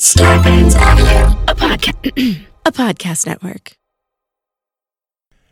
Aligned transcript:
Starburns 0.00 0.74
Audio, 0.80 1.38
a 1.46 1.54
podcast, 1.54 2.46
a 2.64 2.72
podcast 2.72 3.26
network. 3.26 3.76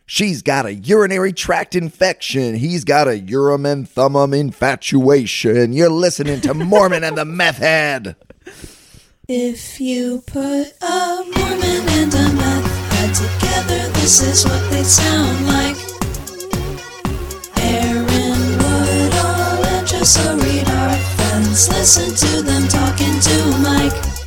She's 0.06 0.40
got 0.40 0.64
a 0.64 0.72
urinary 0.72 1.34
tract 1.34 1.74
infection. 1.74 2.54
He's 2.54 2.84
got 2.84 3.08
a 3.08 3.18
urim 3.18 3.66
and 3.66 3.86
thummim 3.86 4.32
infatuation. 4.32 5.74
You're 5.74 5.90
listening 5.90 6.40
to 6.40 6.54
Mormon 6.54 7.04
and 7.04 7.18
the 7.18 7.26
Meth 7.26 7.58
Head. 7.58 8.16
If 9.28 9.82
you 9.82 10.22
put 10.26 10.72
a 10.80 11.24
Mormon 11.36 11.84
and 12.00 12.14
a 12.14 12.32
meth 12.32 12.92
head 12.94 13.14
together, 13.14 13.92
this 14.00 14.22
is 14.22 14.46
what 14.46 14.70
they 14.70 14.82
sound 14.82 15.46
like. 15.46 15.76
Aaron 17.58 18.06
Woodall 18.06 19.64
and 19.76 19.86
Jessa 19.86 20.42
Reed 20.42 20.66
are 20.70 20.96
friends. 20.96 21.68
Listen 21.68 22.14
to 22.14 22.40
them 22.40 22.66
talking 22.68 23.20
to 23.20 23.58
Mike. 23.58 24.17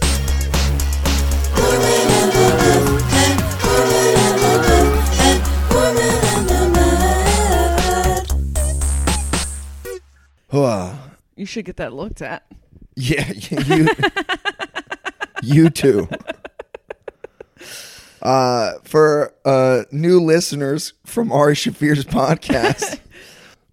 You 11.41 11.47
should 11.47 11.65
get 11.65 11.77
that 11.77 11.91
looked 11.91 12.21
at. 12.21 12.45
Yeah, 12.95 13.27
you, 13.49 13.87
you 15.41 15.69
too. 15.71 16.07
Uh, 18.21 18.73
for 18.83 19.33
uh, 19.43 19.85
new 19.91 20.21
listeners 20.21 20.93
from 21.03 21.31
Ari 21.31 21.55
Shaffir's 21.55 22.05
podcast, 22.05 22.99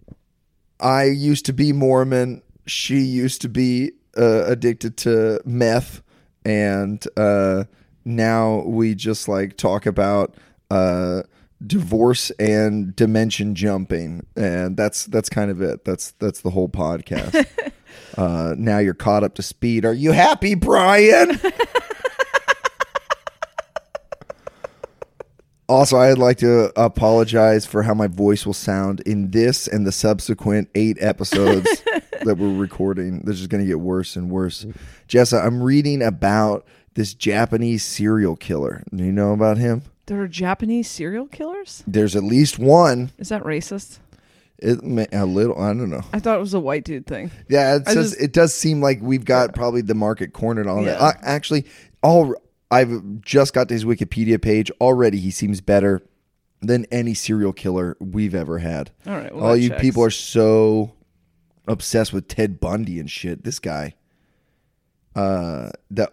I 0.80 1.04
used 1.04 1.44
to 1.44 1.52
be 1.52 1.74
Mormon. 1.74 2.40
She 2.64 3.00
used 3.00 3.42
to 3.42 3.50
be 3.50 3.92
uh, 4.16 4.44
addicted 4.46 4.96
to 4.98 5.42
meth, 5.44 6.00
and 6.46 7.06
uh, 7.18 7.64
now 8.04 8.62
we 8.64 8.94
just 8.94 9.28
like 9.28 9.56
talk 9.56 9.86
about 9.86 10.34
uh, 10.70 11.22
divorce 11.64 12.30
and 12.38 12.94
dimension 12.94 13.54
jumping, 13.54 14.26
and 14.36 14.76
that's 14.76 15.06
that's 15.06 15.28
kind 15.28 15.50
of 15.50 15.60
it. 15.60 15.84
That's 15.84 16.12
that's 16.12 16.40
the 16.40 16.50
whole 16.50 16.68
podcast. 16.68 17.46
Uh, 18.16 18.54
now 18.58 18.78
you're 18.78 18.94
caught 18.94 19.22
up 19.22 19.34
to 19.34 19.42
speed. 19.42 19.84
Are 19.84 19.92
you 19.92 20.12
happy, 20.12 20.54
Brian? 20.54 21.38
also, 25.68 25.98
I'd 25.98 26.18
like 26.18 26.38
to 26.38 26.72
apologize 26.80 27.66
for 27.66 27.82
how 27.82 27.94
my 27.94 28.08
voice 28.08 28.44
will 28.44 28.54
sound 28.54 29.00
in 29.00 29.30
this 29.30 29.68
and 29.68 29.86
the 29.86 29.92
subsequent 29.92 30.68
eight 30.74 30.96
episodes 31.00 31.82
that 32.24 32.38
we're 32.38 32.56
recording. 32.56 33.20
This 33.20 33.40
is 33.40 33.46
going 33.46 33.62
to 33.62 33.68
get 33.68 33.80
worse 33.80 34.16
and 34.16 34.30
worse. 34.30 34.66
Jessa, 35.08 35.44
I'm 35.44 35.62
reading 35.62 36.02
about 36.02 36.66
this 36.98 37.14
Japanese 37.14 37.84
serial 37.84 38.34
killer. 38.34 38.82
Do 38.92 39.04
you 39.04 39.12
know 39.12 39.32
about 39.32 39.56
him? 39.56 39.82
There 40.06 40.20
are 40.20 40.26
Japanese 40.26 40.90
serial 40.90 41.26
killers? 41.26 41.84
There's 41.86 42.16
at 42.16 42.24
least 42.24 42.58
one. 42.58 43.12
Is 43.18 43.28
that 43.28 43.44
racist? 43.44 44.00
It 44.58 44.82
may, 44.82 45.06
a 45.12 45.24
little. 45.24 45.56
I 45.56 45.68
don't 45.68 45.90
know. 45.90 46.02
I 46.12 46.18
thought 46.18 46.36
it 46.36 46.40
was 46.40 46.54
a 46.54 46.60
white 46.60 46.84
dude 46.84 47.06
thing. 47.06 47.30
Yeah, 47.48 47.76
it 47.76 47.86
says 47.86 48.10
just- 48.10 48.20
it 48.20 48.32
does 48.32 48.52
seem 48.52 48.80
like 48.80 48.98
we've 49.00 49.24
got 49.24 49.54
probably 49.54 49.80
the 49.80 49.94
market 49.94 50.32
cornered 50.32 50.66
on 50.66 50.80
it. 50.80 50.86
Yeah. 50.86 50.94
Uh, 50.98 51.12
actually, 51.22 51.66
all 52.02 52.34
I've 52.68 53.20
just 53.20 53.54
got 53.54 53.68
to 53.68 53.74
his 53.74 53.84
Wikipedia 53.84 54.42
page 54.42 54.72
already. 54.80 55.18
He 55.20 55.30
seems 55.30 55.60
better 55.60 56.02
than 56.60 56.84
any 56.90 57.14
serial 57.14 57.52
killer 57.52 57.96
we've 58.00 58.34
ever 58.34 58.58
had. 58.58 58.90
All 59.06 59.12
right, 59.14 59.32
well, 59.32 59.46
all 59.46 59.56
you 59.56 59.68
checks. 59.68 59.80
people 59.82 60.02
are 60.02 60.10
so 60.10 60.94
obsessed 61.68 62.12
with 62.12 62.26
Ted 62.26 62.58
Bundy 62.58 62.98
and 62.98 63.08
shit. 63.08 63.44
This 63.44 63.60
guy, 63.60 63.94
uh, 65.14 65.70
the 65.92 66.10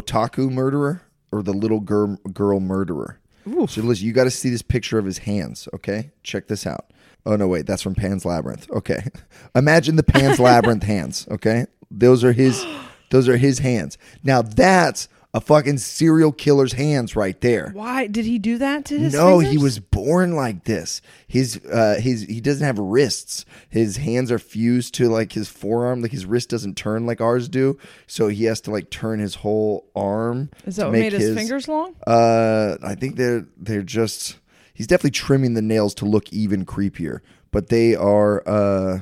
otaku 0.00 0.50
murderer 0.50 1.02
or 1.32 1.42
the 1.42 1.52
little 1.52 1.80
girl 1.80 2.16
girl 2.32 2.60
murderer. 2.60 3.18
So 3.66 3.82
listen, 3.82 4.06
you 4.06 4.12
got 4.12 4.24
to 4.24 4.30
see 4.30 4.50
this 4.50 4.62
picture 4.62 4.98
of 4.98 5.04
his 5.04 5.18
hands. 5.18 5.68
Okay, 5.74 6.10
check 6.22 6.46
this 6.46 6.66
out. 6.66 6.92
Oh 7.26 7.36
no, 7.36 7.48
wait, 7.48 7.66
that's 7.66 7.82
from 7.82 7.94
Pan's 7.94 8.24
Labyrinth. 8.24 8.70
Okay, 8.70 9.08
imagine 9.54 9.96
the 9.96 10.02
Pan's 10.02 10.38
Labyrinth 10.40 10.82
hands. 10.84 11.26
Okay, 11.30 11.66
those 11.90 12.22
are 12.24 12.32
his. 12.32 12.64
Those 13.10 13.28
are 13.28 13.36
his 13.36 13.58
hands. 13.58 13.98
Now 14.22 14.40
that's 14.40 15.08
a 15.32 15.40
fucking 15.40 15.78
serial 15.78 16.32
killer's 16.32 16.72
hands 16.72 17.14
right 17.14 17.40
there. 17.40 17.70
Why 17.72 18.08
did 18.08 18.24
he 18.24 18.38
do 18.38 18.58
that 18.58 18.84
to 18.86 18.98
his 18.98 19.14
No, 19.14 19.38
he 19.38 19.58
was 19.58 19.78
born 19.78 20.34
like 20.34 20.64
this. 20.64 21.00
His 21.28 21.60
uh 21.66 22.00
his 22.00 22.22
he 22.22 22.40
doesn't 22.40 22.66
have 22.66 22.78
wrists. 22.78 23.44
His 23.68 23.98
hands 23.98 24.32
are 24.32 24.40
fused 24.40 24.94
to 24.94 25.08
like 25.08 25.32
his 25.32 25.48
forearm. 25.48 26.02
Like 26.02 26.10
his 26.10 26.26
wrist 26.26 26.48
doesn't 26.50 26.76
turn 26.76 27.06
like 27.06 27.20
ours 27.20 27.48
do. 27.48 27.78
So 28.08 28.26
he 28.28 28.44
has 28.46 28.60
to 28.62 28.72
like 28.72 28.90
turn 28.90 29.20
his 29.20 29.36
whole 29.36 29.88
arm. 29.94 30.50
Is 30.66 30.76
that 30.76 30.86
what 30.86 30.92
made 30.92 31.12
his, 31.12 31.36
fingers 31.36 31.68
long? 31.68 31.94
Uh 32.06 32.76
I 32.82 32.96
think 32.96 33.14
they're 33.16 33.46
they're 33.56 33.82
just 33.82 34.36
he's 34.74 34.88
definitely 34.88 35.12
trimming 35.12 35.54
the 35.54 35.62
nails 35.62 35.94
to 35.96 36.06
look 36.06 36.32
even 36.32 36.66
creepier. 36.66 37.20
But 37.52 37.68
they 37.68 37.94
are 37.94 38.42
uh 38.48 39.00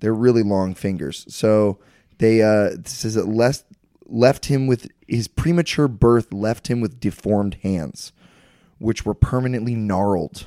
they're 0.00 0.14
really 0.14 0.42
long 0.42 0.74
fingers. 0.74 1.26
So 1.28 1.78
they 2.16 2.40
uh 2.40 2.70
this 2.78 3.04
is 3.04 3.16
it 3.16 3.26
left 4.08 4.46
him 4.46 4.66
with 4.66 4.88
his 5.06 5.28
premature 5.28 5.86
birth 5.88 6.32
left 6.32 6.68
him 6.68 6.80
with 6.80 6.98
deformed 6.98 7.58
hands 7.62 8.12
which 8.78 9.04
were 9.04 9.14
permanently 9.14 9.74
gnarled. 9.74 10.46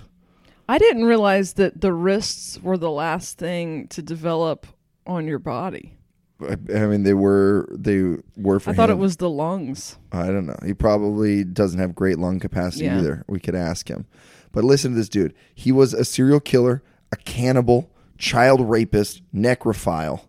I 0.67 0.77
didn't 0.77 1.05
realize 1.05 1.53
that 1.53 1.81
the 1.81 1.91
wrists 1.93 2.59
were 2.61 2.77
the 2.77 2.91
last 2.91 3.37
thing 3.37 3.87
to 3.89 4.01
develop 4.01 4.65
on 5.05 5.27
your 5.27 5.39
body. 5.39 5.97
I, 6.41 6.53
I 6.73 6.85
mean, 6.87 7.03
they 7.03 7.13
were 7.13 7.67
they 7.71 8.15
were 8.37 8.59
for 8.59 8.71
I 8.71 8.73
thought 8.73 8.89
it 8.89 8.97
was 8.97 9.17
the 9.17 9.29
lungs. 9.29 9.97
I 10.11 10.27
don't 10.27 10.45
know. 10.47 10.57
He 10.65 10.73
probably 10.73 11.43
doesn't 11.43 11.79
have 11.79 11.93
great 11.93 12.17
lung 12.17 12.39
capacity 12.39 12.85
Yeah. 12.85 12.99
either. 12.99 13.25
We 13.27 13.39
could 13.39 13.55
ask 13.55 13.89
him. 13.89 14.05
But 14.51 14.63
listen 14.63 14.91
to 14.91 14.97
this 14.97 15.09
dude. 15.09 15.33
He 15.53 15.71
was 15.71 15.93
a 15.93 16.03
serial 16.03 16.39
killer, 16.39 16.81
a 17.11 17.15
cannibal, 17.17 17.91
child 18.17 18.61
rapist, 18.61 19.21
necrophile. 19.33 20.21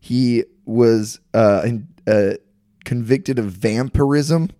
He 0.00 0.44
was 0.64 1.20
uh, 1.34 1.62
in, 1.64 1.88
uh, 2.06 2.34
convicted 2.84 3.38
of 3.38 3.46
vampirism 3.46 4.50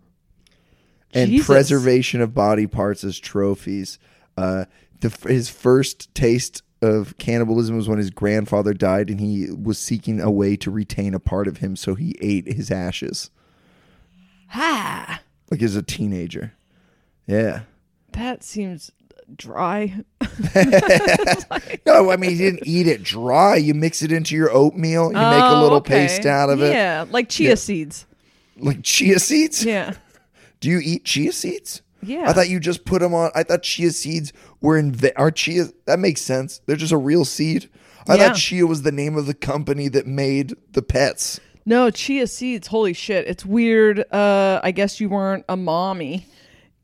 and 1.15 1.31
Jesus. 1.31 1.47
preservation 1.47 2.21
of 2.21 2.35
body 2.35 2.67
parts 2.67 3.05
as 3.05 3.19
trophies. 3.19 3.99
Uh, 4.37 4.65
the, 5.01 5.09
his 5.29 5.49
first 5.49 6.15
taste 6.15 6.63
of 6.81 7.17
cannibalism 7.19 7.77
was 7.77 7.89
when 7.89 7.99
his 7.99 8.11
grandfather 8.11 8.73
died, 8.75 9.09
and 9.11 9.21
he 9.21 9.49
was 9.51 9.79
seeking 9.79 10.21
a 10.21 10.31
way 10.31 10.57
to 10.57 10.71
retain 10.71 11.15
a 11.15 11.21
part 11.21 11.47
of 11.47 11.59
him, 11.59 11.77
so 11.77 11.95
he 11.95 12.17
ate 12.21 12.47
his 12.53 12.71
ashes 12.71 13.31
Ha! 14.49 15.21
like 15.51 15.63
as 15.63 15.77
a 15.77 15.83
teenager. 15.83 16.53
Yeah. 17.27 17.61
That 18.13 18.43
seems 18.43 18.91
dry. 19.37 20.03
No, 21.87 22.11
I 22.11 22.17
mean 22.17 22.31
you 22.33 22.37
didn't 22.39 22.63
eat 22.67 22.87
it 22.87 23.03
dry. 23.03 23.57
You 23.57 23.75
mix 23.75 24.03
it 24.03 24.13
into 24.13 24.35
your 24.35 24.51
oatmeal. 24.53 25.07
You 25.09 25.13
make 25.19 25.43
a 25.45 25.49
Oh, 25.57 25.61
little 25.63 25.79
okay. 25.79 26.07
paste 26.07 26.27
out 26.27 26.49
of 26.51 26.63
it, 26.63 26.73
Yeah, 26.73 27.05
like 27.11 27.29
chia 27.29 27.51
Yeah. 27.51 27.55
seeds. 27.57 28.07
Like 28.57 28.83
chia 28.83 29.19
seeds. 29.19 29.65
Yeah. 29.65 29.95
Do 30.61 30.69
you 30.69 30.79
eat 30.83 31.05
chia 31.05 31.33
seeds? 31.33 31.83
Yeah. 32.03 32.29
I 32.29 32.33
thought 32.33 32.49
you 32.49 32.59
just 32.61 32.85
put 32.85 33.01
them 33.01 33.15
on. 33.15 33.31
I 33.35 33.43
thought 33.43 33.63
chia 33.63 33.91
seeds 33.91 34.33
were 34.61 34.77
in. 34.77 34.99
Are 35.17 35.31
chia? 35.31 35.67
That 35.87 35.99
makes 35.99 36.21
sense. 36.21 36.61
They're 36.67 36.77
just 36.77 36.93
a 36.93 36.97
real 36.97 37.25
seed. 37.25 37.69
I 38.09 38.17
Yeah. 38.17 38.29
thought 38.29 38.37
chia 38.37 38.67
was 38.67 38.83
the 38.83 38.91
name 38.93 39.17
of 39.17 39.27
the 39.27 39.35
company 39.35 39.89
that 39.89 40.07
made 40.07 40.55
the 40.73 40.83
pets. 40.83 41.39
No, 41.65 41.91
chia 41.91 42.27
seeds. 42.27 42.67
Holy 42.69 42.93
shit. 42.93 43.27
It's 43.29 43.47
weird. 43.47 44.05
Uh 44.13 44.61
I 44.63 44.73
guess 44.73 45.01
you 45.01 45.09
weren't 45.09 45.45
a 45.49 45.57
mommy 45.57 46.27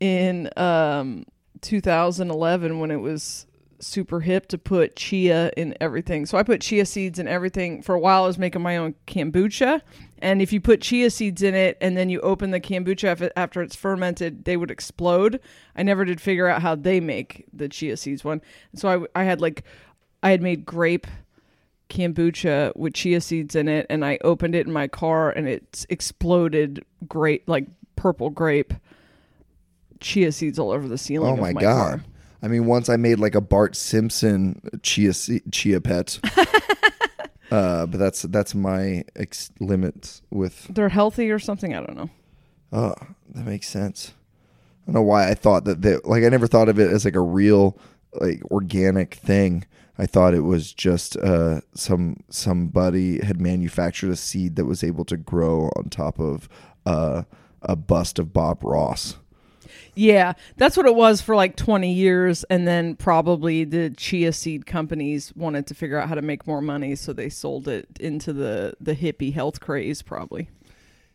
in 0.01 0.49
um 0.57 1.25
2011 1.63 2.79
when 2.79 2.91
it 2.93 2.97
was 3.01 3.47
super 3.81 4.21
hip 4.21 4.47
to 4.49 4.59
put 4.59 4.97
chia 4.97 5.51
in 5.57 5.75
everything. 5.81 6.27
So 6.27 6.37
I 6.39 6.43
put 6.43 6.61
chia 6.61 6.85
seeds 6.85 7.19
in 7.19 7.29
everything. 7.29 7.83
For 7.83 7.95
a 7.95 8.01
while 8.01 8.25
I 8.25 8.27
was 8.27 8.39
making 8.39 8.63
my 8.63 8.77
own 8.77 8.95
kombucha, 9.07 9.81
and 10.19 10.43
if 10.43 10.53
you 10.53 10.61
put 10.61 10.81
chia 10.81 11.11
seeds 11.11 11.43
in 11.43 11.55
it 11.55 11.77
and 11.81 11.97
then 11.97 12.09
you 12.09 12.21
open 12.21 12.51
the 12.51 12.61
kombucha 12.61 13.31
after 13.37 13.63
it's 13.63 13.77
fermented, 13.77 14.45
they 14.45 14.57
would 14.57 14.71
explode. 14.71 15.41
I 15.77 15.83
never 15.83 16.05
did 16.05 16.21
figure 16.21 16.49
out 16.49 16.63
how 16.63 16.75
they 16.75 17.01
make 17.01 17.47
the 17.53 17.69
chia 17.69 17.97
seeds 17.97 18.25
one. 18.25 18.41
So 18.75 19.07
I 19.15 19.21
I 19.21 19.25
had 19.25 19.41
like 19.41 19.65
I 20.23 20.31
had 20.31 20.43
made 20.43 20.65
grape 20.67 21.07
kombucha 21.89 22.77
with 22.77 22.95
chia 22.95 23.21
seeds 23.21 23.55
in 23.55 23.69
it 23.69 23.87
and 23.89 24.05
I 24.05 24.19
opened 24.23 24.55
it 24.55 24.67
in 24.67 24.73
my 24.73 24.89
car 24.89 25.31
and 25.31 25.49
it 25.49 25.87
exploded 25.89 26.85
grape 27.09 27.45
like 27.47 27.67
purple 27.97 28.29
grape 28.31 28.75
chia 30.01 30.31
seeds 30.33 30.59
all 30.59 30.71
over 30.71 30.87
the 30.87 30.99
ceiling 30.99 31.31
Oh 31.31 31.35
of 31.35 31.41
my, 31.41 31.53
my, 31.53 31.61
god! 31.61 32.01
car. 32.01 32.05
I 32.43 32.49
mean, 32.49 32.67
once 32.67 32.89
I 32.89 32.97
made 32.97 33.19
like 33.19 33.35
a 33.35 33.41
Bart 33.41 33.77
Simpson 33.77 34.61
chia 34.83 35.13
chia 35.13 35.81
pet. 35.81 36.21
uh, 37.51 37.87
but 37.87 37.99
that's 37.99 38.23
that's 38.23 38.55
my 38.55 39.05
ex- 39.17 39.51
limits 39.61 40.23
with 40.31 40.67
They're 40.69 40.89
healthy 40.89 41.31
or 41.31 41.39
something, 41.39 41.75
I 41.75 41.81
don't 41.81 41.97
know. 41.97 42.11
Oh, 42.73 42.95
that 43.35 43.47
makes 43.47 43.69
sense. 43.69 44.15
I 44.83 44.93
don't 44.93 44.95
know 44.95 45.03
why 45.03 45.29
I 45.29 45.35
thought 45.35 45.65
that 45.65 45.83
they 45.83 45.97
like 46.05 46.25
I 46.25 46.29
never 46.29 46.47
thought 46.47 46.69
of 46.69 46.79
it 46.79 46.91
as 46.91 47.05
like 47.05 47.17
a 47.17 47.21
real 47.21 47.79
like 48.21 48.43
organic 48.51 49.15
thing. 49.15 49.65
I 49.99 50.07
thought 50.07 50.33
it 50.33 50.43
was 50.43 50.73
just 50.73 51.17
uh, 51.17 51.61
some 51.75 52.23
somebody 52.31 53.25
had 53.25 53.41
manufactured 53.41 54.11
a 54.11 54.17
seed 54.17 54.55
that 54.57 54.65
was 54.65 54.85
able 54.85 55.05
to 55.07 55.17
grow 55.17 55.71
on 55.77 55.91
top 55.91 56.21
of 56.21 56.49
uh, 56.87 57.25
a 57.63 57.75
bust 57.75 58.19
of 58.21 58.33
Bob 58.33 58.63
Ross. 58.63 59.17
Yeah, 59.99 60.35
that's 60.57 60.77
what 60.77 60.87
it 60.87 60.95
was 60.95 61.21
for 61.21 61.35
like 61.35 61.57
20 61.57 61.93
years. 61.93 62.45
And 62.45 62.69
then 62.69 62.95
probably 62.95 63.65
the 63.65 63.91
chia 63.91 64.33
seed 64.33 64.65
companies 64.65 65.35
wanted 65.35 65.67
to 65.67 65.75
figure 65.75 65.99
out 65.99 66.09
how 66.09 66.15
to 66.15 66.23
make 66.23 66.47
more 66.47 66.63
money. 66.63 66.95
So 66.95 67.13
they 67.13 67.29
sold 67.29 67.67
it 67.67 67.89
into 67.99 68.33
the, 68.33 68.75
the 68.81 68.95
hippie 68.95 69.35
health 69.35 69.59
craze, 69.59 70.03
probably. 70.03 70.51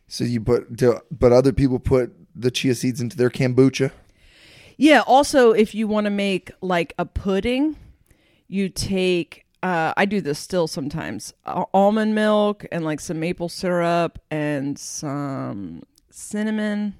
So 0.06 0.24
you 0.24 0.42
put, 0.42 0.76
do, 0.76 1.00
but 1.10 1.32
other 1.32 1.50
people 1.50 1.78
put 1.78 2.12
the 2.36 2.50
chia 2.50 2.74
seeds 2.74 3.00
into 3.00 3.16
their 3.16 3.30
kombucha. 3.30 3.90
Yeah. 4.76 5.02
Also, 5.06 5.52
if 5.52 5.74
you 5.74 5.88
want 5.88 6.04
to 6.04 6.10
make 6.10 6.50
like 6.60 6.92
a 6.98 7.06
pudding, 7.06 7.76
you 8.48 8.68
take, 8.68 9.46
uh, 9.62 9.94
I 9.96 10.04
do 10.04 10.20
this 10.20 10.38
still 10.38 10.66
sometimes, 10.66 11.32
uh, 11.46 11.64
almond 11.72 12.14
milk 12.14 12.66
and 12.70 12.84
like 12.84 13.00
some 13.00 13.18
maple 13.18 13.48
syrup 13.48 14.18
and 14.30 14.78
some 14.78 15.84
cinnamon. 16.10 16.96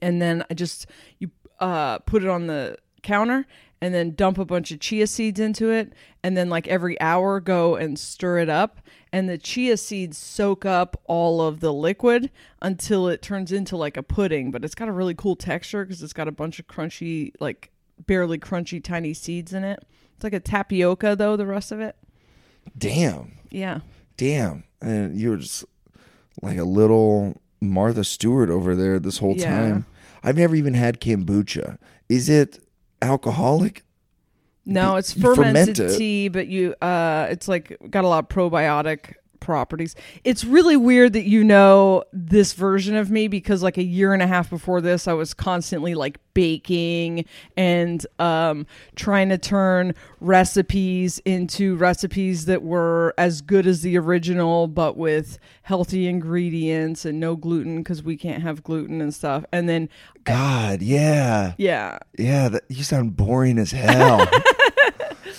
And 0.00 0.20
then 0.22 0.44
I 0.50 0.54
just, 0.54 0.86
you 1.18 1.30
uh, 1.60 1.98
put 2.00 2.22
it 2.22 2.28
on 2.28 2.46
the 2.46 2.76
counter 3.02 3.46
and 3.80 3.94
then 3.94 4.14
dump 4.14 4.38
a 4.38 4.44
bunch 4.44 4.70
of 4.72 4.80
chia 4.80 5.06
seeds 5.06 5.38
into 5.40 5.70
it. 5.70 5.92
And 6.22 6.36
then, 6.36 6.48
like 6.50 6.66
every 6.68 7.00
hour, 7.00 7.40
go 7.40 7.76
and 7.76 7.98
stir 7.98 8.38
it 8.38 8.48
up. 8.48 8.80
And 9.12 9.28
the 9.28 9.38
chia 9.38 9.76
seeds 9.76 10.18
soak 10.18 10.66
up 10.66 11.00
all 11.06 11.40
of 11.40 11.60
the 11.60 11.72
liquid 11.72 12.30
until 12.60 13.08
it 13.08 13.22
turns 13.22 13.52
into 13.52 13.76
like 13.76 13.96
a 13.96 14.02
pudding. 14.02 14.50
But 14.50 14.64
it's 14.64 14.74
got 14.74 14.88
a 14.88 14.92
really 14.92 15.14
cool 15.14 15.36
texture 15.36 15.84
because 15.84 16.02
it's 16.02 16.12
got 16.12 16.28
a 16.28 16.32
bunch 16.32 16.58
of 16.58 16.66
crunchy, 16.66 17.32
like 17.40 17.70
barely 18.06 18.38
crunchy, 18.38 18.82
tiny 18.82 19.14
seeds 19.14 19.52
in 19.52 19.64
it. 19.64 19.84
It's 20.16 20.24
like 20.24 20.34
a 20.34 20.40
tapioca, 20.40 21.14
though, 21.16 21.36
the 21.36 21.46
rest 21.46 21.70
of 21.72 21.80
it. 21.80 21.96
Damn, 22.76 23.32
Yeah. 23.50 23.80
damn, 24.16 24.64
and 24.82 25.16
you 25.18 25.30
were 25.30 25.36
just 25.38 25.64
like 26.42 26.58
a 26.58 26.64
little 26.64 27.40
Martha 27.60 28.04
Stewart 28.04 28.50
over 28.50 28.74
there 28.74 28.98
this 28.98 29.18
whole 29.18 29.34
Yeah. 29.36 29.50
time. 29.50 29.86
I've 30.22 30.36
never 30.36 30.54
even 30.54 30.74
had 30.74 31.00
kombucha. 31.00 31.78
Is 32.08 32.28
it 32.28 32.58
alcoholic? 33.02 33.82
No, 34.66 34.96
it's 34.96 35.16
you 35.16 35.22
ferment 35.22 35.36
fermented 35.76 35.96
tea, 35.98 36.28
but 36.28 36.48
you 36.48 36.74
uh 36.82 37.26
it's 37.30 37.48
like 37.48 37.76
got 37.90 38.04
a 38.04 38.08
lot 38.08 38.24
of 38.24 38.28
probiotic 38.28 39.14
properties. 39.40 39.94
It's 40.24 40.44
really 40.44 40.76
weird 40.76 41.12
that 41.14 41.24
you 41.24 41.44
know 41.44 42.04
this 42.12 42.52
version 42.52 42.96
of 42.96 43.10
me 43.10 43.28
because 43.28 43.62
like 43.62 43.78
a 43.78 43.82
year 43.82 44.12
and 44.12 44.22
a 44.22 44.26
half 44.26 44.50
before 44.50 44.80
this 44.80 45.08
I 45.08 45.12
was 45.12 45.34
constantly 45.34 45.94
like 45.94 46.18
baking 46.34 47.24
and 47.56 48.06
um 48.18 48.66
trying 48.94 49.28
to 49.28 49.38
turn 49.38 49.94
recipes 50.20 51.18
into 51.24 51.74
recipes 51.76 52.44
that 52.44 52.62
were 52.62 53.12
as 53.18 53.40
good 53.40 53.66
as 53.66 53.82
the 53.82 53.98
original 53.98 54.68
but 54.68 54.96
with 54.96 55.38
healthy 55.62 56.06
ingredients 56.06 57.04
and 57.04 57.18
no 57.18 57.34
gluten 57.34 57.82
cuz 57.82 58.02
we 58.02 58.16
can't 58.16 58.42
have 58.42 58.62
gluten 58.62 59.00
and 59.00 59.14
stuff. 59.14 59.44
And 59.52 59.68
then 59.68 59.88
God, 60.24 60.82
yeah, 60.82 61.54
yeah, 61.56 61.98
yeah. 62.18 62.50
That, 62.50 62.64
you 62.68 62.82
sound 62.84 63.16
boring 63.16 63.58
as 63.58 63.72
hell, 63.72 64.28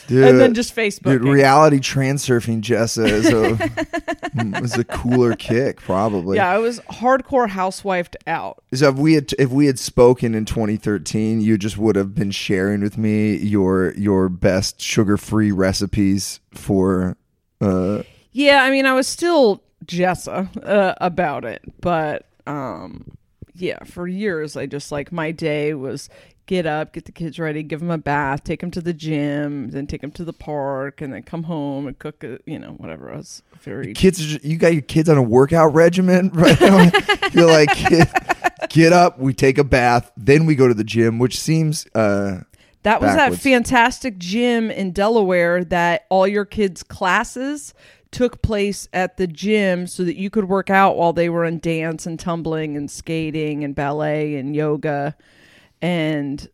dude. 0.09 0.27
and 0.27 0.39
then 0.39 0.53
just 0.53 0.75
Facebook. 0.75 1.03
Dude, 1.11 1.23
reality 1.23 1.79
transurfing 1.79 2.61
Jessa 2.61 3.07
is 3.09 3.29
a 3.29 4.61
is 4.63 4.77
a 4.77 4.83
cooler 4.83 5.35
kick, 5.35 5.79
probably. 5.81 6.37
Yeah, 6.37 6.49
I 6.49 6.57
was 6.57 6.79
hardcore 6.91 7.47
housewifed 7.49 8.15
out. 8.27 8.61
So 8.73 8.89
if 8.89 8.95
we 8.95 9.13
had 9.13 9.31
if 9.39 9.49
we 9.49 9.67
had 9.67 9.79
spoken 9.79 10.35
in 10.35 10.45
2013, 10.45 11.39
you 11.41 11.57
just 11.57 11.77
would 11.77 11.95
have 11.95 12.13
been 12.13 12.31
sharing 12.31 12.81
with 12.81 12.97
me 12.97 13.37
your 13.37 13.93
your 13.93 14.27
best 14.29 14.81
sugar 14.81 15.15
free 15.17 15.51
recipes 15.51 16.39
for. 16.53 17.15
Uh, 17.61 18.03
Yeah, 18.31 18.63
I 18.63 18.71
mean, 18.71 18.85
I 18.85 18.93
was 18.93 19.07
still 19.07 19.63
Jessa 19.85 20.47
uh, 20.65 20.95
about 21.01 21.45
it, 21.45 21.61
but 21.81 22.25
um, 22.47 23.11
yeah, 23.55 23.83
for 23.83 24.07
years 24.07 24.55
I 24.55 24.65
just 24.65 24.91
like 24.91 25.11
my 25.11 25.31
day 25.31 25.73
was 25.73 26.09
get 26.49 26.65
up, 26.65 26.93
get 26.93 27.05
the 27.05 27.11
kids 27.11 27.37
ready, 27.37 27.61
give 27.61 27.79
them 27.79 27.91
a 27.91 27.97
bath, 27.99 28.43
take 28.43 28.59
them 28.59 28.71
to 28.71 28.81
the 28.81 28.91
gym, 28.91 29.69
then 29.69 29.85
take 29.85 30.01
them 30.01 30.09
to 30.09 30.25
the 30.25 30.33
park, 30.33 30.99
and 30.99 31.13
then 31.13 31.21
come 31.21 31.43
home 31.43 31.85
and 31.85 31.99
cook, 31.99 32.23
a, 32.23 32.39
you 32.47 32.57
know, 32.57 32.71
whatever. 32.71 33.13
I 33.13 33.17
was 33.17 33.43
very 33.61 33.93
kids, 33.93 34.43
you 34.43 34.57
got 34.57 34.73
your 34.73 34.81
kids 34.81 35.09
on 35.09 35.17
a 35.17 35.21
workout 35.21 35.75
regimen 35.75 36.29
right 36.33 36.59
now. 36.59 36.89
You're 37.33 37.45
like, 37.45 37.69
get, 37.77 38.69
get 38.69 38.93
up, 38.93 39.19
we 39.19 39.31
take 39.31 39.59
a 39.59 39.63
bath, 39.63 40.11
then 40.17 40.47
we 40.47 40.55
go 40.55 40.67
to 40.67 40.73
the 40.73 40.83
gym, 40.83 41.19
which 41.19 41.39
seems 41.39 41.85
uh, 41.93 42.41
That 42.81 42.99
was 42.99 43.15
backwards. 43.15 43.43
that 43.43 43.49
fantastic 43.49 44.17
gym 44.17 44.71
in 44.71 44.91
Delaware 44.91 45.63
that 45.65 46.07
all 46.09 46.27
your 46.27 46.45
kids' 46.45 46.81
classes 46.81 47.75
took 48.09 48.41
place 48.41 48.87
at 48.91 49.17
the 49.17 49.27
gym 49.27 49.85
so 49.85 50.03
that 50.03 50.15
you 50.15 50.31
could 50.31 50.45
work 50.45 50.71
out 50.71 50.97
while 50.97 51.13
they 51.13 51.29
were 51.29 51.45
in 51.45 51.59
dance 51.59 52.07
and 52.07 52.19
tumbling 52.19 52.75
and 52.75 52.89
skating 52.89 53.63
and 53.63 53.75
ballet 53.75 54.35
and 54.35 54.55
yoga 54.55 55.15
and 55.81 56.47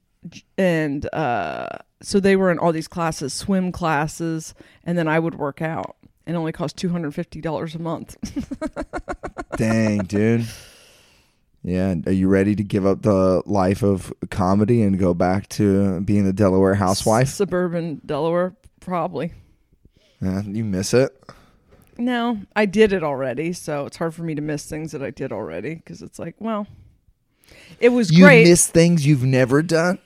and 0.58 1.14
uh 1.14 1.68
so 2.02 2.20
they 2.20 2.36
were 2.36 2.52
in 2.52 2.60
all 2.60 2.72
these 2.72 2.88
classes, 2.88 3.34
swim 3.34 3.72
classes, 3.72 4.54
and 4.84 4.98
then 4.98 5.08
I 5.08 5.18
would 5.18 5.36
work 5.36 5.62
out. 5.62 5.96
It 6.28 6.34
only 6.34 6.52
cost 6.52 6.78
two 6.78 6.90
hundred 6.90 7.16
fifty 7.16 7.42
dollars 7.42 7.76
a 7.76 7.80
month. 7.80 8.18
dang, 9.58 10.00
dude. 10.00 10.46
Yeah, 11.64 11.96
are 12.06 12.12
you 12.12 12.28
ready 12.28 12.56
to 12.56 12.64
give 12.64 12.86
up 12.86 13.02
the 13.02 13.42
life 13.48 13.82
of 13.82 14.14
comedy 14.30 14.84
and 14.84 15.00
go 15.00 15.16
back 15.16 15.50
to 15.50 16.00
being 16.02 16.28
a 16.28 16.34
Delaware 16.34 16.76
housewife? 16.76 17.30
Suburban 17.30 18.02
Delaware, 18.06 18.56
probably. 18.82 19.34
Yeah, 20.22 20.44
you 20.44 20.64
miss 20.64 20.94
it. 20.94 21.12
No, 21.98 22.40
I 22.56 22.66
did 22.66 22.94
it 22.94 23.04
already, 23.04 23.54
so 23.54 23.88
it's 23.88 23.98
hard 23.98 24.14
for 24.14 24.22
me 24.22 24.36
to 24.36 24.42
miss 24.42 24.70
things 24.70 24.92
that 24.92 25.02
I 25.02 25.10
did 25.10 25.32
already 25.32 25.76
because 25.76 26.02
it's 26.04 26.20
like, 26.20 26.36
well, 26.40 26.68
it 27.80 27.90
was 27.90 28.12
You 28.12 28.26
great. 28.26 28.48
miss 28.48 28.68
things 28.68 29.06
you've 29.06 29.24
never 29.24 29.62
done. 29.62 30.00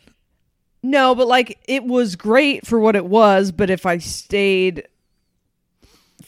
no, 0.84 1.16
but 1.16 1.28
like 1.28 1.60
it 1.68 1.84
was 1.84 2.16
great 2.16 2.66
for 2.66 2.80
what 2.80 2.96
it 2.96 3.06
was. 3.06 3.52
But 3.52 3.70
if 3.70 3.86
I 3.86 3.98
stayed 4.00 4.88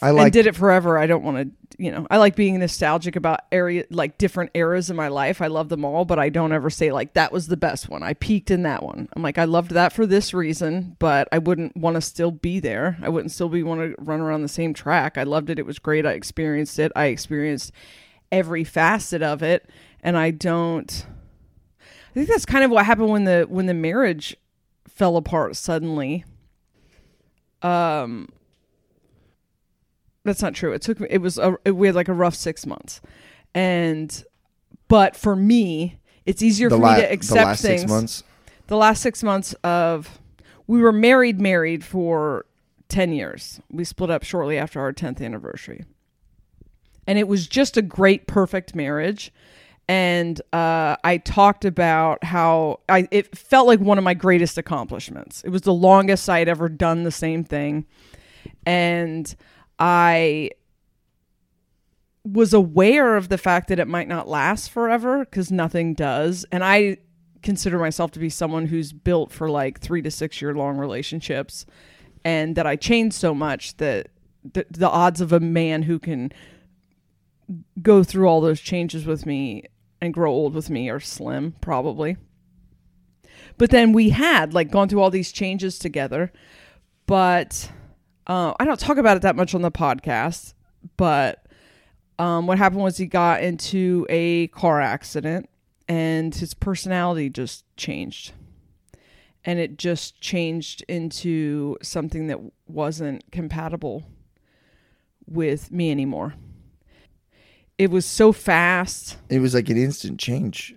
I 0.01 0.10
and 0.10 0.18
like 0.18 0.33
did 0.33 0.48
it 0.48 0.56
forever, 0.56 0.98
I 0.98 1.07
don't 1.07 1.24
want 1.24 1.38
to. 1.38 1.51
You 1.78 1.92
know, 1.92 2.06
I 2.12 2.18
like 2.18 2.36
being 2.36 2.60
nostalgic 2.60 3.16
about 3.16 3.39
area 3.51 3.86
like 3.89 4.19
different 4.19 4.51
eras 4.54 4.92
in 4.92 4.95
my 4.95 5.07
life. 5.07 5.42
I 5.42 5.48
love 5.48 5.69
them 5.69 5.83
all, 5.83 6.06
but 6.06 6.19
I 6.19 6.30
don't 6.30 6.51
ever 6.51 6.69
say 6.69 6.92
like 6.92 7.13
that 7.13 7.31
was 7.31 7.48
the 7.48 7.57
best 7.57 7.89
one. 7.89 8.04
I 8.04 8.13
peaked 8.13 8.51
in 8.51 8.62
that 8.63 8.83
one. 8.83 9.10
I'm 9.16 9.24
like 9.24 9.39
I 9.39 9.45
loved 9.45 9.72
that 9.72 9.92
for 9.92 10.06
this 10.06 10.31
reason, 10.31 10.95
but 11.00 11.28
I 11.31 11.39
wouldn't 11.39 11.75
want 11.75 11.95
to 11.95 12.01
still 12.01 12.30
be 12.30 12.60
there. 12.60 12.98
I 13.01 13.10
wouldn't 13.10 13.31
still 13.31 13.50
be 13.50 13.63
want 13.63 13.81
to 13.81 13.95
run 14.00 14.22
around 14.22 14.44
the 14.44 14.48
same 14.48 14.75
track. 14.75 15.18
I 15.18 15.24
loved 15.24 15.50
it. 15.50 15.57
It 15.57 15.66
was 15.66 15.80
great. 15.80 16.06
I 16.06 16.12
experienced 16.12 16.78
it. 16.78 16.92
I 16.95 17.06
experienced 17.06 17.72
every 18.31 18.63
facet 18.63 19.24
of 19.24 19.42
it, 19.42 19.68
and 20.04 20.16
I 20.18 20.30
don't. 20.30 21.04
I 22.11 22.13
think 22.13 22.27
that's 22.27 22.45
kind 22.45 22.65
of 22.65 22.71
what 22.71 22.85
happened 22.85 23.09
when 23.09 23.23
the 23.23 23.45
when 23.47 23.68
the 23.68 23.73
marriage 23.73 24.35
fell 24.87 25.15
apart 25.15 25.56
suddenly. 25.56 26.25
Um, 27.61 28.27
that's 30.25 30.41
not 30.41 30.53
true. 30.53 30.73
It 30.73 30.81
took 30.81 30.99
me. 30.99 31.07
It 31.09 31.19
was 31.19 31.37
a. 31.37 31.56
We 31.65 31.87
had 31.87 31.95
like 31.95 32.09
a 32.09 32.13
rough 32.13 32.35
six 32.35 32.65
months, 32.65 33.01
and 33.56 34.23
but 34.89 35.15
for 35.15 35.35
me, 35.35 35.99
it's 36.25 36.41
easier 36.41 36.69
the, 36.69 36.75
for 36.75 36.81
la- 36.81 36.95
me 36.95 37.01
to 37.01 37.07
the 37.07 37.13
accept 37.13 37.45
last 37.45 37.61
things. 37.61 37.81
six 37.81 37.89
months. 37.91 38.23
The 38.68 38.77
last 38.77 39.01
six 39.01 39.23
months 39.23 39.53
of 39.63 40.19
we 40.68 40.81
were 40.81 40.91
married, 40.91 41.39
married 41.39 41.83
for 41.83 42.45
ten 42.89 43.13
years. 43.13 43.61
We 43.71 43.85
split 43.85 44.09
up 44.09 44.23
shortly 44.23 44.57
after 44.57 44.81
our 44.81 44.91
tenth 44.91 45.21
anniversary, 45.21 45.85
and 47.07 47.18
it 47.18 47.27
was 47.27 47.47
just 47.47 47.77
a 47.77 47.81
great, 47.81 48.27
perfect 48.27 48.75
marriage. 48.75 49.31
And 49.92 50.40
uh, 50.54 50.95
I 51.04 51.18
talked 51.18 51.66
about 51.66 52.24
how 52.24 52.80
I 52.88 53.10
it 53.12 53.38
felt 53.38 53.68
like 53.68 53.81
one 53.81 53.98
of 53.98 54.06
my 54.06 54.14
greatest 54.14 54.57
accomplishments. 54.57 55.44
It 55.44 55.50
was 55.50 55.64
the 55.64 55.74
longest 55.74 56.30
I 56.30 56.40
had 56.40 56.48
ever 56.48 56.69
done 56.69 57.04
the 57.04 57.12
same 57.12 57.44
thing, 57.44 57.86
and 58.66 59.36
I 59.80 60.52
was 62.24 62.54
aware 62.54 63.18
of 63.18 63.28
the 63.28 63.38
fact 63.38 63.68
that 63.68 63.80
it 63.80 63.88
might 63.90 64.07
not 64.07 64.30
last 64.30 64.71
forever 64.71 65.26
because 65.26 65.52
nothing 65.52 65.94
does. 65.94 66.45
And 66.54 66.64
I 66.64 66.95
consider 67.44 67.78
myself 67.78 68.12
to 68.12 68.19
be 68.19 68.30
someone 68.30 68.68
who's 68.68 68.94
built 68.94 69.33
for 69.33 69.50
like 69.50 69.81
three 69.81 70.02
to 70.04 70.12
six 70.12 70.42
year 70.42 70.56
long 70.56 70.78
relationships 70.78 71.66
and 72.24 72.56
that 72.56 72.66
I 72.66 72.78
change 72.78 73.12
so 73.12 73.36
much 73.36 73.76
that 73.76 74.07
the, 74.54 74.66
the 74.71 74.90
odds 74.90 75.19
of 75.19 75.33
a 75.33 75.42
man 75.42 75.83
who 75.83 76.00
can 76.00 76.31
go 77.81 78.06
through 78.06 78.28
all 78.28 78.40
those 78.40 78.62
changes 78.62 79.06
with 79.06 79.26
me 79.26 79.66
and 80.01 80.13
grow 80.13 80.31
old 80.31 80.53
with 80.53 80.69
me 80.69 80.89
are 80.89 80.99
slim, 80.99 81.53
probably. 81.61 82.17
But 83.57 83.69
then 83.69 83.93
we 83.93 84.09
had 84.09 84.53
like 84.53 84.71
gone 84.71 84.89
through 84.89 85.01
all 85.01 85.11
these 85.11 85.31
changes 85.31 85.77
together, 85.77 86.31
but 87.05 87.71
uh, 88.27 88.53
I 88.59 88.65
don't 88.65 88.79
talk 88.79 88.97
about 88.97 89.17
it 89.17 89.23
that 89.23 89.35
much 89.35 89.53
on 89.53 89.61
the 89.61 89.71
podcast. 89.71 90.53
But 90.97 91.45
um, 92.17 92.47
what 92.47 92.57
happened 92.57 92.81
was 92.81 92.97
he 92.97 93.05
got 93.05 93.43
into 93.43 94.05
a 94.09 94.47
car 94.47 94.81
accident 94.81 95.49
and 95.87 96.33
his 96.33 96.53
personality 96.53 97.29
just 97.29 97.65
changed. 97.77 98.33
and 99.43 99.59
it 99.59 99.77
just 99.77 100.21
changed 100.21 100.83
into 100.87 101.75
something 101.81 102.27
that 102.27 102.39
wasn't 102.67 103.23
compatible 103.31 104.03
with 105.25 105.71
me 105.71 105.89
anymore. 105.91 106.35
It 107.81 107.90
was 107.90 108.06
so 108.06 108.31
fast. 108.31 109.18
It 109.30 109.40
was 109.40 109.54
like 109.56 109.69
an 109.69 109.78
instant 109.78 110.19
change. 110.19 110.76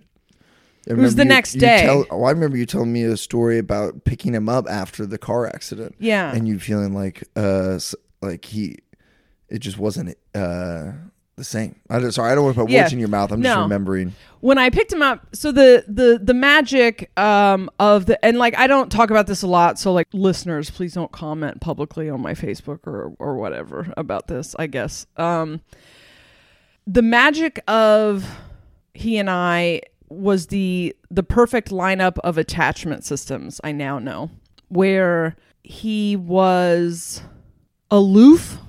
I 0.89 0.93
was 0.93 1.15
the 1.15 1.23
you- 1.23 1.29
next 1.29 1.53
you 1.55 1.61
day. 1.61 1.81
tell- 1.85 2.05
oh, 2.09 2.23
I 2.23 2.31
remember 2.31 2.57
you 2.57 2.65
telling 2.65 2.91
me 2.93 3.03
a 3.03 3.17
story 3.17 3.57
about 3.59 4.03
picking 4.05 4.33
him 4.33 4.49
up 4.49 4.65
after 4.69 5.05
the 5.05 5.17
car 5.17 5.45
accident. 5.47 5.95
Yeah. 5.99 6.33
and 6.33 6.47
you 6.47 6.59
feeling 6.59 6.93
like 6.93 7.23
uh 7.35 7.79
like 8.21 8.45
he, 8.45 8.77
it 9.49 9.59
just 9.59 9.77
wasn't 9.77 10.17
uh 10.33 10.91
the 11.37 11.43
same. 11.43 11.75
I 11.89 11.99
don't, 11.99 12.11
sorry, 12.13 12.31
I 12.31 12.35
don't 12.35 12.45
want 12.45 12.55
to 12.55 12.61
put 12.63 12.69
Yeah. 12.71 12.83
words 12.83 12.93
in 12.93 12.99
your 12.99 13.09
mouth. 13.09 13.31
I'm 13.31 13.43
just 13.43 13.57
remembering. 13.57 14.13
when 14.39 14.57
I 14.57 14.69
picked 14.69 14.93
him 14.93 15.01
up, 15.01 15.27
so 15.35 15.51
the 15.51 15.83
the 15.87 16.19
the 16.23 16.33
magic 16.33 17.11
um 17.19 17.69
of 17.79 18.05
the 18.05 18.23
and 18.25 18.37
like 18.37 18.57
I 18.57 18.67
don't 18.67 18.91
talk 18.91 19.09
about 19.11 19.27
this 19.27 19.41
a 19.43 19.47
lot, 19.47 19.77
so 19.77 19.91
like 19.93 20.07
listeners, 20.13 20.69
please 20.69 20.93
don't 20.93 21.11
comment 21.11 21.61
publicly 21.61 22.09
on 22.09 22.21
my 22.21 22.33
Facebook 22.33 22.87
or 22.87 23.13
or 23.19 23.35
whatever 23.37 23.91
about 23.97 24.27
this. 24.27 24.55
I 24.57 24.67
guess 24.67 25.05
um 25.17 25.61
the 26.87 27.01
magic 27.01 27.63
of 27.67 28.39
he 28.93 29.17
and 29.17 29.29
I 29.29 29.81
was 30.09 30.47
the 30.47 30.95
the 31.09 31.23
perfect 31.23 31.69
lineup 31.69 32.17
of 32.19 32.37
attachment 32.37 33.03
systems. 33.03 33.59
I 33.63 33.71
now 33.71 33.99
know 33.99 34.29
where 34.69 35.35
he 35.63 36.15
was 36.15 37.21
aloof 37.89 38.59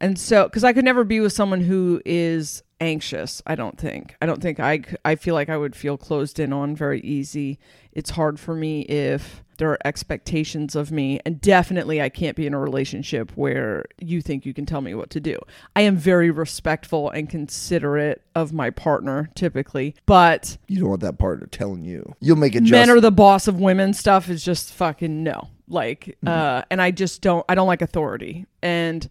and 0.00 0.18
so, 0.18 0.44
because 0.44 0.64
I 0.64 0.72
could 0.72 0.84
never 0.84 1.04
be 1.04 1.20
with 1.20 1.32
someone 1.32 1.60
who 1.60 2.00
is 2.04 2.62
anxious, 2.80 3.42
I 3.46 3.56
don't 3.56 3.78
think. 3.78 4.14
I 4.22 4.26
don't 4.26 4.40
think 4.40 4.60
I, 4.60 4.82
I 5.04 5.16
feel 5.16 5.34
like 5.34 5.48
I 5.48 5.56
would 5.56 5.74
feel 5.74 5.96
closed 5.96 6.38
in 6.38 6.52
on 6.52 6.76
very 6.76 7.00
easy. 7.00 7.58
It's 7.92 8.10
hard 8.10 8.38
for 8.38 8.54
me 8.54 8.82
if 8.82 9.42
there 9.58 9.70
are 9.70 9.78
expectations 9.84 10.74
of 10.74 10.90
me. 10.90 11.20
And 11.26 11.40
definitely, 11.40 12.00
I 12.00 12.08
can't 12.08 12.36
be 12.36 12.46
in 12.46 12.54
a 12.54 12.58
relationship 12.58 13.30
where 13.34 13.84
you 14.00 14.22
think 14.22 14.46
you 14.46 14.54
can 14.54 14.66
tell 14.66 14.80
me 14.80 14.94
what 14.94 15.10
to 15.10 15.20
do. 15.20 15.38
I 15.76 15.82
am 15.82 15.96
very 15.96 16.30
respectful 16.30 17.10
and 17.10 17.28
considerate 17.28 18.22
of 18.34 18.52
my 18.52 18.70
partner, 18.70 19.30
typically. 19.34 19.94
But 20.06 20.56
You 20.68 20.80
don't 20.80 20.88
want 20.88 21.00
that 21.02 21.18
partner 21.18 21.46
telling 21.46 21.84
you. 21.84 22.14
You'll 22.20 22.36
make 22.36 22.54
it. 22.54 22.62
men 22.62 22.88
are 22.90 23.00
the 23.00 23.10
boss 23.12 23.46
of 23.48 23.60
women 23.60 23.92
stuff 23.92 24.28
is 24.28 24.44
just 24.44 24.72
fucking 24.72 25.22
no 25.22 25.48
like 25.70 26.16
uh 26.26 26.62
and 26.70 26.80
i 26.80 26.90
just 26.90 27.20
don't 27.20 27.44
i 27.46 27.54
don't 27.54 27.66
like 27.66 27.82
authority 27.82 28.46
and 28.62 29.06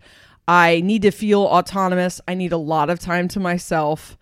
i 0.47 0.81
need 0.81 1.03
to 1.03 1.11
feel 1.11 1.41
autonomous 1.41 2.19
i 2.27 2.33
need 2.33 2.51
a 2.51 2.57
lot 2.57 2.89
of 2.89 2.99
time 2.99 3.27
to 3.27 3.39
myself 3.39 4.17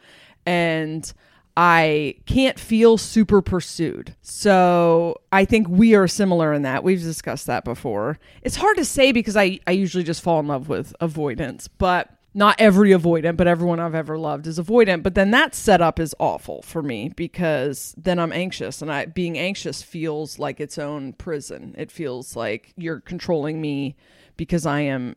and 0.45 1.13
i 1.57 2.15
can't 2.25 2.59
feel 2.59 2.97
super 2.97 3.41
pursued 3.41 4.15
so 4.21 5.15
i 5.31 5.45
think 5.45 5.67
we 5.69 5.95
are 5.95 6.07
similar 6.07 6.53
in 6.53 6.63
that 6.63 6.83
we've 6.83 7.01
discussed 7.01 7.47
that 7.47 7.63
before 7.63 8.17
it's 8.41 8.57
hard 8.57 8.77
to 8.77 8.85
say 8.85 9.11
because 9.11 9.37
i 9.37 9.59
i 9.67 9.71
usually 9.71 10.03
just 10.03 10.21
fall 10.21 10.39
in 10.39 10.47
love 10.47 10.67
with 10.67 10.93
avoidance 10.99 11.67
but 11.67 12.15
not 12.37 12.57
every 12.59 12.89
avoidant, 12.89 13.37
but 13.37 13.47
everyone 13.47 13.79
I've 13.79 13.95
ever 13.95 14.17
loved 14.17 14.45
is 14.45 14.59
avoidant. 14.59 15.03
But 15.03 15.15
then 15.15 15.31
that 15.31 15.55
setup 15.55 16.01
is 16.01 16.13
awful 16.19 16.61
for 16.63 16.83
me 16.83 17.09
because 17.15 17.95
then 17.97 18.19
I'm 18.19 18.33
anxious, 18.33 18.81
and 18.81 18.91
I 18.91 19.05
being 19.05 19.37
anxious 19.37 19.81
feels 19.81 20.37
like 20.37 20.59
its 20.59 20.77
own 20.77 21.13
prison. 21.13 21.73
It 21.77 21.89
feels 21.89 22.35
like 22.35 22.73
you're 22.75 22.99
controlling 22.99 23.61
me 23.61 23.95
because 24.35 24.65
I 24.65 24.81
am 24.81 25.15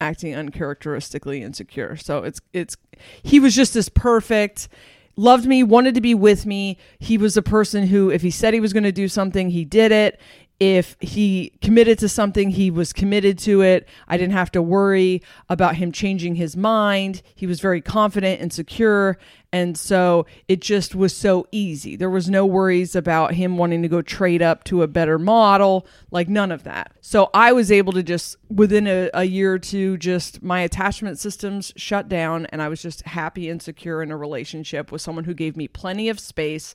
acting 0.00 0.34
uncharacteristically 0.34 1.42
insecure. 1.42 1.96
So 1.96 2.24
it's 2.24 2.40
it's 2.54 2.78
he 3.22 3.38
was 3.38 3.54
just 3.54 3.76
as 3.76 3.90
perfect. 3.90 4.68
Loved 5.16 5.46
me, 5.46 5.62
wanted 5.62 5.94
to 5.94 6.00
be 6.00 6.14
with 6.14 6.44
me. 6.44 6.76
He 6.98 7.16
was 7.16 7.36
a 7.36 7.42
person 7.42 7.86
who, 7.86 8.10
if 8.10 8.22
he 8.22 8.30
said 8.30 8.52
he 8.52 8.60
was 8.60 8.72
going 8.72 8.82
to 8.84 8.92
do 8.92 9.06
something, 9.06 9.50
he 9.50 9.64
did 9.64 9.92
it 9.92 10.20
if 10.60 10.96
he 11.00 11.52
committed 11.60 11.98
to 11.98 12.08
something, 12.08 12.50
he 12.50 12.70
was 12.70 12.92
committed 12.92 13.38
to 13.40 13.62
it. 13.62 13.88
I 14.06 14.16
didn't 14.16 14.34
have 14.34 14.52
to 14.52 14.62
worry 14.62 15.22
about 15.48 15.76
him 15.76 15.90
changing 15.90 16.36
his 16.36 16.56
mind. 16.56 17.22
He 17.34 17.46
was 17.46 17.60
very 17.60 17.80
confident 17.80 18.40
and 18.40 18.52
secure. 18.52 19.18
And 19.52 19.76
so 19.76 20.26
it 20.48 20.60
just 20.60 20.94
was 20.94 21.16
so 21.16 21.46
easy. 21.52 21.96
There 21.96 22.10
was 22.10 22.30
no 22.30 22.46
worries 22.46 22.94
about 22.94 23.34
him 23.34 23.56
wanting 23.56 23.82
to 23.82 23.88
go 23.88 24.00
trade 24.00 24.42
up 24.42 24.64
to 24.64 24.82
a 24.82 24.88
better 24.88 25.18
model, 25.18 25.86
like 26.10 26.28
none 26.28 26.52
of 26.52 26.64
that. 26.64 26.92
So 27.00 27.30
I 27.34 27.52
was 27.52 27.70
able 27.70 27.92
to 27.92 28.02
just, 28.02 28.36
within 28.48 28.86
a, 28.86 29.10
a 29.12 29.24
year 29.24 29.54
or 29.54 29.58
two, 29.58 29.96
just 29.96 30.42
my 30.42 30.60
attachment 30.60 31.18
systems 31.18 31.72
shut 31.76 32.08
down. 32.08 32.46
And 32.46 32.62
I 32.62 32.68
was 32.68 32.80
just 32.80 33.02
happy 33.02 33.48
and 33.48 33.60
secure 33.60 34.02
in 34.02 34.10
a 34.10 34.16
relationship 34.16 34.92
with 34.92 35.02
someone 35.02 35.24
who 35.24 35.34
gave 35.34 35.56
me 35.56 35.68
plenty 35.68 36.08
of 36.08 36.18
space 36.20 36.74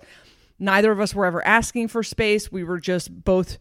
neither 0.59 0.91
of 0.91 0.99
us 0.99 1.15
were 1.15 1.25
ever 1.25 1.45
asking 1.45 1.87
for 1.87 2.03
space. 2.03 2.51
We 2.51 2.63
were 2.63 2.79
just 2.79 3.23
both 3.23 3.57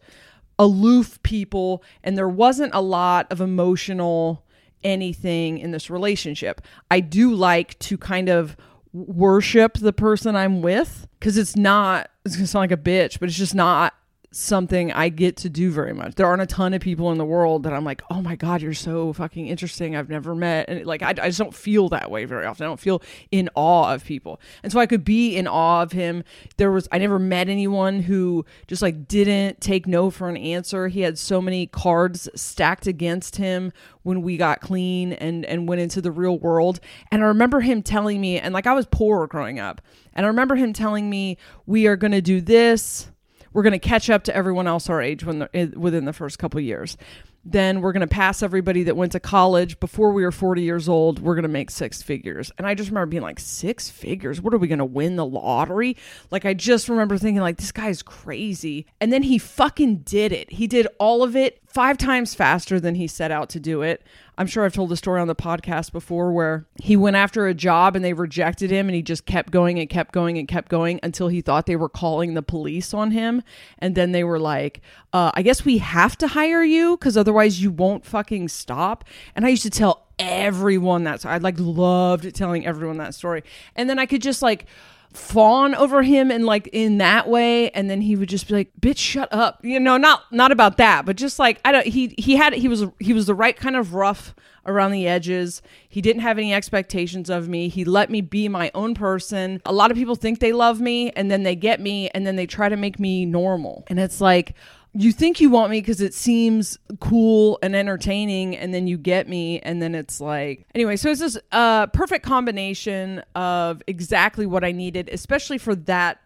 aloof 0.57 1.21
people, 1.23 1.83
and 2.03 2.17
there 2.17 2.29
wasn't 2.29 2.73
a 2.73 2.81
lot 2.81 3.31
of 3.31 3.41
emotional 3.41 4.45
anything 4.83 5.57
in 5.57 5.71
this 5.71 5.89
relationship. 5.89 6.61
I 6.89 6.99
do 6.99 7.33
like 7.33 7.77
to 7.79 7.97
kind 7.97 8.29
of 8.29 8.55
worship 8.93 9.77
the 9.77 9.93
person 9.93 10.35
I'm 10.35 10.61
with 10.61 11.07
because 11.19 11.37
it's 11.37 11.55
not, 11.55 12.09
it's 12.25 12.35
gonna 12.35 12.47
sound 12.47 12.63
like 12.63 12.79
a 12.79 12.81
bitch, 12.81 13.19
but 13.19 13.29
it's 13.29 13.37
just 13.37 13.55
not 13.55 13.93
something 14.31 14.91
I 14.91 15.09
get 15.09 15.37
to 15.37 15.49
do 15.49 15.71
very 15.71 15.93
much. 15.93 16.15
There 16.15 16.27
aren't 16.27 16.43
a 16.43 16.45
ton 16.45 16.73
of 16.73 16.81
people 16.81 17.11
in 17.11 17.17
the 17.17 17.25
world 17.25 17.63
that 17.63 17.73
I'm 17.73 17.83
like, 17.83 18.03
oh 18.11 18.21
my 18.21 18.35
God, 18.35 18.61
you're 18.61 18.73
so 18.73 19.11
fucking 19.13 19.47
interesting. 19.47 19.95
I've 19.95 20.09
never 20.09 20.35
met. 20.35 20.69
And 20.69 20.85
like, 20.85 21.01
I, 21.01 21.09
I 21.09 21.29
just 21.29 21.39
don't 21.39 21.53
feel 21.53 21.89
that 21.89 22.11
way 22.11 22.25
very 22.25 22.45
often. 22.45 22.65
I 22.65 22.67
don't 22.67 22.79
feel 22.79 23.01
in 23.31 23.49
awe 23.55 23.91
of 23.91 24.05
people. 24.05 24.39
And 24.61 24.71
so 24.71 24.79
I 24.79 24.85
could 24.85 25.03
be 25.03 25.35
in 25.35 25.47
awe 25.47 25.81
of 25.81 25.93
him. 25.93 26.23
There 26.57 26.71
was, 26.71 26.87
I 26.91 26.99
never 26.99 27.17
met 27.17 27.49
anyone 27.49 28.01
who 28.01 28.45
just 28.67 28.83
like 28.83 29.07
didn't 29.07 29.61
take 29.61 29.87
no 29.87 30.11
for 30.11 30.29
an 30.29 30.37
answer. 30.37 30.89
He 30.89 31.01
had 31.01 31.17
so 31.17 31.41
many 31.41 31.65
cards 31.65 32.29
stacked 32.35 32.85
against 32.85 33.37
him 33.37 33.71
when 34.03 34.21
we 34.21 34.37
got 34.37 34.61
clean 34.61 35.13
and, 35.13 35.43
and 35.45 35.67
went 35.67 35.81
into 35.81 36.01
the 36.01 36.11
real 36.11 36.37
world. 36.37 36.79
And 37.11 37.23
I 37.23 37.27
remember 37.27 37.61
him 37.61 37.81
telling 37.81 38.21
me, 38.21 38.39
and 38.39 38.53
like 38.53 38.67
I 38.67 38.73
was 38.73 38.85
poor 38.85 39.25
growing 39.25 39.59
up. 39.59 39.81
And 40.13 40.25
I 40.25 40.29
remember 40.29 40.55
him 40.55 40.73
telling 40.73 41.09
me, 41.09 41.37
we 41.65 41.87
are 41.87 41.95
going 41.95 42.11
to 42.11 42.21
do 42.21 42.41
this 42.41 43.09
we're 43.53 43.63
going 43.63 43.73
to 43.73 43.79
catch 43.79 44.09
up 44.09 44.23
to 44.25 44.35
everyone 44.35 44.67
else 44.67 44.89
our 44.89 45.01
age 45.01 45.23
when 45.23 45.39
the, 45.39 45.73
within 45.75 46.05
the 46.05 46.13
first 46.13 46.39
couple 46.39 46.59
years. 46.59 46.97
Then 47.45 47.79
we're 47.81 47.93
going 47.93 48.01
to 48.01 48.07
pass 48.07 48.43
everybody 48.43 48.83
that 48.83 48.97
went 48.97 49.13
to 49.13 49.19
college 49.19 49.79
before 49.79 50.11
we 50.11 50.23
were 50.23 50.31
40 50.31 50.61
years 50.61 50.89
old. 50.89 51.19
We're 51.19 51.35
going 51.35 51.43
to 51.43 51.49
make 51.49 51.71
six 51.71 52.01
figures. 52.01 52.51
And 52.57 52.67
I 52.67 52.75
just 52.75 52.89
remember 52.89 53.07
being 53.07 53.23
like, 53.23 53.39
six 53.39 53.89
figures? 53.89 54.41
What 54.41 54.53
are 54.53 54.57
we 54.57 54.67
going 54.67 54.79
to 54.79 54.85
win 54.85 55.15
the 55.15 55.25
lottery? 55.25 55.95
Like, 56.31 56.45
I 56.45 56.53
just 56.53 56.89
remember 56.89 57.17
thinking, 57.17 57.41
like, 57.41 57.57
this 57.57 57.71
guy's 57.71 58.03
crazy. 58.03 58.85
And 58.99 59.13
then 59.13 59.23
he 59.23 59.37
fucking 59.37 59.99
did 59.99 60.33
it. 60.33 60.51
He 60.51 60.67
did 60.67 60.87
all 60.99 61.23
of 61.23 61.35
it 61.35 61.61
five 61.65 61.97
times 61.97 62.35
faster 62.35 62.79
than 62.79 62.95
he 62.95 63.07
set 63.07 63.31
out 63.31 63.49
to 63.49 63.59
do 63.59 63.83
it. 63.83 64.03
I'm 64.39 64.47
sure 64.47 64.63
I've 64.63 64.73
told 64.73 64.87
the 64.87 64.95
story 64.95 65.19
on 65.19 65.27
the 65.27 65.35
podcast 65.35 65.91
before 65.91 66.31
where 66.31 66.65
he 66.81 66.95
went 66.95 67.17
after 67.17 67.45
a 67.45 67.53
job 67.53 67.97
and 67.97 68.05
they 68.05 68.13
rejected 68.13 68.71
him 68.71 68.87
and 68.87 68.95
he 68.95 69.01
just 69.01 69.25
kept 69.25 69.51
going 69.51 69.77
and 69.79 69.89
kept 69.89 70.13
going 70.13 70.37
and 70.37 70.47
kept 70.47 70.69
going 70.69 70.97
until 71.03 71.27
he 71.27 71.41
thought 71.41 71.65
they 71.65 71.75
were 71.75 71.89
calling 71.89 72.35
the 72.35 72.41
police 72.41 72.93
on 72.93 73.11
him. 73.11 73.43
And 73.79 73.95
then 73.95 74.13
they 74.13 74.23
were 74.23 74.39
like, 74.39 74.79
uh, 75.11 75.31
I 75.33 75.41
guess 75.41 75.65
we 75.65 75.79
have 75.79 76.17
to 76.19 76.27
hire 76.29 76.63
you 76.63 76.95
because 76.95 77.17
otherwise 77.17 77.61
you 77.61 77.69
won't 77.69 78.05
fucking 78.05 78.47
stop. 78.47 79.03
And 79.35 79.45
I 79.45 79.49
used 79.49 79.63
to 79.63 79.69
tell 79.69 80.07
everyone 80.17 81.03
that. 81.03 81.19
So 81.19 81.27
I 81.27 81.39
like 81.39 81.55
loved 81.59 82.33
telling 82.33 82.65
everyone 82.65 82.95
that 82.99 83.15
story. 83.15 83.43
And 83.75 83.89
then 83.89 83.99
I 83.99 84.05
could 84.05 84.21
just 84.21 84.41
like, 84.41 84.67
fawn 85.13 85.73
over 85.75 86.03
him 86.03 86.29
and 86.29 86.45
like 86.45 86.67
in 86.71 86.99
that 86.99 87.27
way 87.27 87.71
and 87.71 87.89
then 87.89 87.99
he 88.01 88.15
would 88.15 88.29
just 88.29 88.47
be 88.47 88.53
like 88.53 88.71
bitch 88.79 88.97
shut 88.97 89.27
up. 89.31 89.59
You 89.63 89.79
know 89.79 89.97
not 89.97 90.23
not 90.31 90.51
about 90.51 90.77
that 90.77 91.05
but 91.05 91.15
just 91.15 91.39
like 91.39 91.59
i 91.65 91.71
don't 91.71 91.87
he 91.87 92.13
he 92.17 92.35
had 92.35 92.53
he 92.53 92.67
was 92.67 92.85
he 92.99 93.13
was 93.13 93.25
the 93.25 93.33
right 93.33 93.55
kind 93.55 93.75
of 93.75 93.93
rough 93.93 94.35
around 94.69 94.91
the 94.91 95.07
edges. 95.07 95.61
He 95.87 96.01
didn't 96.01 96.21
have 96.21 96.37
any 96.37 96.53
expectations 96.53 97.29
of 97.29 97.49
me. 97.49 97.67
He 97.67 97.83
let 97.83 98.09
me 98.09 98.21
be 98.21 98.47
my 98.47 98.71
own 98.73 98.93
person. 98.93 99.61
A 99.65 99.73
lot 99.73 99.91
of 99.91 99.97
people 99.97 100.15
think 100.15 100.39
they 100.39 100.53
love 100.53 100.79
me 100.79 101.11
and 101.11 101.29
then 101.29 101.43
they 101.43 101.55
get 101.55 101.79
me 101.79 102.09
and 102.09 102.25
then 102.25 102.35
they 102.35 102.45
try 102.45 102.69
to 102.69 102.77
make 102.77 102.99
me 102.99 103.25
normal. 103.25 103.83
And 103.87 103.99
it's 103.99 104.21
like 104.21 104.53
you 104.93 105.11
think 105.11 105.39
you 105.39 105.49
want 105.49 105.69
me 105.69 105.79
because 105.81 106.01
it 106.01 106.13
seems 106.13 106.77
cool 106.99 107.59
and 107.61 107.75
entertaining 107.75 108.57
and 108.57 108.73
then 108.73 108.87
you 108.87 108.97
get 108.97 109.27
me 109.27 109.59
and 109.59 109.81
then 109.81 109.93
it's 109.93 110.19
like 110.19 110.65
anyway 110.73 110.95
so 110.95 111.09
it's 111.09 111.19
this 111.19 111.37
uh, 111.51 111.85
perfect 111.87 112.25
combination 112.25 113.21
of 113.35 113.83
exactly 113.87 114.45
what 114.45 114.63
i 114.63 114.71
needed 114.71 115.09
especially 115.11 115.57
for 115.57 115.75
that 115.75 116.19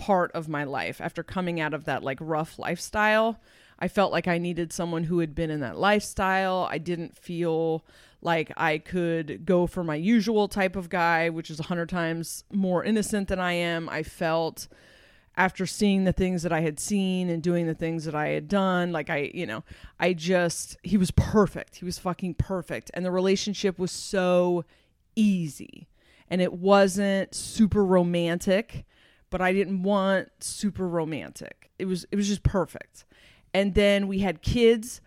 part 0.00 0.32
of 0.32 0.48
my 0.48 0.64
life. 0.64 1.00
After 1.00 1.22
coming 1.22 1.60
out 1.60 1.74
of 1.74 1.84
that 1.84 2.02
like 2.02 2.18
rough 2.20 2.58
lifestyle 2.58 3.38
i 3.78 3.86
felt 3.86 4.12
like 4.12 4.26
i 4.26 4.38
needed 4.38 4.72
someone 4.72 5.04
who 5.04 5.20
had 5.20 5.34
been 5.34 5.50
in 5.50 5.60
that 5.60 5.78
lifestyle. 5.78 6.66
I 6.70 6.78
didn't 6.78 7.16
feel 7.16 7.84
like 8.22 8.52
i 8.56 8.78
could 8.78 9.46
go 9.46 9.66
for 9.66 9.84
my 9.84 9.94
usual 9.94 10.48
type 10.48 10.76
of 10.76 10.88
guy 10.88 11.30
which 11.30 11.50
is 11.50 11.60
a 11.60 11.64
hundred 11.64 11.88
times 11.88 12.44
more 12.52 12.82
innocent 12.82 13.28
than 13.28 13.38
i 13.38 13.52
am. 13.52 13.88
I 13.88 14.02
felt 14.02 14.68
after 15.40 15.64
seeing 15.64 16.04
the 16.04 16.12
things 16.12 16.42
that 16.42 16.52
I 16.52 16.60
had 16.60 16.78
seen 16.78 17.30
and 17.30 17.42
doing 17.42 17.66
the 17.66 17.74
things 17.74 18.04
that 18.04 18.14
I 18.14 18.28
had 18.28 18.46
done, 18.46 18.92
like 18.92 19.08
I, 19.08 19.30
you 19.32 19.46
know, 19.46 19.64
I 19.98 20.12
just, 20.12 20.76
he 20.82 20.98
was 20.98 21.10
perfect. 21.12 21.76
He 21.76 21.86
was 21.86 21.98
fucking 21.98 22.34
perfect. 22.34 22.90
And 22.92 23.06
the 23.06 23.10
relationship 23.10 23.78
was 23.78 23.90
so 23.90 24.66
easy. 25.16 25.88
And 26.28 26.42
it 26.42 26.52
wasn't 26.52 27.34
super 27.34 27.82
romantic, 27.82 28.84
but 29.30 29.40
I 29.40 29.54
didn't 29.54 29.82
want 29.82 30.28
super 30.40 30.86
romantic. 30.86 31.70
it 31.78 31.86
was 31.86 32.04
it 32.12 32.16
was 32.16 32.28
just 32.28 32.42
perfect. 32.42 33.06
And 33.54 33.74
then 33.74 34.08
we 34.08 34.18
had 34.18 34.42
kids 34.42 35.00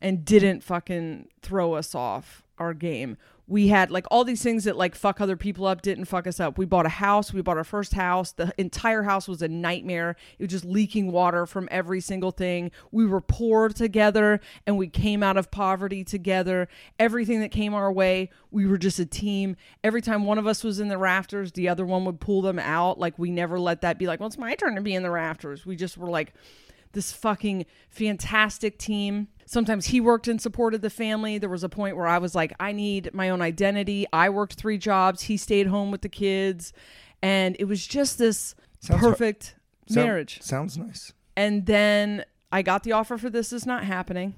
and 0.00 0.24
didn't 0.24 0.64
fucking 0.64 1.28
throw 1.42 1.74
us 1.74 1.94
off 1.94 2.42
our 2.58 2.74
game. 2.74 3.18
We 3.48 3.68
had 3.68 3.90
like 3.90 4.06
all 4.10 4.24
these 4.24 4.42
things 4.42 4.64
that 4.64 4.76
like 4.76 4.94
fuck 4.94 5.20
other 5.20 5.36
people 5.36 5.66
up 5.66 5.82
didn't 5.82 6.06
fuck 6.06 6.26
us 6.26 6.40
up. 6.40 6.58
We 6.58 6.66
bought 6.66 6.86
a 6.86 6.90
house, 6.90 7.32
we 7.32 7.42
bought 7.42 7.56
our 7.56 7.64
first 7.64 7.94
house. 7.94 8.32
The 8.32 8.52
entire 8.58 9.04
house 9.04 9.28
was 9.28 9.40
a 9.40 9.48
nightmare. 9.48 10.16
It 10.38 10.44
was 10.44 10.50
just 10.50 10.64
leaking 10.64 11.12
water 11.12 11.46
from 11.46 11.68
every 11.70 12.00
single 12.00 12.32
thing. 12.32 12.72
We 12.90 13.06
were 13.06 13.20
poor 13.20 13.68
together 13.68 14.40
and 14.66 14.76
we 14.76 14.88
came 14.88 15.22
out 15.22 15.36
of 15.36 15.50
poverty 15.50 16.02
together. 16.02 16.68
Everything 16.98 17.40
that 17.40 17.50
came 17.50 17.72
our 17.72 17.92
way, 17.92 18.30
we 18.50 18.66
were 18.66 18.78
just 18.78 18.98
a 18.98 19.06
team. 19.06 19.56
Every 19.84 20.02
time 20.02 20.24
one 20.24 20.38
of 20.38 20.46
us 20.46 20.64
was 20.64 20.80
in 20.80 20.88
the 20.88 20.98
rafters, 20.98 21.52
the 21.52 21.68
other 21.68 21.86
one 21.86 22.04
would 22.04 22.20
pull 22.20 22.42
them 22.42 22.58
out. 22.58 22.98
Like 22.98 23.18
we 23.18 23.30
never 23.30 23.60
let 23.60 23.82
that 23.82 23.98
be 23.98 24.06
like, 24.06 24.18
well, 24.18 24.26
it's 24.26 24.38
my 24.38 24.54
turn 24.56 24.74
to 24.74 24.80
be 24.80 24.94
in 24.94 25.04
the 25.04 25.10
rafters. 25.10 25.64
We 25.64 25.76
just 25.76 25.96
were 25.96 26.10
like 26.10 26.34
this 26.96 27.12
fucking 27.12 27.64
fantastic 27.88 28.78
team. 28.78 29.28
Sometimes 29.46 29.86
he 29.86 30.00
worked 30.00 30.26
and 30.26 30.40
supported 30.42 30.82
the 30.82 30.90
family. 30.90 31.38
There 31.38 31.48
was 31.48 31.62
a 31.62 31.68
point 31.68 31.96
where 31.96 32.08
I 32.08 32.18
was 32.18 32.34
like, 32.34 32.52
I 32.58 32.72
need 32.72 33.10
my 33.14 33.28
own 33.30 33.40
identity. 33.40 34.06
I 34.12 34.28
worked 34.30 34.54
three 34.54 34.78
jobs. 34.78 35.22
He 35.22 35.36
stayed 35.36 35.68
home 35.68 35.90
with 35.92 36.00
the 36.02 36.08
kids. 36.08 36.72
And 37.22 37.56
it 37.60 37.64
was 37.66 37.86
just 37.86 38.18
this 38.18 38.54
Sounds- 38.80 39.00
perfect 39.00 39.54
Sound- 39.88 40.06
marriage. 40.06 40.42
sounds 40.42 40.76
nice. 40.76 41.12
And 41.36 41.66
then 41.66 42.24
I 42.50 42.62
got 42.62 42.82
the 42.82 42.92
offer 42.92 43.16
for 43.18 43.30
This 43.30 43.52
Is 43.52 43.66
Not 43.66 43.84
Happening. 43.84 44.34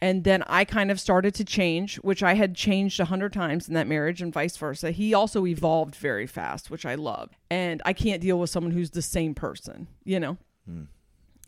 And 0.00 0.24
then 0.24 0.42
I 0.46 0.66
kind 0.66 0.90
of 0.90 1.00
started 1.00 1.34
to 1.36 1.44
change, 1.44 1.96
which 1.96 2.22
I 2.22 2.34
had 2.34 2.54
changed 2.54 3.00
a 3.00 3.06
hundred 3.06 3.32
times 3.32 3.66
in 3.66 3.72
that 3.74 3.86
marriage 3.86 4.20
and 4.20 4.30
vice 4.32 4.56
versa. 4.58 4.90
He 4.90 5.14
also 5.14 5.46
evolved 5.46 5.94
very 5.96 6.26
fast, 6.26 6.70
which 6.70 6.84
I 6.84 6.94
love. 6.96 7.30
And 7.50 7.80
I 7.86 7.94
can't 7.94 8.20
deal 8.20 8.38
with 8.38 8.50
someone 8.50 8.72
who's 8.72 8.90
the 8.90 9.00
same 9.00 9.34
person, 9.34 9.86
you 10.04 10.20
know? 10.20 10.36
Hmm. 10.68 10.82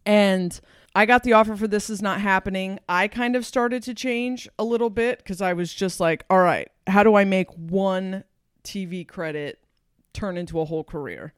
And 0.09 0.59
I 0.95 1.05
got 1.05 1.23
the 1.23 1.35
offer 1.35 1.55
for 1.55 1.69
This 1.69 1.91
Is 1.91 2.01
Not 2.01 2.23
Happening. 2.23 2.81
I 2.89 3.09
kind 3.09 3.37
of 3.37 3.45
started 3.45 3.83
to 3.83 3.93
change 3.93 4.49
a 4.59 4.65
little 4.65 4.89
bit 4.89 5.19
because 5.19 5.43
I 5.43 5.53
was 5.53 5.73
just 5.73 6.01
like, 6.01 6.25
all 6.31 6.39
right, 6.39 6.71
how 6.87 7.03
do 7.03 7.15
I 7.15 7.25
make 7.25 7.51
one 7.51 8.25
TV 8.65 9.07
credit 9.07 9.59
turn 10.15 10.39
into 10.39 10.61
a 10.61 10.65
whole 10.65 10.83
career? 10.83 11.35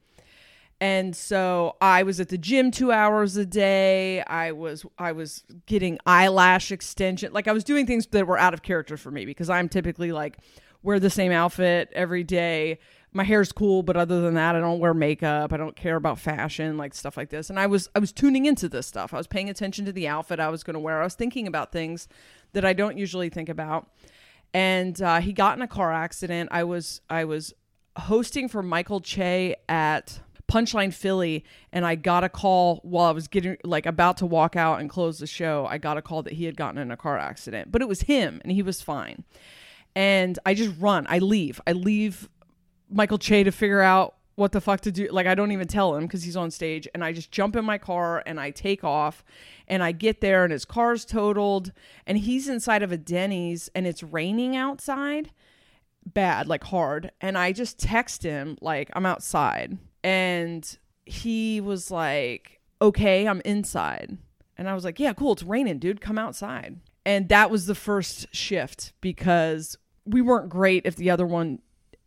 And 0.79 1.13
so 1.13 1.75
I 1.81 2.03
was 2.03 2.21
at 2.21 2.29
the 2.29 2.37
gym 2.37 2.71
2 2.71 2.93
hours 2.93 3.35
a 3.35 3.45
day. 3.45 4.21
I 4.21 4.53
was 4.53 4.85
I 4.97 5.11
was 5.11 5.43
getting 5.65 5.99
eyelash 6.05 6.71
extension. 6.71 7.33
Like 7.33 7.49
I 7.49 7.51
was 7.51 7.65
doing 7.65 7.85
things 7.85 8.07
that 8.07 8.25
were 8.25 8.39
out 8.39 8.53
of 8.53 8.63
character 8.63 8.95
for 8.95 9.11
me 9.11 9.25
because 9.25 9.49
I'm 9.49 9.67
typically 9.67 10.13
like 10.13 10.37
wear 10.81 10.97
the 10.97 11.09
same 11.09 11.33
outfit 11.33 11.89
every 11.93 12.23
day. 12.23 12.79
My 13.13 13.23
hair's 13.25 13.51
cool, 13.51 13.83
but 13.83 13.97
other 13.97 14.21
than 14.21 14.35
that, 14.35 14.55
I 14.55 14.59
don't 14.59 14.79
wear 14.79 14.93
makeup. 14.93 15.51
I 15.51 15.57
don't 15.57 15.75
care 15.75 15.97
about 15.97 16.17
fashion, 16.17 16.77
like 16.77 16.93
stuff 16.93 17.17
like 17.17 17.29
this. 17.29 17.49
And 17.49 17.59
I 17.59 17.67
was 17.67 17.89
I 17.93 17.99
was 17.99 18.13
tuning 18.13 18.45
into 18.45 18.69
this 18.69 18.87
stuff. 18.87 19.13
I 19.13 19.17
was 19.17 19.27
paying 19.27 19.49
attention 19.49 19.85
to 19.85 19.91
the 19.91 20.07
outfit 20.07 20.39
I 20.39 20.49
was 20.49 20.63
going 20.63 20.75
to 20.75 20.79
wear. 20.79 21.01
I 21.01 21.03
was 21.03 21.15
thinking 21.15 21.45
about 21.45 21.71
things 21.71 22.07
that 22.53 22.63
I 22.63 22.73
don't 22.73 22.97
usually 22.97 23.29
think 23.29 23.49
about. 23.49 23.89
And 24.53 25.01
uh, 25.01 25.19
he 25.19 25.33
got 25.33 25.57
in 25.57 25.61
a 25.61 25.67
car 25.67 25.91
accident. 25.91 26.49
I 26.51 26.63
was 26.63 27.01
I 27.09 27.25
was 27.25 27.53
hosting 27.97 28.47
for 28.47 28.63
Michael 28.63 29.01
Che 29.01 29.55
at 29.67 30.19
Punchline 30.51 30.93
Philly, 30.93 31.45
and 31.71 31.85
I 31.85 31.95
got 31.95 32.23
a 32.23 32.29
call 32.29 32.81
while 32.83 33.05
I 33.05 33.11
was 33.11 33.27
getting 33.27 33.57
like 33.63 33.85
about 33.85 34.17
to 34.17 34.25
walk 34.25 34.55
out 34.55 34.81
and 34.81 34.89
close 34.89 35.19
the 35.19 35.27
show. 35.27 35.65
I 35.69 35.77
got 35.77 35.97
a 35.97 36.01
call 36.01 36.23
that 36.23 36.33
he 36.33 36.45
had 36.45 36.57
gotten 36.57 36.77
in 36.77 36.91
a 36.91 36.97
car 36.97 37.17
accident, 37.17 37.71
but 37.71 37.81
it 37.81 37.87
was 37.87 38.01
him, 38.01 38.41
and 38.43 38.51
he 38.51 38.61
was 38.61 38.81
fine. 38.81 39.23
And 39.95 40.37
I 40.45 40.53
just 40.53 40.73
run. 40.79 41.05
I 41.09 41.19
leave. 41.19 41.61
I 41.65 41.71
leave 41.71 42.29
Michael 42.91 43.17
Che 43.17 43.43
to 43.43 43.51
figure 43.51 43.81
out 43.81 44.15
what 44.35 44.51
the 44.51 44.61
fuck 44.61 44.81
to 44.81 44.91
do. 44.91 45.07
Like 45.11 45.27
I 45.27 45.35
don't 45.35 45.51
even 45.51 45.67
tell 45.67 45.95
him 45.95 46.03
because 46.03 46.23
he's 46.23 46.37
on 46.37 46.51
stage, 46.51 46.87
and 46.93 47.03
I 47.03 47.13
just 47.13 47.31
jump 47.31 47.55
in 47.55 47.65
my 47.65 47.77
car 47.77 48.23
and 48.25 48.39
I 48.39 48.51
take 48.51 48.83
off, 48.83 49.23
and 49.67 49.83
I 49.83 49.91
get 49.91 50.21
there 50.21 50.43
and 50.43 50.51
his 50.51 50.65
car's 50.65 51.05
totaled, 51.05 51.71
and 52.05 52.17
he's 52.17 52.47
inside 52.47 52.83
of 52.83 52.91
a 52.91 52.97
Denny's, 52.97 53.69
and 53.73 53.87
it's 53.87 54.03
raining 54.03 54.55
outside 54.55 55.31
bad, 56.05 56.47
like 56.47 56.63
hard. 56.65 57.11
And 57.21 57.37
I 57.37 57.51
just 57.51 57.79
text 57.79 58.23
him, 58.23 58.57
like, 58.61 58.89
I'm 58.93 59.05
outside. 59.05 59.77
And 60.03 60.77
he 61.05 61.61
was 61.61 61.91
like, 61.91 62.59
okay, 62.81 63.27
I'm 63.27 63.41
inside. 63.45 64.17
And 64.57 64.69
I 64.69 64.73
was 64.73 64.83
like, 64.83 64.99
yeah, 64.99 65.13
cool. 65.13 65.33
It's 65.33 65.43
raining, 65.43 65.79
dude. 65.79 66.01
Come 66.01 66.17
outside. 66.17 66.79
And 67.05 67.29
that 67.29 67.49
was 67.49 67.65
the 67.65 67.75
first 67.75 68.33
shift 68.33 68.93
because 69.01 69.77
we 70.05 70.21
weren't 70.21 70.49
great 70.49 70.85
if 70.85 70.95
the 70.95 71.09
other 71.09 71.25
one, 71.25 71.59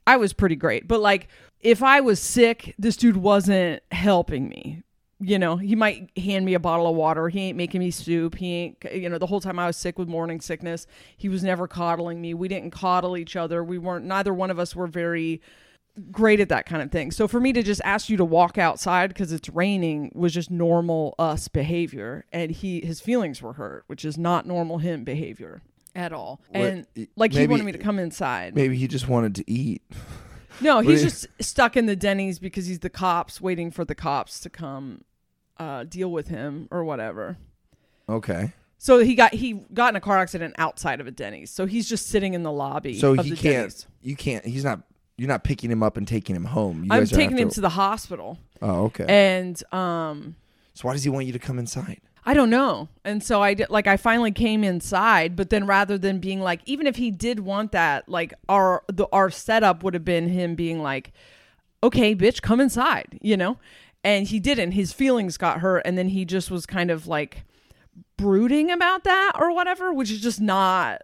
I 0.07 0.17
was 0.17 0.33
pretty 0.33 0.57
great. 0.57 0.87
But 0.87 1.01
like, 1.01 1.29
if 1.61 1.83
I 1.83 2.01
was 2.01 2.21
sick, 2.21 2.75
this 2.79 2.97
dude 2.97 3.17
wasn't 3.17 3.83
helping 3.91 4.49
me. 4.49 4.83
You 5.21 5.39
know, 5.39 5.57
he 5.57 5.75
might 5.75 6.11
hand 6.19 6.45
me 6.45 6.55
a 6.55 6.61
bottle 6.61 6.87
of 6.87 6.97
water. 6.97 7.29
He 7.29 7.41
ain't 7.41 7.57
making 7.57 7.79
me 7.79 7.91
soup. 7.91 8.35
He 8.35 8.53
ain't, 8.53 8.85
you 8.93 9.09
know, 9.09 9.17
the 9.17 9.27
whole 9.27 9.41
time 9.41 9.59
I 9.59 9.67
was 9.67 9.77
sick 9.77 9.99
with 9.99 10.09
morning 10.09 10.41
sickness, 10.41 10.87
he 11.17 11.29
was 11.31 11.43
never 11.43 11.67
coddling 11.67 12.21
me. 12.21 12.35
We 12.35 12.49
didn't 12.49 12.73
coddle 12.73 13.17
each 13.17 13.35
other. 13.35 13.65
We 13.65 13.79
weren't, 13.79 14.05
neither 14.05 14.35
one 14.35 14.51
of 14.51 14.59
us 14.59 14.77
were 14.77 14.87
very 14.87 15.41
great 16.11 16.41
at 16.41 16.51
that 16.51 16.67
kind 16.67 16.83
of 16.83 16.91
thing. 16.91 17.11
So 17.11 17.27
for 17.27 17.41
me 17.41 17.53
to 17.55 17.63
just 17.63 17.81
ask 17.85 18.11
you 18.11 18.17
to 18.19 18.25
walk 18.25 18.59
outside 18.59 19.09
because 19.09 19.33
it's 19.33 19.49
raining 19.49 20.13
was 20.15 20.35
just 20.35 20.51
normal 20.51 21.15
us 21.19 21.49
behavior. 21.49 22.27
And 22.33 22.51
he, 22.51 22.85
his 22.85 23.01
feelings 23.01 23.41
were 23.41 23.55
hurt, 23.55 23.85
which 23.87 24.05
is 24.05 24.19
not 24.19 24.47
normal 24.47 24.79
him 24.79 25.05
behavior 25.05 25.63
at 25.95 26.13
all. 26.13 26.41
And 26.53 26.87
y- 26.97 27.09
like 27.17 27.33
he 27.33 27.39
maybe- 27.41 27.51
wanted 27.51 27.65
me 27.65 27.73
to 27.73 27.79
come 27.79 27.99
inside. 27.99 28.55
Maybe 28.55 28.77
he 28.77 28.89
just 28.89 29.09
wanted 29.09 29.35
to 29.37 29.51
eat. 29.51 29.83
No, 30.61 30.81
he's 30.81 30.87
do 31.01 31.05
you- 31.05 31.11
just 31.11 31.27
stuck 31.41 31.77
in 31.77 31.87
the 31.87 31.97
Denny's 31.97 32.39
because 32.39 32.67
he's 32.67 32.81
the 32.81 32.91
cops 32.91 33.41
waiting 33.41 33.71
for 33.71 33.85
the 33.85 33.95
cops 33.95 34.41
to 34.41 34.51
come 34.51 35.03
uh, 35.59 35.85
deal 35.85 36.11
with 36.11 36.29
him 36.29 36.69
or 36.71 36.85
whatever. 36.85 37.37
Okay. 38.09 38.53
So 38.79 38.99
he 38.99 39.15
got 39.15 39.33
he 39.33 39.55
got 39.73 39.91
in 39.93 39.97
a 39.97 40.01
car 40.01 40.19
accident 40.19 40.55
outside 40.59 41.01
of 41.01 41.07
a 41.07 41.11
Denny's. 41.11 41.51
So 41.51 41.65
he's 41.67 41.89
just 41.89 42.07
sitting 42.09 42.35
in 42.35 42.43
the 42.43 42.53
lobby. 42.53 42.99
So 42.99 43.13
of 43.19 43.25
he 43.25 43.31
the 43.31 43.37
can't. 43.37 43.55
Denny's. 43.57 43.87
You 44.03 44.17
can't. 44.17 44.45
He's 44.45 44.65
not. 44.65 44.81
You're 45.17 45.29
not 45.29 45.45
picking 45.45 45.71
him 45.71 45.83
up 45.83 45.97
and 45.97 46.09
taking 46.09 46.35
him 46.35 46.45
home. 46.45 46.79
You 46.85 46.89
I'm 46.91 46.99
guys 47.01 47.13
are 47.13 47.17
taking 47.17 47.39
him 47.39 47.47
after- 47.47 47.55
to 47.55 47.61
the 47.63 47.69
hospital, 47.71 48.37
Oh, 48.61 48.87
okay. 48.87 49.05
and 49.09 49.63
um, 49.73 50.35
so 50.75 50.89
why 50.89 50.93
does 50.93 51.05
he 51.05 51.09
want 51.09 51.27
you 51.27 51.33
to 51.33 51.39
come 51.39 51.59
inside? 51.61 52.01
I 52.27 52.33
don't 52.33 52.51
know. 52.51 52.89
And 53.05 53.23
so 53.23 53.43
I 53.43 53.55
did 53.55 53.69
like 53.69 53.87
I 53.87 53.97
finally 53.97 54.33
came 54.33 54.65
inside, 54.65 55.37
but 55.37 55.51
then 55.51 55.67
rather 55.67 55.99
than 55.99 56.21
being 56.21 56.41
like 56.41 56.61
even 56.65 56.87
if 56.87 56.97
he 56.97 57.11
did 57.11 57.41
want 57.41 57.73
that, 57.73 58.09
like 58.09 58.33
our 58.49 58.83
the 58.89 59.07
our 59.13 59.31
setup 59.31 59.83
would 59.83 59.95
have 59.95 60.05
been 60.05 60.29
him 60.29 60.55
being 60.55 60.83
like, 60.83 61.13
"Okay, 61.83 62.15
bitch, 62.17 62.41
come 62.41 62.61
inside," 62.61 63.19
you 63.21 63.37
know? 63.37 63.59
And 64.03 64.27
he 64.27 64.41
didn't. 64.41 64.73
His 64.73 64.93
feelings 64.93 65.37
got 65.37 65.61
hurt 65.61 65.83
and 65.85 65.99
then 65.99 66.09
he 66.09 66.25
just 66.25 66.51
was 66.51 66.67
kind 66.67 66.91
of 66.91 67.07
like 67.07 67.45
brooding 68.17 68.71
about 68.71 69.05
that 69.05 69.33
or 69.39 69.53
whatever, 69.53 69.93
which 69.93 70.11
is 70.11 70.21
just 70.21 70.41
not 70.41 71.03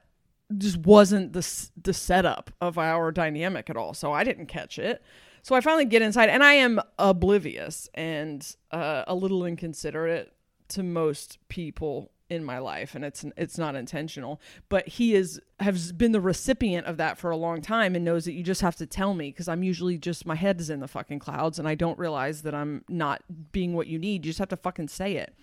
just 0.57 0.79
wasn't 0.79 1.33
the 1.35 1.71
the 1.83 1.93
setup 1.93 2.51
of 2.63 2.79
our 2.79 3.13
dynamic 3.13 3.69
at 3.69 3.77
all. 3.77 3.93
So 3.93 4.13
I 4.13 4.25
didn't 4.25 4.47
catch 4.47 4.79
it. 4.79 5.03
So 5.43 5.55
I 5.55 5.61
finally 5.61 5.87
get 5.87 6.03
inside, 6.03 6.29
and 6.29 6.43
I 6.43 6.55
am 6.55 6.81
oblivious 6.99 7.89
and 7.95 8.47
uh, 8.71 9.05
a 9.07 9.15
little 9.15 9.45
inconsiderate 9.47 10.35
to 10.71 10.83
most 10.83 11.39
people 11.49 12.11
in 12.31 12.45
my 12.45 12.59
life, 12.59 12.95
and 12.95 13.05
it's 13.05 13.25
it's 13.37 13.59
not 13.59 13.75
intentional. 13.75 14.41
But 14.69 14.87
he 14.87 15.15
is 15.15 15.41
has 15.59 15.93
been 15.93 16.13
the 16.13 16.21
recipient 16.21 16.87
of 16.87 16.97
that 16.97 17.19
for 17.19 17.31
a 17.31 17.37
long 17.37 17.61
time, 17.61 17.95
and 17.95 18.05
knows 18.05 18.25
that 18.25 18.33
you 18.33 18.43
just 18.43 18.61
have 18.61 18.77
to 18.77 18.87
tell 18.87 19.13
me 19.15 19.31
because 19.31 19.49
I'm 19.49 19.63
usually 19.63 19.99
just 19.99 20.25
my 20.25 20.37
head 20.37 20.61
is 20.61 20.71
in 20.71 20.81
the 20.81 20.89
fucking 20.89 21.19
clouds, 21.19 21.59
and 21.59 21.69
I 21.69 21.75
don't 21.75 21.99
realize 21.99 22.43
that 22.43 22.55
I'm 22.55 22.85
not 22.89 23.23
being 23.53 23.75
what 23.75 23.89
you 23.89 23.99
need. 23.99 24.25
You 24.25 24.31
just 24.31 24.39
have 24.39 24.49
to 24.51 24.57
fucking 24.57 24.89
say 24.89 25.17
it. 25.17 25.35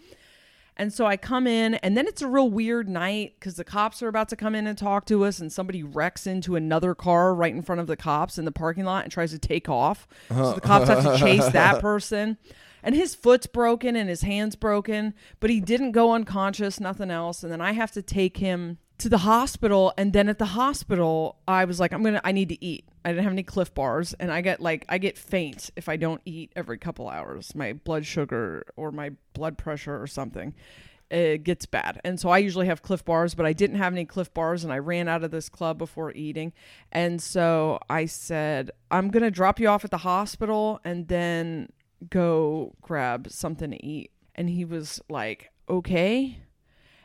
And 0.79 0.93
so 0.93 1.07
I 1.07 1.17
come 1.17 1.47
in, 1.47 1.73
and 1.75 1.97
then 1.97 2.05
it's 2.05 2.21
a 2.21 2.27
real 2.27 2.51
weird 2.51 2.87
night 2.87 3.33
because 3.39 3.55
the 3.55 3.63
cops 3.63 4.03
are 4.03 4.07
about 4.07 4.29
to 4.29 4.35
come 4.35 4.53
in 4.53 4.67
and 4.67 4.77
talk 4.77 5.05
to 5.07 5.25
us, 5.25 5.39
and 5.39 5.51
somebody 5.51 5.81
wrecks 5.81 6.27
into 6.27 6.55
another 6.55 6.93
car 6.93 7.33
right 7.33 7.53
in 7.53 7.63
front 7.63 7.81
of 7.81 7.87
the 7.87 7.97
cops 7.97 8.37
in 8.37 8.45
the 8.45 8.51
parking 8.51 8.85
lot 8.85 9.03
and 9.03 9.11
tries 9.11 9.31
to 9.31 9.39
take 9.39 9.67
off. 9.67 10.07
So 10.29 10.53
the 10.53 10.61
cops 10.61 10.87
have 10.87 11.03
to 11.03 11.17
chase 11.17 11.47
that 11.49 11.81
person. 11.81 12.37
And 12.83 12.95
his 12.95 13.15
foot's 13.15 13.47
broken 13.47 13.95
and 13.95 14.09
his 14.09 14.21
hand's 14.21 14.55
broken, 14.55 15.13
but 15.39 15.49
he 15.49 15.59
didn't 15.59 15.91
go 15.91 16.13
unconscious, 16.13 16.79
nothing 16.79 17.11
else. 17.11 17.43
And 17.43 17.51
then 17.51 17.61
I 17.61 17.71
have 17.73 17.91
to 17.91 18.01
take 18.01 18.37
him 18.37 18.77
to 18.99 19.09
the 19.09 19.19
hospital. 19.19 19.93
And 19.97 20.13
then 20.13 20.29
at 20.29 20.39
the 20.39 20.45
hospital, 20.45 21.37
I 21.47 21.65
was 21.65 21.79
like, 21.79 21.91
I'm 21.91 22.03
to, 22.03 22.25
I 22.25 22.31
need 22.31 22.49
to 22.49 22.63
eat. 22.63 22.85
I 23.07 23.11
didn't 23.11 23.23
have 23.23 23.33
any 23.33 23.43
Clif 23.43 23.73
Bars, 23.73 24.13
and 24.15 24.29
I 24.29 24.41
get 24.41 24.59
like 24.59 24.83
I 24.89 24.97
get 24.97 25.17
faint 25.17 25.69
if 25.77 25.87
I 25.87 25.95
don't 25.95 26.19
eat 26.25 26.51
every 26.57 26.77
couple 26.77 27.07
hours. 27.07 27.55
My 27.55 27.71
blood 27.71 28.05
sugar 28.05 28.65
or 28.75 28.91
my 28.91 29.11
blood 29.33 29.57
pressure 29.57 30.01
or 30.01 30.07
something 30.07 30.53
it 31.09 31.43
gets 31.43 31.65
bad, 31.65 32.01
and 32.03 32.19
so 32.19 32.27
I 32.27 32.39
usually 32.39 32.67
have 32.67 32.81
Clif 32.81 33.05
Bars, 33.05 33.33
but 33.33 33.45
I 33.45 33.53
didn't 33.53 33.77
have 33.77 33.93
any 33.93 34.03
Clif 34.03 34.33
Bars, 34.33 34.65
and 34.65 34.73
I 34.73 34.79
ran 34.79 35.07
out 35.07 35.23
of 35.23 35.31
this 35.31 35.47
club 35.47 35.77
before 35.77 36.11
eating, 36.11 36.51
and 36.91 37.21
so 37.21 37.79
I 37.89 38.07
said 38.07 38.71
I'm 38.91 39.09
gonna 39.09 39.31
drop 39.31 39.59
you 39.59 39.69
off 39.69 39.85
at 39.85 39.91
the 39.91 39.97
hospital 39.97 40.81
and 40.83 41.07
then 41.07 41.69
go 42.09 42.75
grab 42.81 43.31
something 43.31 43.71
to 43.71 43.85
eat, 43.85 44.11
and 44.35 44.49
he 44.49 44.65
was 44.65 45.01
like, 45.09 45.51
okay, 45.69 46.39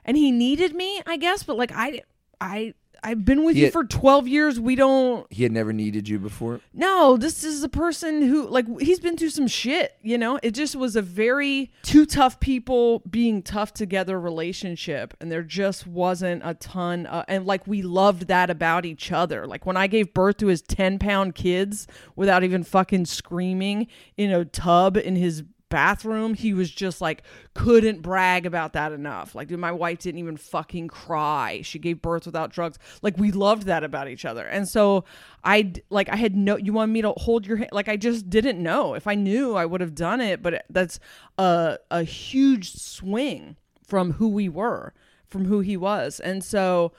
and 0.05 0.17
he 0.17 0.31
needed 0.31 0.75
me, 0.75 1.03
I 1.07 1.17
guess, 1.17 1.43
but 1.43 1.57
like 1.57 1.73
I 1.75 2.03
I 2.41 2.75
I've 3.05 3.25
been 3.25 3.45
with 3.45 3.55
He 3.57 3.63
you 3.63 3.67
had- 3.67 3.73
for 3.73 3.85
12 3.85 4.29
years. 4.29 4.61
We 4.61 4.77
don't 4.77 5.27
He 5.33 5.43
had 5.43 5.53
never 5.53 5.73
needed 5.73 6.09
you 6.09 6.19
before. 6.19 6.61
no, 6.73 7.17
this 7.17 7.43
is 7.43 7.63
a 7.65 7.69
person 7.69 8.23
who 8.23 8.47
like 8.49 8.67
he's 8.81 9.01
been 9.01 9.17
through 9.17 9.31
some 9.31 9.49
shit, 9.49 9.93
you 10.03 10.17
know? 10.19 10.39
It 10.43 10.53
just 10.53 10.77
was 10.77 10.95
a 10.97 11.03
very 11.03 11.73
two 11.83 12.07
tough 12.07 12.39
people 12.41 13.01
being 13.11 13.43
tough 13.43 13.75
together 13.75 14.21
relationship 14.21 15.15
and 15.21 15.33
there 15.33 15.43
just 15.43 15.87
wasn't 15.87 16.43
a 16.45 16.55
ton 16.55 17.07
uh, 17.07 17.25
and 17.29 17.47
like 17.47 17.67
we 17.67 17.83
loved 17.83 18.29
that 18.29 18.51
about 18.51 18.85
each 18.85 19.11
other. 19.11 19.47
Like 19.47 19.67
when 19.67 19.77
I 19.77 19.87
gave 19.87 20.15
birth 20.15 20.37
to 20.39 20.47
his 20.47 20.63
10-pound 20.63 21.35
kids 21.35 21.87
without 22.17 22.45
even 22.45 22.63
fucking 22.63 23.07
screaming 23.07 23.89
in 24.17 24.31
a 24.31 24.45
tub 24.45 24.97
in 24.97 25.17
his 25.17 25.43
bathroom 25.73 26.35
he 26.35 26.53
was 26.53 26.71
just 26.71 27.01
like 27.01 27.23
couldn't 27.55 28.03
brag 28.03 28.45
about 28.45 28.75
that 28.75 28.93
enough. 28.93 29.35
Like 29.35 29.49
dude 29.49 29.59
my 29.59 29.73
wife 29.73 30.01
didn't 30.01 30.19
even 30.19 30.37
fucking 30.37 30.89
cry. 30.89 31.63
She 31.63 31.79
gave 31.79 32.03
birth 32.03 32.27
without 32.27 32.53
drugs. 32.53 32.79
Like 33.01 33.17
we 33.17 33.33
loved 33.33 33.63
that 33.63 33.83
about 33.83 34.07
each 34.07 34.27
other. 34.27 34.47
And 34.47 34.69
so 34.69 35.05
I, 35.43 35.73
like 35.89 36.11
i 36.11 36.17
had 36.17 36.37
no 36.37 36.59
you 36.59 36.75
want 36.75 36.93
me 36.93 37.01
to 37.01 37.13
hold 37.17 37.47
your 37.47 37.57
hand 37.57 37.71
like 37.73 37.89
i 37.89 37.97
just 37.97 38.29
didn't 38.29 38.63
know. 38.63 38.93
If 38.93 39.07
i 39.07 39.15
knew 39.15 39.55
i 39.55 39.65
would 39.65 39.81
have 39.81 39.95
done 39.95 40.21
it 40.21 40.43
but 40.43 40.67
that's 40.69 41.01
a 41.39 41.79
a 41.91 42.03
huge 42.03 42.75
swing 42.75 43.57
from 43.83 44.13
who 44.13 44.29
we 44.29 44.51
were 44.51 44.93
from 45.27 45.47
who 45.47 45.61
he 45.61 45.79
was. 45.79 46.21
And 46.21 46.45
so 46.45 46.93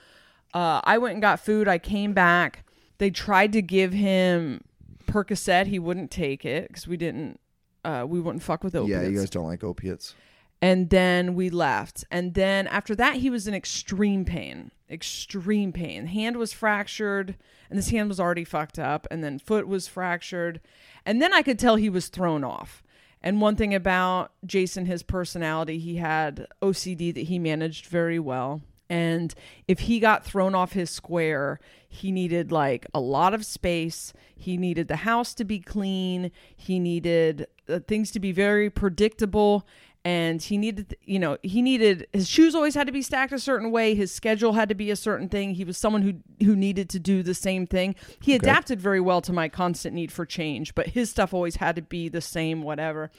uh, 0.52 0.80
i 0.82 0.98
went 0.98 1.12
and 1.12 1.22
got 1.22 1.38
food. 1.38 1.68
I 1.68 1.78
came 1.78 2.12
back. 2.12 2.64
They 2.98 3.10
tried 3.10 3.52
to 3.52 3.62
give 3.62 3.92
him 3.92 4.62
percocet. 5.06 5.68
He 5.68 5.78
wouldn't 5.78 6.10
take 6.10 6.44
it 6.44 6.66
because 6.66 6.88
we 6.88 6.96
didn't 6.96 7.38
uh, 7.84 8.04
we 8.08 8.20
wouldn't 8.20 8.42
fuck 8.42 8.64
with 8.64 8.74
opiates 8.74 9.02
Yeah, 9.02 9.08
you 9.08 9.18
guys 9.18 9.30
don't 9.30 9.46
like 9.46 9.62
opiates. 9.64 10.14
and 10.62 10.90
then 10.90 11.34
we 11.34 11.50
left. 11.50 12.04
And 12.10 12.34
then 12.34 12.66
after 12.68 12.94
that 12.96 13.16
he 13.16 13.30
was 13.30 13.46
in 13.48 13.54
extreme 13.54 14.24
pain 14.24 14.70
extreme 14.90 15.72
pain. 15.72 16.06
Hand 16.06 16.36
was 16.36 16.52
fractured 16.52 17.36
and 17.70 17.78
this 17.78 17.88
hand 17.90 18.08
was 18.08 18.20
already 18.20 18.44
fucked 18.44 18.78
up 18.78 19.06
and 19.10 19.24
then 19.24 19.38
foot 19.38 19.66
was 19.66 19.88
fractured. 19.88 20.60
And 21.06 21.20
then 21.20 21.32
i 21.32 21.42
could 21.42 21.58
tell 21.58 21.76
he 21.76 21.88
was 21.90 22.08
thrown 22.08 22.44
off. 22.44 22.82
And 23.22 23.40
one 23.40 23.56
thing 23.56 23.74
about 23.74 24.32
jason 24.46 24.86
his 24.86 25.02
personality 25.02 25.78
he 25.78 25.96
had 25.96 26.46
ocd 26.62 27.14
that 27.14 27.22
he 27.24 27.38
managed 27.38 27.86
very 27.86 28.18
well 28.18 28.60
and 28.94 29.34
if 29.66 29.80
he 29.80 29.98
got 29.98 30.24
thrown 30.24 30.54
off 30.54 30.72
his 30.72 30.90
square 30.90 31.58
he 31.94 32.10
needed 32.10 32.50
like 32.50 32.86
a 32.92 33.00
lot 33.00 33.34
of 33.34 33.46
space. 33.46 34.12
He 34.34 34.56
needed 34.56 34.88
the 34.88 34.96
house 34.96 35.32
to 35.34 35.44
be 35.44 35.60
clean. 35.60 36.32
He 36.56 36.80
needed 36.80 37.46
uh, 37.68 37.78
things 37.86 38.10
to 38.12 38.20
be 38.20 38.32
very 38.32 38.68
predictable. 38.68 39.66
And 40.04 40.42
he 40.42 40.58
needed 40.58 40.96
you 41.04 41.18
know 41.18 41.38
he 41.42 41.62
needed 41.62 42.06
his 42.12 42.28
shoes 42.28 42.54
always 42.54 42.74
had 42.74 42.86
to 42.88 42.92
be 42.92 43.00
stacked 43.00 43.32
a 43.32 43.38
certain 43.38 43.70
way. 43.70 43.94
His 43.94 44.12
schedule 44.12 44.52
had 44.52 44.68
to 44.68 44.74
be 44.74 44.90
a 44.90 44.96
certain 44.96 45.28
thing. 45.28 45.54
He 45.54 45.64
was 45.64 45.78
someone 45.78 46.02
who 46.02 46.44
who 46.44 46.56
needed 46.56 46.90
to 46.90 46.98
do 46.98 47.22
the 47.22 47.32
same 47.32 47.66
thing. 47.66 47.94
He 48.20 48.34
adapted 48.34 48.80
very 48.80 49.00
well 49.00 49.22
to 49.22 49.32
my 49.32 49.48
constant 49.48 49.94
need 49.94 50.12
for 50.12 50.26
change 50.26 50.74
but 50.74 50.88
his 50.88 51.10
stuff 51.10 51.32
always 51.32 51.56
had 51.56 51.76
to 51.76 51.82
be 51.82 52.08
the 52.08 52.20
same 52.20 52.62
whatever 52.62 53.10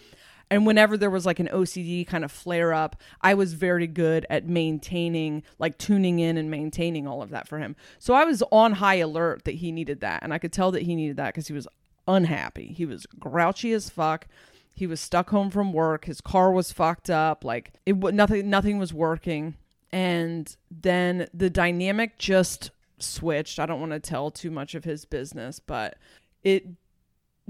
and 0.52 0.66
whenever 0.66 0.98
there 0.98 1.10
was 1.10 1.26
like 1.26 1.40
an 1.40 1.50
OCD 1.52 2.06
kind 2.06 2.24
of 2.24 2.32
flare 2.32 2.74
up, 2.74 3.02
I 3.22 3.34
was 3.34 3.54
very 3.54 3.88
good 3.88 4.26
at 4.30 4.48
maintaining, 4.48 5.44
like 5.58 5.78
tuning 5.78 6.20
in 6.20 6.38
and 6.38 6.52
maintaining 6.52 7.08
all 7.08 7.22
of 7.22 7.32
that 7.32 7.48
for 7.48 7.58
him. 7.58 7.76
So 7.98 8.14
I 8.14 8.26
was 8.26 8.44
on 8.52 8.74
high 8.74 8.96
alert 8.96 9.46
that 9.46 9.56
he 9.56 9.72
needed 9.72 10.02
that. 10.02 10.22
And 10.22 10.34
I 10.34 10.38
could 10.38 10.54
tell 10.54 10.72
that 10.72 10.84
he 10.84 10.96
needed 10.96 11.18
that 11.18 11.34
because 11.34 11.48
he 11.48 11.54
was 11.54 11.68
unhappy. 12.08 12.68
He 12.68 12.86
was 12.86 13.08
grouchy 13.20 13.72
as 13.74 13.90
fuck. 13.90 14.28
He 14.74 14.86
was 14.86 15.00
stuck 15.00 15.30
home 15.30 15.50
from 15.50 15.74
work. 15.74 16.06
His 16.06 16.22
car 16.22 16.52
was 16.52 16.72
fucked 16.72 17.10
up. 17.10 17.44
Like 17.44 17.74
it 17.86 17.96
nothing 17.96 18.50
nothing 18.50 18.78
was 18.78 18.94
working. 18.94 19.56
And 19.92 20.56
then 20.70 21.28
the 21.34 21.50
dynamic 21.50 22.18
just 22.20 22.72
switched. 23.00 23.60
I 23.60 23.66
don't 23.66 23.80
want 23.80 23.94
to 23.94 24.00
tell 24.00 24.30
too 24.30 24.52
much 24.52 24.76
of 24.76 24.84
his 24.84 25.06
business, 25.06 25.60
but 25.60 25.98
it 26.44 26.68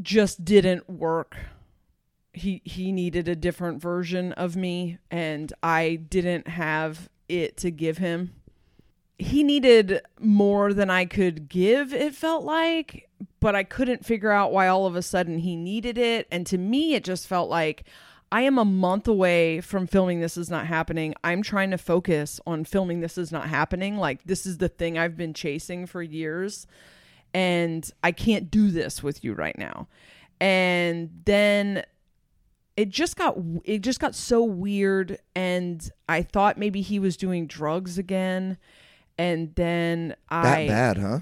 just 0.02 0.46
didn't 0.46 0.90
work 0.90 1.38
he 2.36 2.62
he 2.66 2.92
needed 2.92 3.28
a 3.28 3.36
different 3.36 3.82
version 3.82 4.34
of 4.34 4.56
me 4.56 4.98
and 5.10 5.52
I 5.64 5.96
didn't 5.96 6.48
have 6.48 7.10
it 7.28 7.58
to 7.58 7.72
give 7.72 7.98
him. 7.98 8.34
He 9.18 9.44
needed 9.44 10.02
more 10.20 10.74
than 10.74 10.90
I 10.90 11.06
could 11.06 11.48
give, 11.48 11.94
it 11.94 12.14
felt 12.14 12.44
like, 12.44 13.10
but 13.40 13.56
I 13.56 13.64
couldn't 13.64 14.06
figure 14.06 14.32
out 14.32 14.52
why 14.52 14.68
all 14.68 14.86
of 14.86 14.96
a 14.96 15.02
sudden 15.02 15.40
he 15.40 15.56
needed 15.56 15.98
it 15.98 16.28
and 16.30 16.46
to 16.48 16.58
me 16.58 16.96
it 16.96 17.04
just 17.04 17.28
felt 17.28 17.50
like 17.50 17.86
I 18.32 18.42
am 18.42 18.58
a 18.58 18.66
month 18.66 19.08
away 19.08 19.62
from 19.62 19.88
filming 19.88 20.20
This 20.20 20.36
Is 20.36 20.50
Not 20.50 20.68
Happening. 20.68 21.14
I'm 21.24 21.42
trying 21.42 21.72
to 21.72 21.78
focus 21.78 22.42
on 22.46 22.66
filming 22.66 23.00
This 23.00 23.18
Is 23.18 23.32
Not 23.32 23.48
Happening. 23.48 23.98
Like, 23.98 24.24
this 24.26 24.46
is 24.46 24.58
the 24.58 24.68
thing 24.68 24.98
I've 24.98 25.16
been 25.16 25.34
chasing 25.34 25.86
for 25.86 26.02
years. 26.02 26.66
And 27.34 27.90
I 28.04 28.12
can't 28.12 28.50
do 28.50 28.72
this 28.72 29.04
with 29.04 29.24
you 29.24 29.34
right 29.34 29.58
now. 29.58 29.88
And 30.42 31.22
then 31.26 31.86
it 32.78 32.90
just 32.90 33.16
got 33.16 33.38
it 33.64 33.80
just 33.80 34.00
got 34.00 34.14
so 34.16 34.44
weird 34.44 35.18
and 35.36 35.90
i 36.10 36.22
thought 36.22 36.58
maybe 36.58 36.82
he 36.82 37.00
was 37.00 37.16
doing 37.18 37.48
drugs 37.48 37.98
again 37.98 38.58
and 39.18 39.56
then 39.56 40.14
I 40.30 40.66
That 40.66 40.68
bad, 40.68 40.98
huh? 40.98 41.20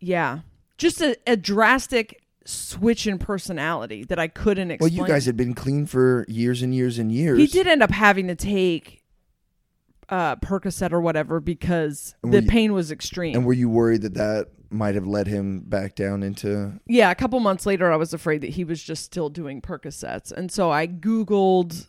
yeah 0.00 0.40
just 0.76 1.00
a, 1.00 1.16
a 1.26 1.36
drastic 1.36 2.22
switch 2.44 3.06
in 3.06 3.18
personality 3.18 4.04
that 4.04 4.18
i 4.18 4.26
couldn't 4.26 4.70
explain. 4.70 4.96
Well, 4.96 5.06
you 5.06 5.06
guys 5.12 5.26
had 5.26 5.36
been 5.36 5.54
clean 5.54 5.86
for 5.86 6.24
years 6.28 6.62
and 6.62 6.74
years 6.74 6.98
and 6.98 7.12
years. 7.12 7.38
he 7.38 7.46
did 7.46 7.66
end 7.66 7.82
up 7.82 7.90
having 7.90 8.26
to 8.28 8.34
take 8.34 9.02
uh 10.08 10.36
percocet 10.36 10.90
or 10.92 11.00
whatever 11.00 11.38
because 11.40 12.14
And 12.22 12.32
the 12.32 12.42
you- 12.42 12.48
pain 12.48 12.72
was 12.72 12.90
extreme 12.90 13.36
And 13.36 13.44
were 13.44 13.52
you 13.52 13.68
worried 13.68 14.02
that 14.02 14.14
that 14.14 14.48
might 14.70 14.94
have 14.94 15.06
led 15.06 15.26
him 15.26 15.60
back 15.60 15.94
down 15.94 16.22
into? 16.22 16.80
yeah, 16.86 17.10
a 17.10 17.14
couple 17.14 17.40
months 17.40 17.66
later, 17.66 17.90
I 17.92 17.96
was 17.96 18.12
afraid 18.12 18.40
that 18.42 18.50
he 18.50 18.64
was 18.64 18.82
just 18.82 19.04
still 19.04 19.28
doing 19.28 19.60
Percocets. 19.60 20.30
And 20.32 20.50
so 20.52 20.70
I 20.70 20.86
Googled 20.86 21.88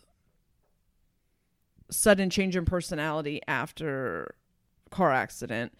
sudden 1.90 2.30
change 2.30 2.56
in 2.56 2.64
personality 2.64 3.40
after 3.48 4.34
car 4.90 5.12
accident 5.12 5.72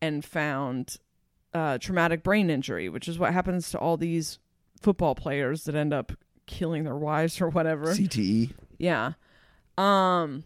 and 0.00 0.24
found 0.24 0.96
uh, 1.54 1.78
traumatic 1.78 2.22
brain 2.22 2.50
injury, 2.50 2.88
which 2.88 3.08
is 3.08 3.18
what 3.18 3.32
happens 3.32 3.70
to 3.70 3.78
all 3.78 3.96
these 3.96 4.38
football 4.80 5.14
players 5.14 5.64
that 5.64 5.74
end 5.74 5.92
up 5.92 6.12
killing 6.46 6.84
their 6.84 6.96
wives 6.96 7.40
or 7.40 7.48
whatever. 7.48 7.86
CTE. 7.94 8.52
Yeah. 8.78 9.12
Um 9.76 10.44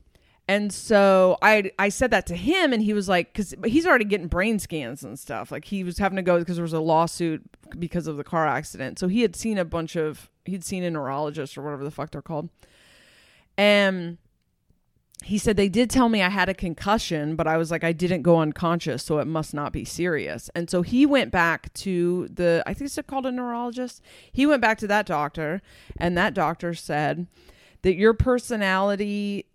and 0.53 0.71
so 0.71 1.39
I 1.41 1.71
I 1.79 1.89
said 1.89 2.11
that 2.11 2.27
to 2.27 2.37
him 2.37 2.75
and 2.75 2.83
he 2.83 2.93
was 2.93 3.09
like 3.09 3.33
cuz 3.33 3.55
he's 3.65 3.87
already 3.87 4.05
getting 4.05 4.27
brain 4.27 4.59
scans 4.59 5.03
and 5.03 5.19
stuff. 5.19 5.51
Like 5.51 5.65
he 5.65 5.83
was 5.83 5.97
having 5.97 6.17
to 6.17 6.23
go 6.23 6.39
because 6.39 6.57
there 6.57 6.63
was 6.63 6.75
a 6.75 6.81
lawsuit 6.81 7.43
because 7.79 8.07
of 8.07 8.19
the 8.19 8.25
car 8.25 8.47
accident. 8.47 8.99
So 8.99 9.09
he 9.09 9.23
had 9.23 9.35
seen 9.35 9.57
a 9.57 9.65
bunch 9.65 9.97
of 9.97 10.29
he'd 10.45 10.63
seen 10.63 10.85
a 10.85 10.91
neurologist 10.91 11.57
or 11.57 11.63
whatever 11.63 11.85
the 11.85 11.91
fuck 11.91 12.11
they're 12.11 12.21
called. 12.21 12.51
And 13.57 14.19
he 15.25 15.39
said 15.39 15.57
they 15.57 15.71
did 15.71 15.89
tell 15.89 16.11
me 16.11 16.21
I 16.21 16.29
had 16.29 16.51
a 16.51 16.55
concussion, 16.55 17.35
but 17.35 17.47
I 17.47 17.57
was 17.57 17.71
like 17.71 17.83
I 17.83 17.93
didn't 17.93 18.21
go 18.21 18.39
unconscious, 18.39 19.03
so 19.03 19.21
it 19.21 19.27
must 19.27 19.55
not 19.55 19.73
be 19.73 19.87
serious. 19.87 20.51
And 20.55 20.69
so 20.69 20.83
he 20.83 21.07
went 21.07 21.33
back 21.33 21.73
to 21.75 22.29
the 22.29 22.63
I 22.67 22.75
think 22.75 22.91
it's 22.91 22.99
called 23.07 23.25
a 23.25 23.33
neurologist. 23.33 24.03
He 24.31 24.45
went 24.45 24.61
back 24.61 24.77
to 24.79 24.87
that 24.89 25.07
doctor 25.07 25.63
and 25.97 26.15
that 26.19 26.35
doctor 26.35 26.75
said 26.75 27.27
that 27.81 27.95
your 27.95 28.13
personality 28.13 29.47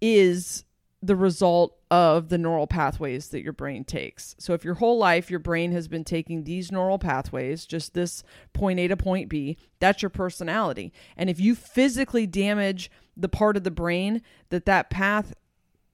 is 0.00 0.64
the 1.02 1.16
result 1.16 1.76
of 1.90 2.28
the 2.28 2.38
neural 2.38 2.66
pathways 2.66 3.28
that 3.28 3.42
your 3.42 3.52
brain 3.52 3.84
takes. 3.84 4.34
So 4.38 4.52
if 4.52 4.64
your 4.64 4.74
whole 4.74 4.98
life 4.98 5.30
your 5.30 5.40
brain 5.40 5.72
has 5.72 5.88
been 5.88 6.04
taking 6.04 6.44
these 6.44 6.72
neural 6.72 6.98
pathways, 6.98 7.66
just 7.66 7.94
this 7.94 8.22
point 8.52 8.80
A 8.80 8.88
to 8.88 8.96
point 8.96 9.28
B, 9.28 9.56
that's 9.78 10.02
your 10.02 10.10
personality. 10.10 10.92
And 11.16 11.30
if 11.30 11.40
you 11.40 11.54
physically 11.54 12.26
damage 12.26 12.90
the 13.16 13.28
part 13.28 13.56
of 13.56 13.64
the 13.64 13.70
brain 13.70 14.22
that 14.50 14.66
that 14.66 14.90
path 14.90 15.34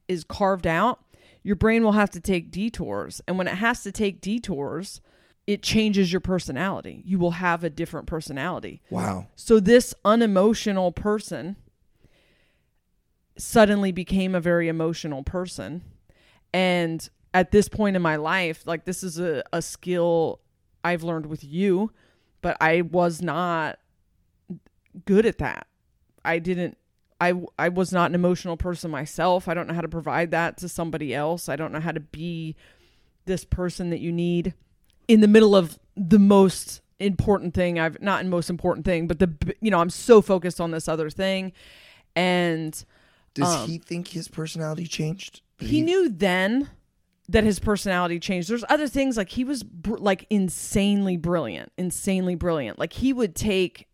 is 0.08 0.24
carved 0.24 0.66
out, 0.66 1.00
your 1.42 1.56
brain 1.56 1.84
will 1.84 1.92
have 1.92 2.10
to 2.10 2.20
take 2.20 2.50
detours. 2.50 3.20
And 3.28 3.36
when 3.36 3.46
it 3.46 3.56
has 3.56 3.82
to 3.82 3.92
take 3.92 4.20
detours, 4.20 5.00
it 5.46 5.62
changes 5.62 6.10
your 6.10 6.20
personality. 6.20 7.02
You 7.04 7.18
will 7.18 7.32
have 7.32 7.62
a 7.62 7.70
different 7.70 8.06
personality. 8.06 8.80
Wow. 8.88 9.28
So 9.36 9.60
this 9.60 9.94
unemotional 10.04 10.90
person 10.92 11.56
suddenly 13.36 13.92
became 13.92 14.34
a 14.34 14.40
very 14.40 14.68
emotional 14.68 15.22
person. 15.22 15.82
And 16.52 17.08
at 17.32 17.50
this 17.50 17.68
point 17.68 17.96
in 17.96 18.02
my 18.02 18.16
life, 18.16 18.66
like 18.66 18.84
this 18.84 19.02
is 19.02 19.18
a, 19.18 19.42
a 19.52 19.60
skill 19.60 20.40
I've 20.84 21.02
learned 21.02 21.26
with 21.26 21.42
you, 21.42 21.90
but 22.42 22.56
I 22.60 22.82
was 22.82 23.20
not 23.20 23.78
good 25.04 25.26
at 25.26 25.38
that. 25.38 25.66
I 26.24 26.38
didn't 26.38 26.78
I 27.20 27.32
I 27.58 27.68
was 27.68 27.92
not 27.92 28.10
an 28.10 28.14
emotional 28.14 28.56
person 28.56 28.90
myself. 28.90 29.48
I 29.48 29.54
don't 29.54 29.66
know 29.66 29.74
how 29.74 29.80
to 29.80 29.88
provide 29.88 30.30
that 30.32 30.56
to 30.58 30.68
somebody 30.68 31.14
else. 31.14 31.48
I 31.48 31.56
don't 31.56 31.72
know 31.72 31.80
how 31.80 31.92
to 31.92 32.00
be 32.00 32.56
this 33.24 33.44
person 33.44 33.90
that 33.90 34.00
you 34.00 34.12
need 34.12 34.54
in 35.08 35.20
the 35.20 35.28
middle 35.28 35.56
of 35.56 35.78
the 35.96 36.18
most 36.18 36.80
important 36.98 37.54
thing 37.54 37.78
I've 37.78 38.00
not 38.00 38.22
in 38.22 38.30
most 38.30 38.50
important 38.50 38.84
thing, 38.84 39.06
but 39.06 39.18
the 39.18 39.54
you 39.60 39.70
know, 39.70 39.80
I'm 39.80 39.90
so 39.90 40.22
focused 40.22 40.60
on 40.60 40.70
this 40.70 40.88
other 40.88 41.10
thing 41.10 41.52
and 42.14 42.84
Does 43.34 43.54
Um, 43.54 43.68
he 43.68 43.78
think 43.78 44.08
his 44.08 44.28
personality 44.28 44.86
changed? 44.86 45.42
Did 45.58 45.68
he 45.68 45.82
knew 45.82 46.08
then 46.08 46.70
that 47.28 47.44
his 47.44 47.58
personality 47.58 48.18
changed. 48.20 48.50
There's 48.50 48.64
other 48.68 48.86
things 48.88 49.16
like 49.16 49.30
he 49.30 49.44
was 49.44 49.62
br- 49.62 49.96
like 49.96 50.26
insanely 50.30 51.16
brilliant, 51.16 51.72
insanely 51.78 52.34
brilliant. 52.34 52.78
Like 52.78 52.92
he 52.92 53.12
would 53.12 53.34
take, 53.34 53.88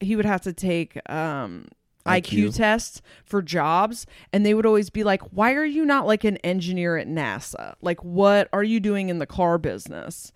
he 0.00 0.16
would 0.16 0.24
have 0.24 0.42
to 0.42 0.52
take 0.52 0.98
um, 1.08 1.68
IQ. 2.06 2.48
IQ. 2.48 2.56
tests 2.56 3.02
for 3.24 3.40
jobs, 3.40 4.06
and 4.32 4.44
they 4.44 4.52
would 4.54 4.66
always 4.66 4.90
be 4.90 5.04
like, 5.04 5.22
"Why 5.32 5.54
are 5.54 5.64
you 5.64 5.84
not 5.84 6.06
like 6.06 6.24
an 6.24 6.38
engineer 6.38 6.96
at 6.96 7.06
NASA? 7.06 7.74
Like, 7.82 8.02
what 8.02 8.48
are 8.52 8.64
you 8.64 8.80
doing 8.80 9.08
in 9.10 9.18
the 9.18 9.26
car 9.26 9.58
business?" 9.58 10.32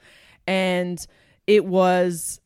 And 0.47 1.05
it 1.47 1.65
was 1.65 2.41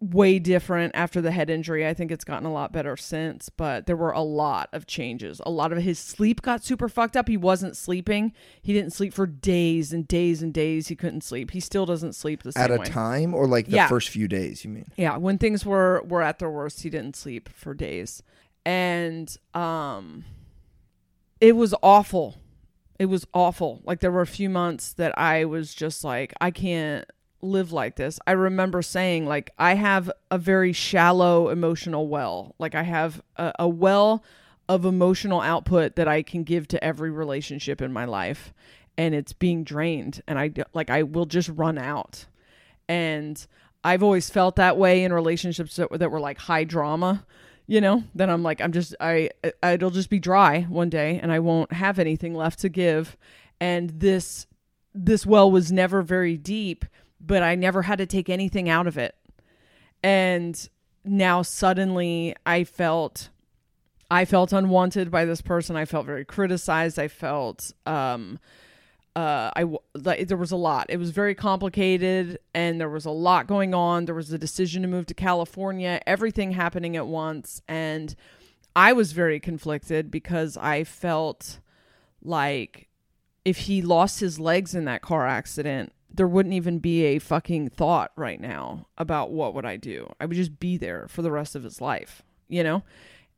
way 0.00 0.38
different 0.38 0.92
after 0.94 1.20
the 1.20 1.30
head 1.30 1.50
injury. 1.50 1.86
I 1.86 1.92
think 1.92 2.10
it's 2.10 2.24
gotten 2.24 2.46
a 2.46 2.52
lot 2.52 2.72
better 2.72 2.96
since, 2.96 3.50
but 3.50 3.86
there 3.86 3.96
were 3.96 4.12
a 4.12 4.22
lot 4.22 4.70
of 4.72 4.86
changes. 4.86 5.42
A 5.44 5.50
lot 5.50 5.72
of 5.72 5.78
his 5.82 5.98
sleep 5.98 6.40
got 6.40 6.64
super 6.64 6.88
fucked 6.88 7.16
up. 7.18 7.28
He 7.28 7.36
wasn't 7.36 7.76
sleeping. 7.76 8.32
He 8.62 8.72
didn't 8.72 8.92
sleep 8.94 9.12
for 9.12 9.26
days 9.26 9.92
and 9.92 10.08
days 10.08 10.42
and 10.42 10.54
days. 10.54 10.88
He 10.88 10.96
couldn't 10.96 11.22
sleep. 11.22 11.50
He 11.50 11.60
still 11.60 11.84
doesn't 11.84 12.14
sleep 12.14 12.42
the 12.42 12.52
same 12.52 12.62
At 12.64 12.70
a 12.70 12.78
way. 12.78 12.86
time 12.86 13.34
or 13.34 13.46
like 13.46 13.66
the 13.66 13.76
Yeah. 13.76 13.88
first 13.88 14.08
few 14.08 14.26
days, 14.26 14.64
you 14.64 14.70
mean? 14.70 14.86
Yeah, 14.96 15.18
when 15.18 15.36
things 15.36 15.66
were 15.66 16.02
were 16.08 16.22
at 16.22 16.38
their 16.38 16.50
worst, 16.50 16.82
he 16.82 16.88
didn't 16.88 17.14
sleep 17.16 17.48
for 17.50 17.74
days. 17.74 18.22
And 18.64 19.36
um 19.54 20.24
it 21.40 21.56
was 21.56 21.74
awful. 21.82 22.36
It 22.98 23.06
was 23.06 23.26
awful. 23.32 23.80
Like 23.84 24.00
there 24.00 24.10
were 24.12 24.20
a 24.20 24.26
few 24.26 24.50
months 24.50 24.92
that 24.94 25.18
I 25.18 25.44
was 25.44 25.74
just 25.74 26.04
like 26.04 26.32
I 26.40 26.50
can't 26.50 27.04
live 27.42 27.72
like 27.72 27.96
this. 27.96 28.18
I 28.26 28.32
remember 28.32 28.82
saying 28.82 29.26
like 29.26 29.50
I 29.58 29.74
have 29.74 30.10
a 30.30 30.38
very 30.38 30.72
shallow 30.72 31.48
emotional 31.48 32.08
well. 32.08 32.54
Like 32.58 32.74
I 32.74 32.82
have 32.82 33.22
a, 33.36 33.52
a 33.60 33.68
well 33.68 34.22
of 34.68 34.84
emotional 34.84 35.40
output 35.40 35.96
that 35.96 36.08
I 36.08 36.22
can 36.22 36.44
give 36.44 36.68
to 36.68 36.84
every 36.84 37.10
relationship 37.10 37.80
in 37.80 37.92
my 37.92 38.04
life 38.04 38.52
and 38.96 39.14
it's 39.14 39.32
being 39.32 39.64
drained 39.64 40.22
and 40.28 40.38
I 40.38 40.52
like 40.74 40.90
I 40.90 41.02
will 41.02 41.26
just 41.26 41.48
run 41.48 41.78
out 41.78 42.26
and 42.88 43.46
I've 43.82 44.02
always 44.02 44.28
felt 44.28 44.56
that 44.56 44.76
way 44.76 45.04
in 45.04 45.12
relationships 45.12 45.76
that, 45.76 45.90
that 45.98 46.10
were 46.10 46.20
like 46.20 46.38
high 46.38 46.64
drama, 46.64 47.24
you 47.66 47.80
know. 47.80 48.04
Then 48.14 48.28
I'm 48.28 48.42
like, 48.42 48.60
I'm 48.60 48.72
just, 48.72 48.94
I, 49.00 49.30
it'll 49.62 49.90
just 49.90 50.10
be 50.10 50.18
dry 50.18 50.62
one 50.62 50.90
day, 50.90 51.18
and 51.22 51.32
I 51.32 51.38
won't 51.38 51.72
have 51.72 51.98
anything 51.98 52.34
left 52.34 52.58
to 52.60 52.68
give. 52.68 53.16
And 53.60 53.90
this, 53.90 54.46
this 54.92 55.24
well 55.24 55.50
was 55.50 55.72
never 55.72 56.02
very 56.02 56.36
deep, 56.36 56.84
but 57.20 57.42
I 57.42 57.54
never 57.54 57.82
had 57.82 57.98
to 57.98 58.06
take 58.06 58.28
anything 58.28 58.68
out 58.68 58.86
of 58.86 58.96
it. 58.96 59.14
And 60.02 60.68
now 61.04 61.42
suddenly 61.42 62.34
I 62.46 62.64
felt, 62.64 63.28
I 64.10 64.24
felt 64.24 64.52
unwanted 64.52 65.10
by 65.10 65.24
this 65.24 65.40
person. 65.40 65.76
I 65.76 65.84
felt 65.84 66.06
very 66.06 66.24
criticized. 66.24 66.98
I 66.98 67.08
felt, 67.08 67.72
um, 67.86 68.38
uh 69.16 69.50
I 69.56 69.64
there 69.94 70.36
was 70.36 70.52
a 70.52 70.56
lot. 70.56 70.86
It 70.88 70.98
was 70.98 71.10
very 71.10 71.34
complicated 71.34 72.38
and 72.54 72.80
there 72.80 72.88
was 72.88 73.04
a 73.04 73.10
lot 73.10 73.48
going 73.48 73.74
on. 73.74 74.04
There 74.04 74.14
was 74.14 74.32
a 74.32 74.38
decision 74.38 74.82
to 74.82 74.88
move 74.88 75.06
to 75.06 75.14
California, 75.14 76.00
everything 76.06 76.52
happening 76.52 76.96
at 76.96 77.08
once 77.08 77.60
and 77.66 78.14
I 78.74 78.92
was 78.92 79.12
very 79.12 79.40
conflicted 79.40 80.10
because 80.10 80.56
I 80.56 80.84
felt 80.84 81.58
like 82.22 82.88
if 83.44 83.58
he 83.58 83.82
lost 83.82 84.20
his 84.20 84.38
legs 84.38 84.74
in 84.74 84.84
that 84.84 85.02
car 85.02 85.26
accident, 85.26 85.92
there 86.12 86.28
wouldn't 86.28 86.54
even 86.54 86.78
be 86.78 87.04
a 87.04 87.18
fucking 87.18 87.70
thought 87.70 88.12
right 88.16 88.40
now 88.40 88.86
about 88.98 89.30
what 89.30 89.54
would 89.54 89.64
I 89.64 89.76
do. 89.76 90.12
I 90.20 90.26
would 90.26 90.36
just 90.36 90.58
be 90.58 90.76
there 90.76 91.06
for 91.08 91.22
the 91.22 91.30
rest 91.30 91.54
of 91.54 91.62
his 91.62 91.80
life, 91.80 92.22
you 92.48 92.62
know? 92.62 92.82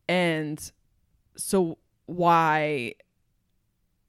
And 0.09 0.73
so 1.37 1.79
why 2.07 2.95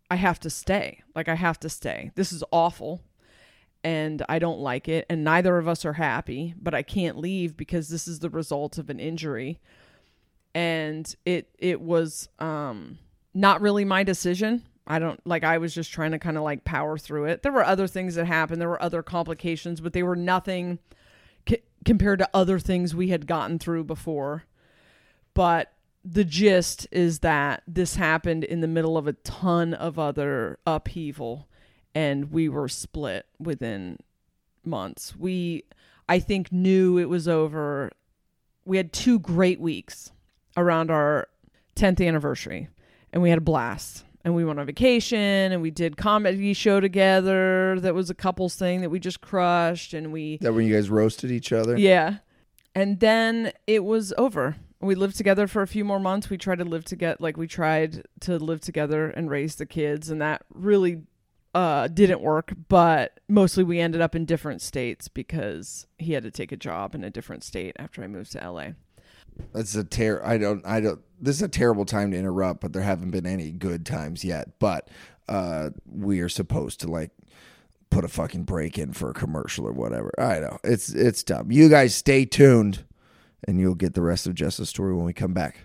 I 0.09 0.15
have 0.15 0.39
to 0.41 0.49
stay. 0.49 1.01
Like 1.15 1.27
I 1.27 1.35
have 1.35 1.59
to 1.61 1.69
stay. 1.69 2.11
This 2.15 2.31
is 2.31 2.43
awful 2.51 3.01
and 3.83 4.23
I 4.29 4.39
don't 4.39 4.59
like 4.59 4.87
it 4.87 5.05
and 5.09 5.23
neither 5.23 5.57
of 5.57 5.67
us 5.67 5.83
are 5.85 5.93
happy, 5.93 6.53
but 6.61 6.73
I 6.73 6.83
can't 6.83 7.17
leave 7.17 7.57
because 7.57 7.89
this 7.89 8.07
is 8.07 8.19
the 8.19 8.29
result 8.29 8.77
of 8.77 8.89
an 8.89 8.99
injury. 8.99 9.59
And 10.55 11.13
it 11.25 11.49
it 11.57 11.81
was 11.81 12.29
um 12.39 12.99
not 13.33 13.61
really 13.61 13.85
my 13.85 14.03
decision. 14.03 14.63
I 14.85 14.99
don't 14.99 15.25
like 15.25 15.43
I 15.43 15.57
was 15.57 15.73
just 15.73 15.91
trying 15.91 16.11
to 16.11 16.19
kind 16.19 16.37
of 16.37 16.43
like 16.43 16.65
power 16.65 16.97
through 16.97 17.25
it. 17.25 17.41
There 17.41 17.51
were 17.51 17.63
other 17.63 17.87
things 17.87 18.15
that 18.15 18.25
happened. 18.25 18.59
There 18.59 18.69
were 18.69 18.81
other 18.81 19.01
complications, 19.01 19.79
but 19.79 19.93
they 19.93 20.03
were 20.03 20.15
nothing 20.15 20.79
c- 21.47 21.63
compared 21.85 22.19
to 22.19 22.29
other 22.33 22.59
things 22.59 22.93
we 22.93 23.09
had 23.09 23.27
gotten 23.27 23.59
through 23.59 23.85
before. 23.85 24.43
But 25.33 25.71
the 26.03 26.25
gist 26.25 26.85
is 26.91 27.19
that 27.19 27.63
this 27.65 27.95
happened 27.95 28.43
in 28.43 28.59
the 28.59 28.67
middle 28.67 28.97
of 28.97 29.07
a 29.07 29.13
ton 29.13 29.73
of 29.73 29.97
other 29.97 30.59
upheaval 30.67 31.47
and 31.95 32.31
we 32.31 32.49
were 32.49 32.67
split 32.67 33.25
within 33.39 33.97
months. 34.65 35.15
We 35.15 35.63
I 36.09 36.19
think 36.19 36.51
knew 36.51 36.97
it 36.97 37.07
was 37.07 37.27
over. 37.27 37.91
We 38.65 38.77
had 38.77 38.91
two 38.91 39.19
great 39.19 39.61
weeks 39.61 40.11
around 40.57 40.91
our 40.91 41.29
10th 41.77 42.05
anniversary 42.05 42.67
and 43.13 43.21
we 43.21 43.29
had 43.29 43.37
a 43.37 43.41
blast. 43.41 44.03
And 44.25 44.33
we 44.35 44.45
went 44.45 44.57
on 44.59 44.65
vacation 44.65 45.19
and 45.51 45.61
we 45.61 45.69
did 45.71 45.97
comedy 45.97 46.53
show 46.53 46.79
together. 46.79 47.77
That 47.79 47.93
was 47.93 48.09
a 48.09 48.13
couples 48.15 48.55
thing 48.55 48.81
that 48.81 48.89
we 48.89 48.99
just 48.99 49.19
crushed 49.19 49.93
and 49.93 50.13
we 50.13 50.37
That 50.41 50.53
when 50.53 50.65
you 50.65 50.73
guys 50.73 50.89
roasted 50.89 51.29
each 51.31 51.51
other? 51.51 51.77
yeah. 51.77 52.17
And 52.75 52.99
then 52.99 53.51
it 53.67 53.83
was 53.83 54.13
over. 54.17 54.55
We 54.81 54.95
lived 54.95 55.15
together 55.15 55.45
for 55.47 55.61
a 55.61 55.67
few 55.67 55.85
more 55.85 55.99
months. 55.99 56.29
We 56.29 56.37
tried 56.37 56.57
to 56.59 56.65
live 56.65 56.85
together, 56.85 57.17
like 57.19 57.37
we 57.37 57.47
tried 57.47 58.03
to 58.21 58.37
live 58.39 58.61
together 58.61 59.07
and 59.09 59.29
raise 59.29 59.55
the 59.55 59.65
kids, 59.67 60.09
and 60.09 60.19
that 60.21 60.43
really 60.51 61.03
uh, 61.53 61.87
didn't 61.87 62.21
work. 62.21 62.51
But 62.69 63.19
mostly 63.29 63.63
we 63.63 63.79
ended 63.79 64.01
up 64.01 64.15
in 64.15 64.25
different 64.25 64.61
states 64.61 65.07
because 65.07 65.85
he 65.99 66.13
had 66.13 66.23
to 66.23 66.31
take 66.31 66.51
a 66.51 66.57
job 66.57 66.95
in 66.95 67.03
a 67.03 67.11
different 67.11 67.43
state 67.43 67.75
after 67.77 68.03
I 68.03 68.07
moved 68.07 68.31
to 68.31 68.39
LA. 68.51 68.69
That's 69.53 69.75
a 69.75 69.83
ter 69.83 70.21
I 70.23 70.37
don't 70.37 70.65
I 70.65 70.79
don't 70.79 70.99
this 71.21 71.37
is 71.37 71.41
a 71.41 71.47
terrible 71.47 71.85
time 71.85 72.11
to 72.11 72.17
interrupt, 72.17 72.61
but 72.61 72.73
there 72.73 72.81
haven't 72.81 73.11
been 73.11 73.25
any 73.25 73.51
good 73.51 73.85
times 73.85 74.23
yet. 74.23 74.59
But 74.59 74.89
uh 75.29 75.69
we 75.85 76.19
are 76.19 76.29
supposed 76.29 76.79
to 76.81 76.87
like 76.87 77.11
put 77.89 78.03
a 78.03 78.07
fucking 78.07 78.43
break 78.43 78.77
in 78.77 78.91
for 78.93 79.11
a 79.11 79.13
commercial 79.13 79.67
or 79.67 79.71
whatever. 79.71 80.11
I 80.17 80.39
know. 80.39 80.57
It's 80.63 80.89
it's 80.89 81.23
dumb. 81.23 81.51
You 81.51 81.69
guys 81.69 81.95
stay 81.95 82.25
tuned 82.25 82.85
and 83.47 83.59
you'll 83.59 83.75
get 83.75 83.93
the 83.93 84.01
rest 84.01 84.25
of 84.27 84.35
Jess's 84.35 84.69
story 84.69 84.93
when 84.95 85.05
we 85.05 85.13
come 85.13 85.33
back. 85.33 85.57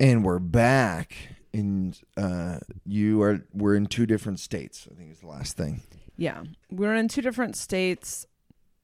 And 0.00 0.24
we're 0.24 0.38
back. 0.38 1.16
And 1.52 1.98
uh 2.16 2.58
you 2.86 3.20
are 3.22 3.44
we're 3.52 3.74
in 3.74 3.86
two 3.86 4.06
different 4.06 4.38
states, 4.38 4.86
I 4.90 4.94
think 4.94 5.10
is 5.10 5.20
the 5.20 5.26
last 5.26 5.56
thing. 5.56 5.82
Yeah, 6.16 6.42
we're 6.70 6.94
in 6.94 7.08
two 7.08 7.22
different 7.22 7.56
states. 7.56 8.26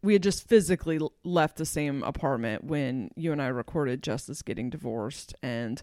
We 0.04 0.12
had 0.12 0.22
just 0.22 0.46
physically 0.48 1.00
left 1.24 1.56
the 1.56 1.64
same 1.66 2.02
apartment 2.02 2.64
when 2.64 3.10
you 3.16 3.32
and 3.32 3.40
I 3.42 3.46
recorded 3.48 4.02
Justice 4.02 4.42
getting 4.42 4.70
divorced, 4.70 5.34
and 5.42 5.82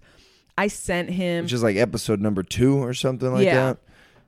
I 0.57 0.67
sent 0.67 1.09
him. 1.09 1.43
which 1.45 1.53
is 1.53 1.63
like 1.63 1.75
episode 1.77 2.21
number 2.21 2.43
two 2.43 2.77
or 2.77 2.93
something 2.93 3.31
like 3.33 3.45
Yeah. 3.45 3.55
that. 3.73 3.77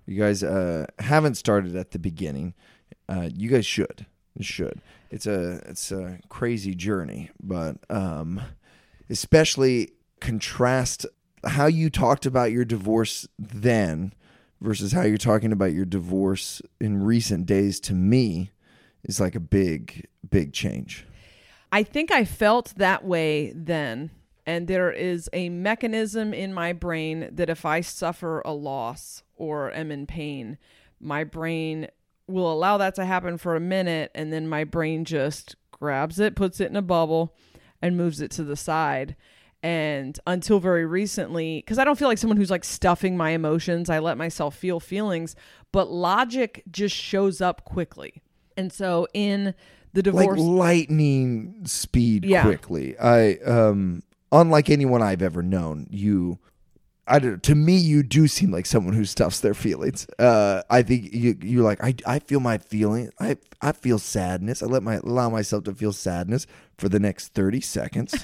You 0.06 0.18
guys 0.20 0.44
uh, 0.44 0.88
haven't 1.00 1.36
started 1.36 1.76
at 1.76 1.92
the 1.92 2.00
beginning. 2.00 2.54
Uh, 3.08 3.30
you 3.34 3.50
guys 3.50 3.66
should. 3.66 4.06
You 4.38 4.44
should. 4.44 4.82
It's 5.12 5.28
a 5.28 5.62
it's 5.68 5.92
a 5.92 6.20
crazy 6.28 6.74
journey, 6.76 7.30
but 7.42 7.78
um, 7.90 8.42
especially 9.10 9.92
contrast 10.20 11.06
how 11.46 11.68
you 11.68 11.90
talked 11.90 12.26
about 12.26 12.52
your 12.52 12.66
divorce 12.66 13.28
then 13.38 14.14
versus 14.62 14.92
how 14.94 15.02
you're 15.04 15.18
talking 15.18 15.52
about 15.52 15.74
your 15.74 15.86
divorce 15.86 16.62
in 16.80 17.04
recent 17.04 17.46
days. 17.46 17.80
To 17.82 17.94
me, 17.94 18.52
is 19.04 19.20
like 19.20 19.36
a 19.36 19.40
big 19.40 20.08
big 20.30 20.54
change. 20.54 21.06
I 21.72 21.84
think 21.84 22.12
I 22.12 22.26
felt 22.26 22.74
that 22.78 23.04
way 23.04 23.52
then. 23.56 24.12
And 24.46 24.68
there 24.68 24.92
is 24.92 25.30
a 25.32 25.50
mechanism 25.50 26.34
in 26.34 26.54
my 26.54 26.74
brain 26.74 27.30
that 27.32 27.50
if 27.50 27.66
I 27.66 27.82
suffer 27.82 28.42
a 28.44 28.52
loss 28.52 29.24
or 29.36 29.72
am 29.72 29.92
in 29.92 30.06
pain, 30.06 30.58
my 31.00 31.24
brain 31.24 31.88
will 32.28 32.52
allow 32.52 32.78
that 32.78 32.96
to 32.96 33.06
happen 33.06 33.38
for 33.38 33.56
a 33.56 33.62
minute. 33.62 34.12
And 34.14 34.34
then 34.34 34.48
my 34.48 34.66
brain 34.66 35.06
just 35.06 35.56
grabs 35.72 36.20
it, 36.20 36.36
puts 36.36 36.60
it 36.60 36.70
in 36.70 36.76
a 36.76 36.82
bubble, 36.82 37.36
and 37.82 37.98
moves 37.98 38.22
it 38.22 38.32
to 38.32 38.44
the 38.44 38.56
side. 38.56 39.16
And 39.62 40.20
until 40.28 40.60
very 40.60 40.86
recently, 40.86 41.60
because 41.60 41.80
I 41.80 41.86
don't 41.86 41.98
feel 41.98 42.10
like 42.10 42.18
someone 42.18 42.38
who's 42.38 42.52
like 42.52 42.66
stuffing 42.66 43.16
my 43.16 43.30
emotions, 43.30 43.90
I 43.90 44.00
let 44.00 44.18
myself 44.18 44.56
feel 44.56 44.82
feelings, 44.82 45.38
but 45.72 45.90
logic 45.90 46.64
just 46.70 46.96
shows 46.96 47.40
up 47.40 47.64
quickly. 47.64 48.22
And 48.58 48.72
so 48.72 49.08
in 49.14 49.54
the 49.94 50.02
divorce. 50.04 50.40
like 50.40 50.48
lightning 50.48 51.62
speed 51.66 52.26
Yeah. 52.26 52.44
quickly. 52.44 52.98
I 53.00 53.36
um 53.46 54.04
unlike 54.32 54.70
anyone 54.70 55.02
I've 55.02 55.22
ever 55.22 55.44
known, 55.44 55.88
you 55.90 56.40
I 57.06 57.20
don't, 57.20 57.44
to 57.44 57.54
me 57.56 57.76
you 57.76 58.02
do 58.02 58.28
seem 58.28 58.50
like 58.52 58.66
someone 58.66 58.94
who 58.94 59.04
stuffs 59.06 59.42
their 59.42 59.54
feelings. 59.54 60.08
Uh 60.18 60.62
I 60.70 60.82
think 60.84 61.14
you 61.14 61.38
you're 61.42 61.64
like 61.64 61.84
I 61.84 61.96
I 62.08 62.20
feel 62.20 62.40
my 62.40 62.58
feeling. 62.58 63.12
I 63.20 63.38
I 63.62 63.72
feel 63.74 64.00
sadness. 64.00 64.64
I 64.64 64.68
let 64.68 64.84
my 64.84 64.96
allow 64.96 65.30
myself 65.30 65.66
to 65.66 65.74
feel 65.76 65.94
sadness 65.94 66.48
for 66.78 66.90
the 66.90 67.00
next 67.00 67.34
30 67.34 67.62
seconds. 67.62 68.16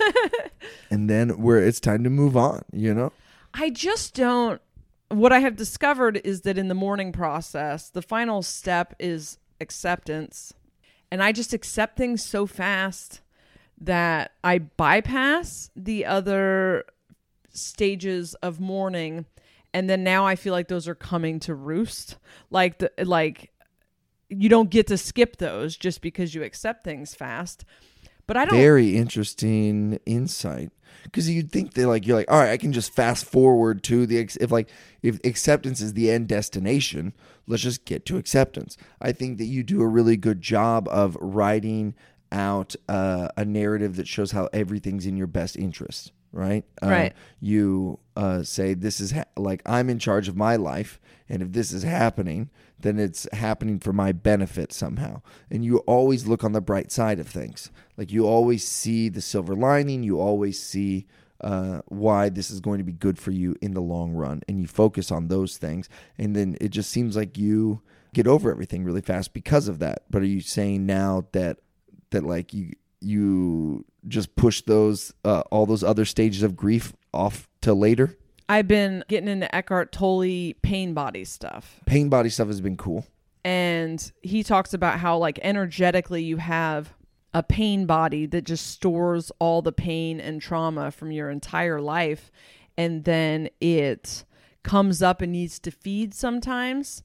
and 0.90 1.10
then 1.10 1.42
where 1.42 1.60
it's 1.60 1.80
time 1.80 2.04
to 2.04 2.10
move 2.10 2.36
on, 2.38 2.64
you 2.72 2.94
know? 2.94 3.12
I 3.54 3.70
just 3.70 4.16
don't 4.16 4.62
what 5.10 5.34
I 5.34 5.40
have 5.40 5.56
discovered 5.56 6.22
is 6.24 6.42
that 6.42 6.58
in 6.58 6.68
the 6.68 6.76
mourning 6.76 7.12
process, 7.12 7.90
the 7.90 8.02
final 8.04 8.42
step 8.44 8.94
is 9.00 9.40
acceptance. 9.60 10.54
And 11.12 11.24
I 11.24 11.32
just 11.32 11.54
accept 11.54 11.98
things 11.98 12.24
so 12.24 12.46
fast 12.46 13.22
that 13.82 14.32
I 14.44 14.60
bypass 14.60 15.70
the 15.76 16.06
other 16.06 16.86
stages 17.52 18.36
of 18.36 18.60
mourning 18.60 19.26
and 19.74 19.90
then 19.90 20.04
now 20.04 20.26
I 20.26 20.36
feel 20.36 20.54
like 20.54 20.68
those 20.68 20.88
are 20.88 20.96
coming 20.96 21.40
to 21.42 21.54
roost. 21.54 22.18
Like 22.50 22.80
the 22.80 22.92
like 23.04 23.52
you 24.30 24.50
don't 24.50 24.70
get 24.70 24.88
to 24.88 24.98
skip 24.98 25.38
those 25.38 25.76
just 25.76 26.02
because 26.02 26.34
you 26.34 26.44
accept 26.44 26.84
things 26.84 27.14
fast. 27.16 27.66
But 28.30 28.38
I 28.38 28.46
don't 28.46 28.60
Very 28.60 28.96
interesting 28.96 30.00
insight. 30.06 30.72
Because 31.02 31.28
you'd 31.28 31.52
think 31.52 31.74
that 31.74 31.88
like 31.88 32.06
you're 32.06 32.16
like, 32.16 32.30
all 32.30 32.38
right, 32.38 32.52
I 32.52 32.58
can 32.58 32.72
just 32.72 32.94
fast 32.94 33.26
forward 33.26 33.82
to 33.86 34.06
the 34.06 34.20
ex- 34.20 34.36
if 34.36 34.52
like 34.52 34.70
if 35.02 35.20
acceptance 35.26 35.82
is 35.82 35.94
the 35.94 36.12
end 36.12 36.28
destination, 36.28 37.14
let's 37.48 37.64
just 37.64 37.86
get 37.86 38.06
to 38.06 38.18
acceptance. 38.18 38.78
I 39.02 39.14
think 39.14 39.40
that 39.40 39.46
you 39.46 39.64
do 39.64 39.82
a 39.82 39.88
really 39.88 40.16
good 40.16 40.42
job 40.42 40.88
of 40.90 41.18
writing 41.20 41.96
out 42.32 42.76
uh, 42.88 43.30
a 43.36 43.46
narrative 43.46 43.96
that 43.96 44.08
shows 44.08 44.30
how 44.30 44.48
everything's 44.54 45.08
in 45.08 45.18
your 45.18 45.26
best 45.26 45.58
interest. 45.58 46.12
Right. 46.32 46.64
Uh, 46.82 46.88
Right. 46.88 47.14
You 47.40 48.00
uh, 48.16 48.44
say 48.44 48.74
this 48.74 49.00
is 49.00 49.12
ha- 49.12 49.24
like 49.36 49.62
I'm 49.66 49.90
in 49.90 50.00
charge 50.00 50.28
of 50.28 50.36
my 50.36 50.56
life, 50.56 51.00
and 51.28 51.42
if 51.42 51.52
this 51.52 51.72
is 51.72 51.84
happening, 51.84 52.50
then 52.80 53.00
it's 53.00 53.28
happening 53.34 53.80
for 53.80 53.92
my 53.94 54.12
benefit 54.12 54.72
somehow. 54.72 55.22
And 55.50 55.66
you 55.66 55.80
always 55.80 56.28
look 56.28 56.44
on 56.44 56.52
the 56.54 56.62
bright 56.62 56.92
side 56.92 57.20
of 57.20 57.28
things. 57.28 57.72
Like 57.98 58.12
you 58.12 58.28
always 58.28 58.66
see 58.68 59.10
the 59.10 59.22
silver 59.22 59.56
lining. 59.56 60.04
You 60.04 60.20
always 60.20 60.62
see 60.62 61.08
uh, 61.42 61.82
why 61.88 62.30
this 62.30 62.52
is 62.52 62.60
going 62.60 62.78
to 62.78 62.84
be 62.84 62.92
good 62.94 63.18
for 63.18 63.32
you 63.32 63.56
in 63.62 63.74
the 63.74 63.82
long 63.82 64.14
run, 64.14 64.42
and 64.48 64.60
you 64.60 64.68
focus 64.68 65.12
on 65.12 65.28
those 65.30 65.58
things. 65.58 65.90
And 66.18 66.36
then 66.36 66.58
it 66.62 66.70
just 66.70 66.90
seems 66.92 67.16
like 67.16 67.38
you 67.38 67.82
get 68.14 68.28
over 68.28 68.52
everything 68.52 68.84
really 68.84 69.02
fast 69.02 69.34
because 69.34 69.68
of 69.68 69.80
that. 69.80 70.04
But 70.10 70.22
are 70.22 70.26
you 70.26 70.42
saying 70.42 70.86
now 70.86 71.26
that 71.32 71.58
that 72.12 72.24
like 72.24 72.54
you 72.54 72.74
you 73.02 73.86
just 74.08 74.36
push 74.36 74.62
those 74.62 75.14
uh, 75.26 75.42
all 75.52 75.66
those 75.66 75.84
other 75.84 76.06
stages 76.06 76.44
of 76.44 76.56
grief 76.56 76.94
off 77.14 77.48
to 77.62 77.74
later? 77.74 78.18
I've 78.48 78.68
been 78.68 79.04
getting 79.08 79.30
into 79.30 79.54
Eckhart 79.54 79.92
Tolle 79.92 80.54
pain 80.64 80.94
body 80.94 81.24
stuff. 81.24 81.80
Pain 81.86 82.10
body 82.10 82.30
stuff 82.30 82.48
has 82.48 82.62
been 82.62 82.78
cool. 82.78 83.06
and 83.46 84.12
he 84.22 84.44
talks 84.44 84.74
about 84.74 85.00
how 85.00 85.18
like 85.18 85.40
energetically 85.44 86.24
you 86.24 86.38
have 86.38 86.94
a 87.34 87.44
pain 87.44 87.86
body 87.86 88.26
that 88.26 88.44
just 88.44 88.68
stores 88.68 89.32
all 89.40 89.62
the 89.62 89.72
pain 89.72 90.20
and 90.20 90.42
trauma 90.42 90.90
from 90.92 91.12
your 91.12 91.30
entire 91.30 91.80
life 91.80 92.32
and 92.76 93.04
then 93.06 93.48
it 93.62 94.26
comes 94.64 95.02
up 95.04 95.22
and 95.22 95.32
needs 95.32 95.60
to 95.60 95.70
feed 95.72 96.14
sometimes 96.14 97.04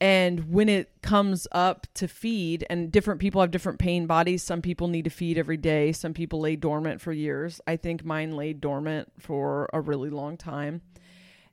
and 0.00 0.50
when 0.50 0.68
it 0.68 0.90
comes 1.02 1.46
up 1.52 1.86
to 1.94 2.08
feed 2.08 2.64
and 2.70 2.90
different 2.90 3.20
people 3.20 3.40
have 3.40 3.50
different 3.50 3.78
pain 3.78 4.06
bodies 4.06 4.42
some 4.42 4.62
people 4.62 4.88
need 4.88 5.04
to 5.04 5.10
feed 5.10 5.36
every 5.36 5.56
day 5.56 5.92
some 5.92 6.14
people 6.14 6.40
lay 6.40 6.56
dormant 6.56 7.00
for 7.00 7.12
years. 7.12 7.60
I 7.66 7.76
think 7.76 8.04
mine 8.04 8.36
lay 8.36 8.52
dormant 8.52 9.12
for 9.18 9.68
a 9.72 9.80
really 9.80 10.10
long 10.10 10.36
time. 10.36 10.82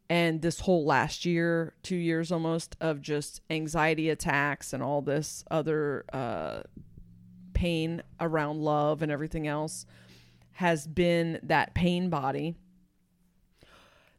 And 0.10 0.42
this 0.42 0.62
whole 0.62 0.86
last 0.86 1.26
year, 1.26 1.74
two 1.84 1.98
years 1.98 2.32
almost 2.32 2.78
of 2.80 3.02
just 3.02 3.42
anxiety 3.50 4.10
attacks 4.10 4.72
and 4.72 4.82
all 4.82 5.02
this 5.02 5.44
other 5.52 6.06
uh, 6.14 6.62
pain 7.54 8.02
around 8.20 8.62
love 8.62 9.02
and 9.02 9.12
everything 9.12 9.48
else 9.48 9.86
has 10.54 10.88
been 10.88 11.40
that 11.44 11.74
pain 11.74 12.10
body 12.10 12.56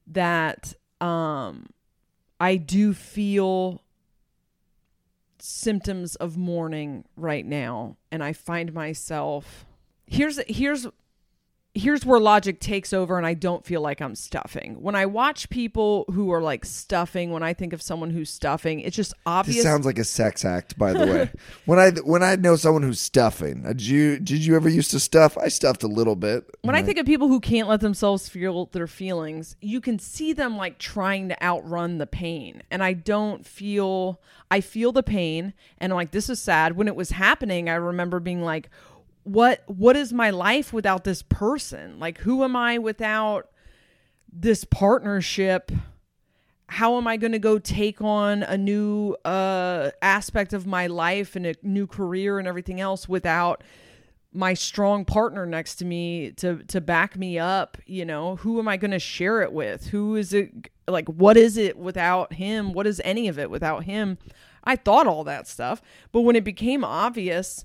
that 0.06 0.74
um, 1.00 1.66
I 2.38 2.56
do 2.56 2.92
feel 2.92 3.82
symptoms 5.40 6.16
of 6.16 6.36
mourning 6.36 7.04
right 7.16 7.46
now 7.46 7.96
and 8.10 8.22
I 8.22 8.32
find 8.32 8.72
myself 8.72 9.64
here's 10.06 10.38
here's 10.48 10.86
here's 11.78 12.04
where 12.04 12.18
logic 12.18 12.60
takes 12.60 12.92
over 12.92 13.16
and 13.16 13.26
I 13.26 13.34
don't 13.34 13.64
feel 13.64 13.80
like 13.80 14.00
I'm 14.00 14.14
stuffing. 14.14 14.82
When 14.82 14.94
I 14.94 15.06
watch 15.06 15.48
people 15.48 16.04
who 16.12 16.32
are 16.32 16.42
like 16.42 16.64
stuffing, 16.64 17.30
when 17.30 17.42
I 17.42 17.54
think 17.54 17.72
of 17.72 17.80
someone 17.80 18.10
who's 18.10 18.30
stuffing, 18.30 18.80
it's 18.80 18.96
just 18.96 19.14
obvious. 19.24 19.58
This 19.58 19.64
sounds 19.64 19.86
like 19.86 19.98
a 19.98 20.04
sex 20.04 20.44
act, 20.44 20.76
by 20.76 20.92
the 20.92 21.06
way. 21.06 21.30
when 21.66 21.78
I 21.78 21.90
when 21.90 22.22
I 22.22 22.36
know 22.36 22.56
someone 22.56 22.82
who's 22.82 23.00
stuffing, 23.00 23.62
did 23.62 23.82
you 23.82 24.18
did 24.18 24.44
you 24.44 24.56
ever 24.56 24.68
used 24.68 24.90
to 24.90 25.00
stuff? 25.00 25.38
I 25.38 25.48
stuffed 25.48 25.82
a 25.82 25.88
little 25.88 26.16
bit. 26.16 26.44
when 26.62 26.74
I 26.74 26.82
think 26.82 26.98
of 26.98 27.06
people 27.06 27.28
who 27.28 27.40
can't 27.40 27.68
let 27.68 27.80
themselves 27.80 28.28
feel 28.28 28.66
their 28.66 28.88
feelings, 28.88 29.56
you 29.60 29.80
can 29.80 29.98
see 29.98 30.32
them 30.32 30.56
like 30.56 30.78
trying 30.78 31.28
to 31.28 31.42
outrun 31.42 31.98
the 31.98 32.06
pain. 32.06 32.62
And 32.70 32.82
I 32.82 32.92
don't 32.92 33.46
feel 33.46 34.20
I 34.50 34.60
feel 34.60 34.92
the 34.92 35.02
pain 35.02 35.54
and 35.78 35.92
I'm 35.92 35.96
like 35.96 36.10
this 36.10 36.28
is 36.28 36.40
sad. 36.40 36.76
When 36.76 36.88
it 36.88 36.96
was 36.96 37.10
happening, 37.10 37.68
I 37.68 37.74
remember 37.74 38.18
being 38.18 38.42
like 38.42 38.68
what 39.24 39.62
what 39.66 39.96
is 39.96 40.12
my 40.12 40.30
life 40.30 40.72
without 40.72 41.04
this 41.04 41.22
person? 41.22 41.98
Like 41.98 42.18
who 42.18 42.44
am 42.44 42.56
I 42.56 42.78
without 42.78 43.50
this 44.32 44.64
partnership? 44.64 45.70
How 46.68 46.96
am 46.96 47.06
I 47.06 47.16
going 47.16 47.32
to 47.32 47.38
go 47.38 47.58
take 47.58 48.00
on 48.02 48.42
a 48.42 48.56
new 48.56 49.16
uh 49.24 49.90
aspect 50.02 50.52
of 50.52 50.66
my 50.66 50.86
life 50.86 51.36
and 51.36 51.46
a 51.46 51.54
new 51.62 51.86
career 51.86 52.38
and 52.38 52.48
everything 52.48 52.80
else 52.80 53.08
without 53.08 53.62
my 54.32 54.52
strong 54.52 55.06
partner 55.06 55.46
next 55.46 55.76
to 55.76 55.84
me 55.84 56.32
to 56.32 56.62
to 56.64 56.80
back 56.80 57.16
me 57.16 57.38
up 57.38 57.78
you 57.86 58.04
know? 58.04 58.36
Who 58.36 58.58
am 58.58 58.68
i 58.68 58.76
going 58.76 58.90
to 58.92 58.98
share 58.98 59.42
it 59.42 59.52
with? 59.52 59.88
Who 59.88 60.16
is 60.16 60.32
it 60.32 60.70
like 60.86 61.08
what 61.08 61.36
is 61.36 61.56
it 61.56 61.76
without 61.76 62.34
him? 62.34 62.72
What 62.72 62.86
is 62.86 63.00
any 63.04 63.28
of 63.28 63.38
it 63.38 63.50
without 63.50 63.84
him? 63.84 64.18
I 64.64 64.76
thought 64.76 65.06
all 65.06 65.24
that 65.24 65.46
stuff. 65.48 65.80
But 66.12 66.22
when 66.22 66.36
it 66.36 66.44
became 66.44 66.84
obvious 66.84 67.64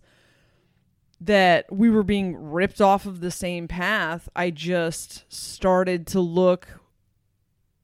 that 1.25 1.65
we 1.71 1.89
were 1.89 2.03
being 2.03 2.35
ripped 2.35 2.81
off 2.81 3.05
of 3.05 3.19
the 3.19 3.31
same 3.31 3.67
path 3.67 4.29
i 4.35 4.49
just 4.49 5.31
started 5.33 6.05
to 6.07 6.19
look 6.19 6.79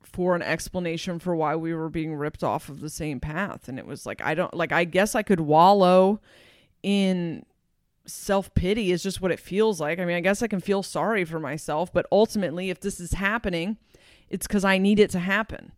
for 0.02 0.36
an 0.36 0.42
explanation 0.42 1.20
for 1.20 1.36
why 1.36 1.56
we 1.56 1.74
were 1.74 1.90
being 1.90 2.16
ripped 2.16 2.44
off 2.44 2.68
of 2.68 2.82
the 2.82 2.90
same 2.90 3.20
path 3.20 3.68
and 3.68 3.78
it 3.78 3.86
was 3.86 4.06
like 4.06 4.22
i 4.22 4.34
don't 4.34 4.54
like 4.54 4.72
i 4.72 4.84
guess 4.84 5.16
i 5.16 5.22
could 5.22 5.40
wallow 5.40 6.20
in 6.84 7.46
self 8.10 8.54
pity 8.54 8.92
is 8.92 9.04
just 9.04 9.22
what 9.22 9.32
it 9.32 9.40
feels 9.40 9.80
like. 9.80 10.00
I 10.00 10.06
mean, 10.06 10.16
I 10.16 10.22
guess 10.22 10.42
I 10.42 10.48
can 10.48 10.60
feel 10.60 10.84
sorry 10.84 11.24
for 11.24 11.40
myself, 11.40 11.94
but 11.94 12.06
ultimately, 12.12 12.70
if 12.70 12.82
this 12.82 13.00
is 13.00 13.14
happening, 13.14 13.78
it's 14.30 14.48
because 14.48 14.66
I 14.66 14.78
need 14.78 15.00
it 15.00 15.10
to 15.12 15.20
happen. 15.20 15.72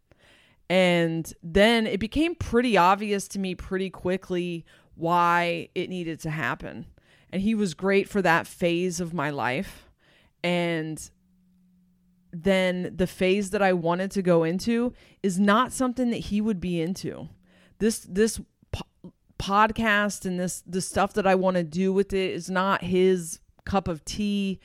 And 0.70 1.32
then 1.44 1.86
it 1.86 2.00
became 2.00 2.34
pretty 2.36 2.78
obvious 2.78 3.28
to 3.30 3.40
me 3.40 3.56
pretty 3.56 3.90
quickly 3.90 4.66
why 4.96 5.70
it 5.76 5.90
needed 5.90 6.20
to 6.22 6.30
happen. 6.30 6.86
And 7.32 7.42
he 7.42 7.56
was 7.56 7.74
great 7.74 8.10
for 8.10 8.22
that 8.22 8.48
phase 8.48 9.00
of 9.00 9.14
my 9.14 9.30
life. 9.30 9.90
And 10.44 11.10
then 12.34 12.94
the 12.96 13.08
phase 13.08 13.50
that 13.52 13.62
I 13.62 13.74
wanted 13.74 14.12
to 14.12 14.22
go 14.22 14.44
into 14.44 14.94
is 15.22 15.40
not 15.40 15.74
something 15.74 16.10
that 16.12 16.18
he 16.18 16.42
would 16.42 16.60
be 16.60 16.82
into. 16.82 17.30
This 17.80 18.00
this 18.00 18.40
po- 18.72 19.14
podcast 19.38 20.26
and 20.26 20.40
this 20.40 20.62
the 20.66 20.82
stuff 20.82 21.14
that 21.14 21.28
I 21.28 21.36
want 21.36 21.58
to 21.58 21.64
do 21.64 21.92
with 21.92 22.14
it 22.14 22.32
is 22.32 22.50
not 22.50 22.84
his 22.84 23.40
cup 23.66 23.88
of 23.88 24.06
tea. 24.06 24.60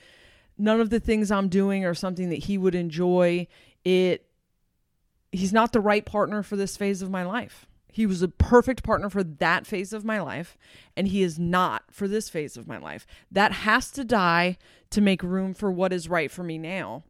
None 0.59 0.81
of 0.81 0.90
the 0.90 1.00
things 1.00 1.31
I'm 1.31 1.48
doing 1.48 1.85
are 1.85 1.94
something 1.94 2.31
that 2.31 2.44
he 2.44 2.57
would 2.57 2.74
enjoy. 2.74 3.46
It 3.85 4.26
he's 5.33 5.52
not 5.52 5.72
the 5.72 5.81
right 5.81 6.05
partner 6.05 6.42
for 6.42 6.57
this 6.57 6.76
phase 6.76 7.02
of 7.02 7.11
my 7.11 7.24
life. 7.24 7.66
He 7.96 8.04
was 8.04 8.20
a 8.20 8.28
perfect 8.28 8.82
partner 8.82 9.09
for 9.09 9.24
that 9.24 9.66
phase 9.66 9.94
of 9.94 10.04
my 10.04 10.20
life, 10.20 10.59
and 10.98 11.09
he 11.09 11.22
is 11.22 11.38
not 11.38 11.85
for 11.90 12.06
this 12.06 12.28
phase 12.28 12.59
of 12.59 12.68
my 12.68 12.76
life. 12.76 13.06
That 13.32 13.52
has 13.52 13.90
to 13.92 14.04
die 14.04 14.59
to 14.90 15.00
make 15.00 15.22
room 15.22 15.54
for 15.54 15.72
what 15.72 15.94
is 15.94 16.06
right 16.06 16.30
for 16.30 16.42
me 16.42 16.59
now. 16.59 17.04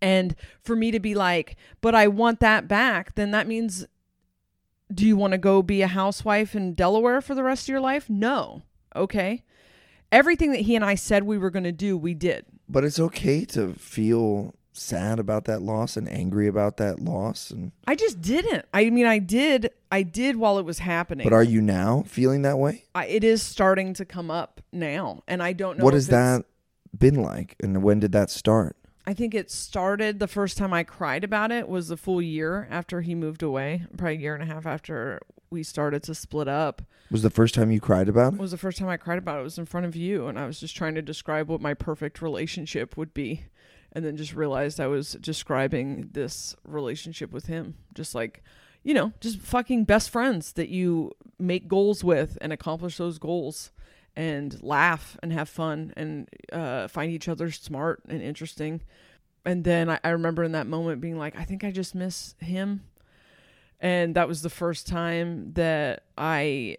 And 0.00 0.36
for 0.62 0.76
me 0.76 0.92
to 0.92 1.00
be 1.00 1.16
like, 1.16 1.56
but 1.80 1.96
I 1.96 2.06
want 2.06 2.38
that 2.38 2.68
back, 2.68 3.16
then 3.16 3.32
that 3.32 3.48
means 3.48 3.84
do 4.94 5.04
you 5.04 5.16
want 5.16 5.32
to 5.32 5.38
go 5.38 5.60
be 5.60 5.82
a 5.82 5.88
housewife 5.88 6.54
in 6.54 6.74
Delaware 6.74 7.20
for 7.20 7.34
the 7.34 7.42
rest 7.42 7.64
of 7.64 7.70
your 7.70 7.80
life? 7.80 8.08
No. 8.08 8.62
Okay. 8.94 9.42
Everything 10.12 10.52
that 10.52 10.60
he 10.60 10.76
and 10.76 10.84
I 10.84 10.94
said 10.94 11.24
we 11.24 11.36
were 11.36 11.50
going 11.50 11.64
to 11.64 11.72
do, 11.72 11.98
we 11.98 12.14
did. 12.14 12.46
But 12.68 12.84
it's 12.84 13.00
okay 13.00 13.44
to 13.46 13.74
feel 13.74 14.54
sad 14.80 15.18
about 15.18 15.44
that 15.44 15.62
loss 15.62 15.96
and 15.96 16.08
angry 16.08 16.46
about 16.46 16.76
that 16.78 17.00
loss 17.00 17.50
and 17.50 17.72
I 17.86 17.94
just 17.94 18.20
didn't. 18.20 18.64
I 18.72 18.88
mean, 18.90 19.06
I 19.06 19.18
did. 19.18 19.70
I 19.92 20.02
did 20.02 20.36
while 20.36 20.58
it 20.58 20.64
was 20.64 20.78
happening. 20.78 21.24
but 21.24 21.32
are 21.32 21.42
you 21.42 21.60
now 21.60 22.04
feeling 22.06 22.42
that 22.42 22.58
way? 22.58 22.84
I, 22.94 23.06
it 23.06 23.24
is 23.24 23.42
starting 23.42 23.94
to 23.94 24.04
come 24.04 24.30
up 24.30 24.60
now, 24.72 25.22
and 25.26 25.42
I 25.42 25.52
don't 25.52 25.78
know 25.78 25.84
what 25.84 25.94
has 25.94 26.06
that 26.08 26.44
been 26.96 27.22
like 27.22 27.56
and 27.60 27.82
when 27.82 28.00
did 28.00 28.12
that 28.12 28.30
start? 28.30 28.76
I 29.06 29.14
think 29.14 29.34
it 29.34 29.50
started 29.50 30.18
the 30.18 30.28
first 30.28 30.56
time 30.56 30.72
I 30.72 30.84
cried 30.84 31.24
about 31.24 31.50
it 31.50 31.68
was 31.68 31.90
a 31.90 31.96
full 31.96 32.22
year 32.22 32.68
after 32.70 33.00
he 33.00 33.14
moved 33.14 33.42
away, 33.42 33.86
probably 33.96 34.16
a 34.16 34.20
year 34.20 34.34
and 34.34 34.42
a 34.42 34.46
half 34.46 34.66
after 34.66 35.20
we 35.50 35.62
started 35.62 36.02
to 36.04 36.14
split 36.14 36.48
up. 36.48 36.82
Was 37.10 37.22
the 37.22 37.30
first 37.30 37.54
time 37.54 37.72
you 37.72 37.80
cried 37.80 38.08
about 38.08 38.34
it? 38.34 38.38
was 38.38 38.52
the 38.52 38.58
first 38.58 38.78
time 38.78 38.88
I 38.88 38.96
cried 38.96 39.18
about 39.18 39.38
it. 39.38 39.40
It 39.40 39.44
was 39.44 39.58
in 39.58 39.66
front 39.66 39.86
of 39.86 39.96
you, 39.96 40.28
and 40.28 40.38
I 40.38 40.46
was 40.46 40.60
just 40.60 40.76
trying 40.76 40.94
to 40.94 41.02
describe 41.02 41.48
what 41.48 41.60
my 41.60 41.74
perfect 41.74 42.22
relationship 42.22 42.96
would 42.96 43.12
be. 43.12 43.46
And 43.92 44.04
then 44.04 44.16
just 44.16 44.34
realized 44.34 44.80
I 44.80 44.86
was 44.86 45.12
describing 45.12 46.10
this 46.12 46.54
relationship 46.64 47.32
with 47.32 47.46
him. 47.46 47.74
Just 47.94 48.14
like, 48.14 48.42
you 48.82 48.94
know, 48.94 49.12
just 49.20 49.38
fucking 49.38 49.84
best 49.84 50.10
friends 50.10 50.52
that 50.52 50.68
you 50.68 51.12
make 51.38 51.68
goals 51.68 52.04
with 52.04 52.38
and 52.40 52.52
accomplish 52.52 52.96
those 52.96 53.18
goals 53.18 53.72
and 54.16 54.62
laugh 54.62 55.16
and 55.22 55.32
have 55.32 55.48
fun 55.48 55.92
and 55.96 56.28
uh, 56.52 56.88
find 56.88 57.10
each 57.10 57.28
other 57.28 57.50
smart 57.50 58.02
and 58.08 58.22
interesting. 58.22 58.80
And 59.44 59.64
then 59.64 59.88
I, 59.88 59.98
I 60.04 60.10
remember 60.10 60.44
in 60.44 60.52
that 60.52 60.66
moment 60.66 61.00
being 61.00 61.18
like, 61.18 61.36
I 61.36 61.44
think 61.44 61.64
I 61.64 61.70
just 61.70 61.94
miss 61.94 62.34
him. 62.38 62.84
And 63.80 64.14
that 64.14 64.28
was 64.28 64.42
the 64.42 64.50
first 64.50 64.86
time 64.86 65.52
that 65.54 66.04
I 66.18 66.76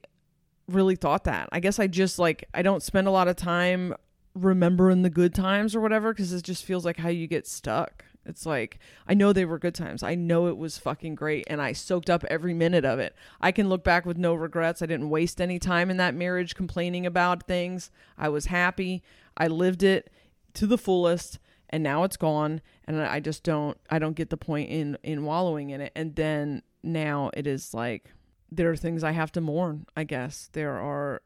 really 0.68 0.96
thought 0.96 1.24
that. 1.24 1.50
I 1.52 1.60
guess 1.60 1.80
I 1.80 1.88
just 1.88 2.20
like, 2.20 2.48
I 2.54 2.62
don't 2.62 2.84
spend 2.84 3.08
a 3.08 3.12
lot 3.12 3.28
of 3.28 3.36
time 3.36 3.96
remembering 4.34 5.02
the 5.02 5.10
good 5.10 5.34
times 5.34 5.76
or 5.76 5.82
whatever 5.82 6.14
because 6.14 6.32
it 6.34 6.44
just 6.44 6.64
feels 6.64 6.86
like 6.86 6.98
how 6.98 7.10
you 7.10 7.28
get 7.28 7.48
stuck. 7.48 8.06
It's 8.26 8.46
like 8.46 8.80
I 9.08 9.14
know 9.14 9.34
they 9.34 9.46
were 9.46 9.58
good 9.58 9.74
times. 9.74 10.04
I 10.04 10.16
know 10.16 10.48
it 10.48 10.58
was 10.58 10.78
fucking 10.78 11.16
great 11.16 11.46
and 11.48 11.62
I 11.62 11.74
soaked 11.74 12.10
up 12.10 12.24
every 12.26 12.54
minute 12.54 12.86
of 12.86 13.00
it. 13.00 13.16
I 13.40 13.52
can 13.52 13.68
look 13.68 13.84
back 13.84 14.06
with 14.06 14.18
no 14.18 14.34
regrets. 14.34 14.82
I 14.82 14.86
didn't 14.86 15.10
waste 15.10 15.42
any 15.42 15.58
time 15.60 15.90
in 15.90 15.98
that 15.98 16.16
marriage 16.16 16.56
complaining 16.56 17.06
about 17.06 17.48
things. 17.48 17.90
I 18.18 18.30
was 18.30 18.46
happy. 18.46 19.02
I 19.36 19.48
lived 19.48 19.84
it 19.84 20.12
to 20.54 20.68
the 20.68 20.78
fullest 20.78 21.40
and 21.70 21.82
now 21.82 22.04
it's 22.04 22.18
gone 22.18 22.62
and 22.86 23.02
I 23.02 23.20
just 23.20 23.44
don't 23.44 23.78
I 23.90 23.98
don't 23.98 24.16
get 24.16 24.30
the 24.30 24.38
point 24.38 24.70
in 24.70 24.98
in 25.04 25.26
wallowing 25.26 25.72
in 25.72 25.82
it. 25.82 25.92
And 25.96 26.16
then 26.16 26.62
now 26.84 27.32
it 27.34 27.48
is 27.48 27.74
like 27.74 28.14
there 28.52 28.70
are 28.70 28.76
things 28.76 29.04
I 29.04 29.12
have 29.12 29.32
to 29.34 29.42
mourn, 29.42 29.88
I 29.96 30.04
guess. 30.04 30.50
There 30.54 30.78
are 30.78 31.24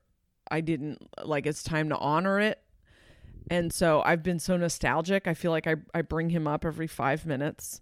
I 0.50 0.62
didn't 0.62 1.10
like 1.24 1.46
it's 1.46 1.64
time 1.64 1.90
to 1.90 1.98
honor 1.98 2.40
it 2.40 2.62
and 3.50 3.72
so 3.72 4.02
I've 4.06 4.24
been 4.24 4.40
so 4.40 4.58
nostalgic. 4.58 5.28
I 5.28 5.34
feel 5.34 5.52
like 5.52 5.68
I, 5.68 5.76
I 5.94 6.02
bring 6.02 6.30
him 6.30 6.48
up 6.48 6.66
every 6.66 6.88
five 6.88 7.26
minutes. 7.26 7.82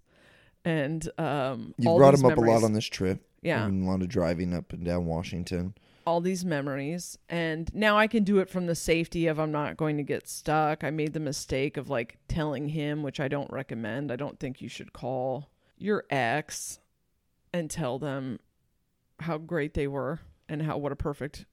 And 0.64 1.06
um, 1.18 1.74
You 1.78 1.94
brought 1.96 2.14
him 2.14 2.24
up 2.24 2.38
a 2.38 2.40
lot 2.40 2.64
on 2.64 2.72
this 2.72 2.86
trip. 2.86 3.20
Yeah. 3.42 3.64
And 3.66 3.84
a 3.84 3.86
lot 3.90 4.00
of 4.00 4.08
driving 4.08 4.54
up 4.54 4.72
and 4.72 4.84
down 4.84 5.04
Washington. 5.04 5.74
all 6.06 6.20
these 6.20 6.44
memories. 6.44 7.18
And 7.28 7.70
now 7.74 7.98
I 7.98 8.06
can 8.06 8.24
do 8.24 8.38
it 8.38 8.48
from 8.48 8.66
the 8.66 8.74
safety 8.74 9.26
of 9.26 9.38
I'm 9.38 9.52
not 9.52 9.76
going 9.76 9.96
to 9.98 10.02
get 10.02 10.28
stuck. 10.28 10.82
I 10.84 10.90
made 10.90 11.12
the 11.12 11.20
mistake 11.20 11.76
of 11.76 11.90
like 11.90 12.18
telling 12.28 12.68
him, 12.70 13.02
which 13.02 13.20
I 13.20 13.28
don't 13.28 13.50
recommend. 13.50 14.10
I 14.10 14.16
don't 14.16 14.38
think 14.38 14.60
you 14.62 14.68
should 14.68 14.92
call 14.92 15.50
your 15.76 16.04
ex 16.08 16.78
and 17.52 17.70
tell 17.70 17.98
them 17.98 18.38
how 19.20 19.38
great 19.38 19.74
they 19.74 19.86
were 19.86 20.20
and 20.48 20.62
how 20.62 20.78
what 20.78 20.92
a 20.92 20.96
perfect 20.96 21.44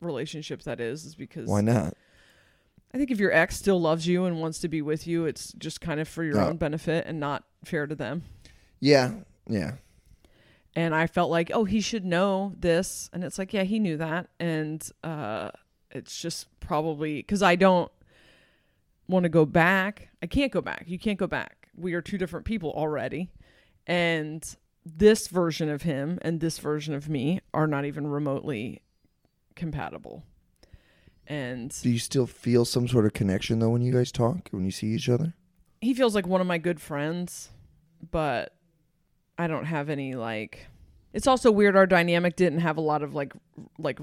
relationship 0.00 0.62
that 0.62 0.80
is 0.80 1.04
is 1.04 1.14
because 1.14 1.48
Why 1.48 1.60
not? 1.60 1.94
I 2.92 2.98
think 2.98 3.10
if 3.10 3.18
your 3.18 3.32
ex 3.32 3.56
still 3.56 3.80
loves 3.80 4.06
you 4.06 4.24
and 4.24 4.40
wants 4.40 4.60
to 4.60 4.68
be 4.68 4.80
with 4.80 5.06
you, 5.06 5.26
it's 5.26 5.52
just 5.52 5.80
kind 5.80 6.00
of 6.00 6.08
for 6.08 6.24
your 6.24 6.40
own 6.40 6.56
benefit 6.56 7.06
and 7.06 7.20
not 7.20 7.44
fair 7.64 7.86
to 7.86 7.94
them. 7.94 8.22
Yeah. 8.80 9.12
Yeah. 9.46 9.72
And 10.74 10.94
I 10.94 11.06
felt 11.06 11.30
like, 11.30 11.50
oh, 11.52 11.64
he 11.64 11.80
should 11.80 12.04
know 12.04 12.52
this, 12.56 13.10
and 13.12 13.24
it's 13.24 13.38
like, 13.38 13.52
yeah, 13.52 13.64
he 13.64 13.78
knew 13.78 13.96
that, 13.96 14.28
and 14.38 14.86
uh, 15.02 15.50
it's 15.90 16.20
just 16.20 16.46
probably 16.60 17.16
because 17.16 17.42
I 17.42 17.56
don't 17.56 17.90
want 19.08 19.24
to 19.24 19.28
go 19.28 19.44
back. 19.44 20.10
I 20.22 20.26
can't 20.26 20.52
go 20.52 20.60
back. 20.60 20.84
You 20.86 20.98
can't 20.98 21.18
go 21.18 21.26
back. 21.26 21.68
We 21.76 21.94
are 21.94 22.02
two 22.02 22.16
different 22.16 22.46
people 22.46 22.70
already, 22.70 23.28
and 23.86 24.44
this 24.84 25.26
version 25.28 25.68
of 25.68 25.82
him 25.82 26.18
and 26.22 26.40
this 26.40 26.58
version 26.58 26.94
of 26.94 27.08
me 27.08 27.40
are 27.52 27.66
not 27.66 27.84
even 27.84 28.06
remotely 28.06 28.82
compatible. 29.56 30.22
And 31.28 31.70
Do 31.82 31.90
you 31.90 31.98
still 31.98 32.26
feel 32.26 32.64
some 32.64 32.88
sort 32.88 33.04
of 33.04 33.12
connection 33.12 33.58
though 33.58 33.68
when 33.68 33.82
you 33.82 33.92
guys 33.92 34.10
talk, 34.10 34.48
when 34.50 34.64
you 34.64 34.70
see 34.70 34.88
each 34.88 35.08
other? 35.08 35.34
he 35.80 35.94
feels 35.94 36.12
like 36.14 36.26
one 36.26 36.40
of 36.40 36.46
my 36.48 36.58
good 36.58 36.80
friends, 36.80 37.50
but 38.10 38.52
I 39.38 39.46
don't 39.46 39.66
have 39.66 39.88
any 39.88 40.14
like 40.16 40.66
it's 41.12 41.26
also 41.28 41.52
weird 41.52 41.76
our 41.76 41.86
dynamic 41.86 42.34
didn't 42.34 42.60
have 42.60 42.76
a 42.76 42.80
lot 42.80 43.02
of 43.02 43.14
like 43.14 43.32
like 43.78 44.00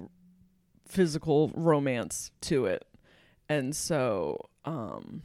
physical 0.87 1.51
romance 1.55 2.31
to 2.41 2.65
it. 2.67 2.85
And 3.49 3.75
so 3.75 4.37
um 4.63 5.23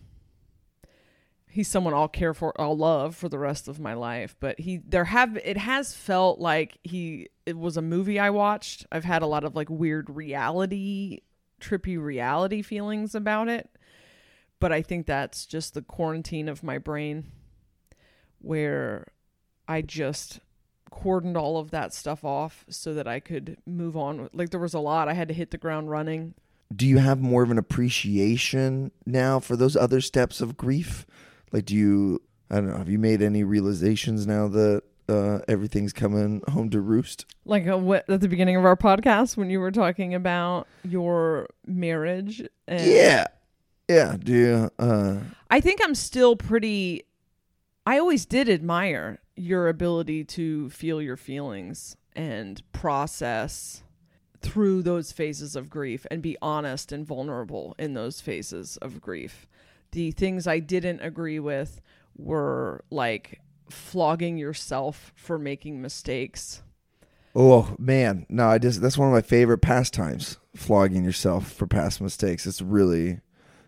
he's 1.49 1.69
someone 1.69 1.95
I'll 1.95 2.09
care 2.09 2.35
for 2.35 2.59
I'll 2.61 2.77
love 2.77 3.15
for 3.15 3.29
the 3.29 3.39
rest 3.39 3.69
of 3.69 3.79
my 3.79 3.95
life, 3.95 4.35
but 4.41 4.59
he 4.59 4.79
there 4.79 5.05
have 5.05 5.37
it 5.37 5.57
has 5.59 5.95
felt 5.95 6.41
like 6.41 6.79
he 6.83 7.29
it 7.47 7.57
was 7.59 7.77
a 7.77 7.83
movie 7.83 8.19
I 8.19 8.31
watched. 8.31 8.87
I've 8.91 9.05
had 9.05 9.23
a 9.23 9.27
lot 9.27 9.45
of 9.45 9.55
like 9.55 9.69
weird 9.71 10.11
reality 10.11 11.21
trippy 11.61 12.01
reality 12.01 12.63
feelings 12.63 13.15
about 13.15 13.49
it 13.49 13.71
but 14.61 14.73
I 14.73 14.83
think 14.83 15.07
that's 15.07 15.47
just 15.47 15.75
the 15.75 15.83
quarantine 15.83 16.49
of 16.49 16.63
my 16.63 16.79
brain 16.79 17.33
where 18.41 19.09
I 19.67 19.81
just 19.83 20.41
cordoned 20.93 21.37
all 21.37 21.59
of 21.59 21.71
that 21.71 21.95
stuff 21.95 22.25
off 22.25 22.65
so 22.69 22.95
that 22.95 23.09
I 23.09 23.21
could 23.21 23.57
move 23.67 23.97
on. 23.97 24.29
Like 24.33 24.51
there 24.51 24.61
was 24.61 24.75
a 24.75 24.81
lot. 24.81 25.09
I 25.09 25.15
had 25.15 25.29
to 25.29 25.35
hit 25.35 25.51
the 25.51 25.59
ground 25.59 25.91
running. 25.91 26.35
Do 26.75 26.87
you 26.87 26.99
have 26.99 27.21
more 27.21 27.43
of 27.43 27.51
an 27.51 27.59
appreciation 27.59 28.93
now 29.07 29.41
for 29.41 29.57
those 29.57 29.77
other 29.77 30.01
steps 30.01 30.41
of 30.41 30.57
grief? 30.57 31.07
Like, 31.53 31.65
do 31.65 31.75
you, 31.75 32.23
I 32.51 32.57
don't 32.57 32.69
know, 32.69 32.77
have 32.77 32.89
you 32.89 32.99
made 32.99 33.23
any 33.23 33.43
realizations 33.43 34.27
now 34.27 34.47
that 34.49 34.83
uh, 35.11 35.41
everything's 35.49 35.93
coming 35.93 36.43
home 36.49 36.71
to 36.71 36.81
roost? 36.81 37.27
Like 37.45 37.67
uh, 37.67 37.79
what, 37.79 38.09
at 38.09 38.21
the 38.21 38.29
beginning 38.29 38.57
of 38.57 38.65
our 38.65 38.77
podcast 38.77 39.37
when 39.37 39.51
you 39.51 39.61
were 39.61 39.71
talking 39.71 40.15
about 40.15 40.67
your 40.85 41.49
marriage. 41.67 42.43
And 42.67 42.91
Yeah. 42.91 43.27
Yeah. 43.89 44.17
Do 44.19 44.33
you, 44.33 44.71
uh, 44.79 45.19
I 45.51 45.61
think 45.61 45.81
I'm 45.83 45.95
still 45.95 46.37
pretty. 46.37 47.05
I 47.87 47.99
always 47.99 48.25
did 48.25 48.49
admire 48.49 49.21
your 49.37 49.69
ability 49.69 50.25
to 50.25 50.71
feel 50.71 51.03
your 51.03 51.17
feelings 51.17 51.97
and 52.15 52.63
process 52.73 53.83
through 54.43 54.83
those 54.83 55.13
phases 55.13 55.57
of 55.57 55.69
grief 55.69 56.07
and 56.11 56.23
be 56.23 56.37
honest 56.41 56.93
and 56.93 57.07
vulnerable 57.07 57.75
in 57.79 57.95
those 57.95 58.21
phases 58.21 58.77
of 58.79 59.01
grief. 59.01 59.47
The 59.93 60.13
things 60.13 60.47
I 60.47 60.61
didn't 60.61 61.01
agree 61.01 61.41
with 61.41 61.81
were 62.17 62.85
like 62.91 63.41
flogging 63.71 64.37
yourself 64.39 65.13
for 65.17 65.39
making 65.39 65.81
mistakes. 65.81 66.63
oh 67.35 67.75
man, 67.79 68.27
no, 68.29 68.49
I 68.49 68.59
just, 68.59 68.81
that's 68.83 68.99
one 68.99 69.09
of 69.09 69.15
my 69.15 69.23
favorite 69.23 69.59
pastimes, 69.59 70.39
flogging 70.57 71.05
yourself 71.05 71.53
for 71.53 71.67
past 71.67 72.01
mistakes. 72.01 72.47
It's 72.47 72.61
really, 72.63 73.21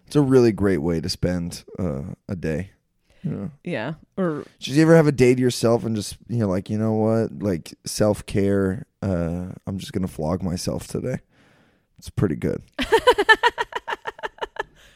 it's 0.07 0.16
a 0.16 0.20
really 0.22 0.53
great 0.53 0.78
way 0.78 1.00
to 1.00 1.09
spend 1.09 1.64
uh, 1.78 2.03
a 2.28 2.36
day. 2.36 2.70
You 3.22 3.30
know? 3.30 3.50
Yeah. 3.62 3.94
Or 4.16 4.44
Did 4.59 4.74
you 4.74 4.82
ever 4.82 4.96
have 4.96 5.07
a 5.07 5.12
day 5.12 5.34
to 5.34 5.40
yourself 5.40 5.84
and 5.84 5.94
just 5.94 6.16
you 6.28 6.38
know 6.38 6.48
like 6.48 6.68
you 6.68 6.76
know 6.76 6.92
what 6.94 7.40
like 7.40 7.72
self 7.86 8.26
care? 8.26 8.86
Uh, 9.00 9.53
I'm 9.64 9.78
just 9.78 9.92
gonna 9.92 10.09
flog 10.09 10.42
myself 10.42 10.88
today. 10.88 11.20
It's 11.98 12.11
pretty 12.11 12.34
good. 12.34 12.62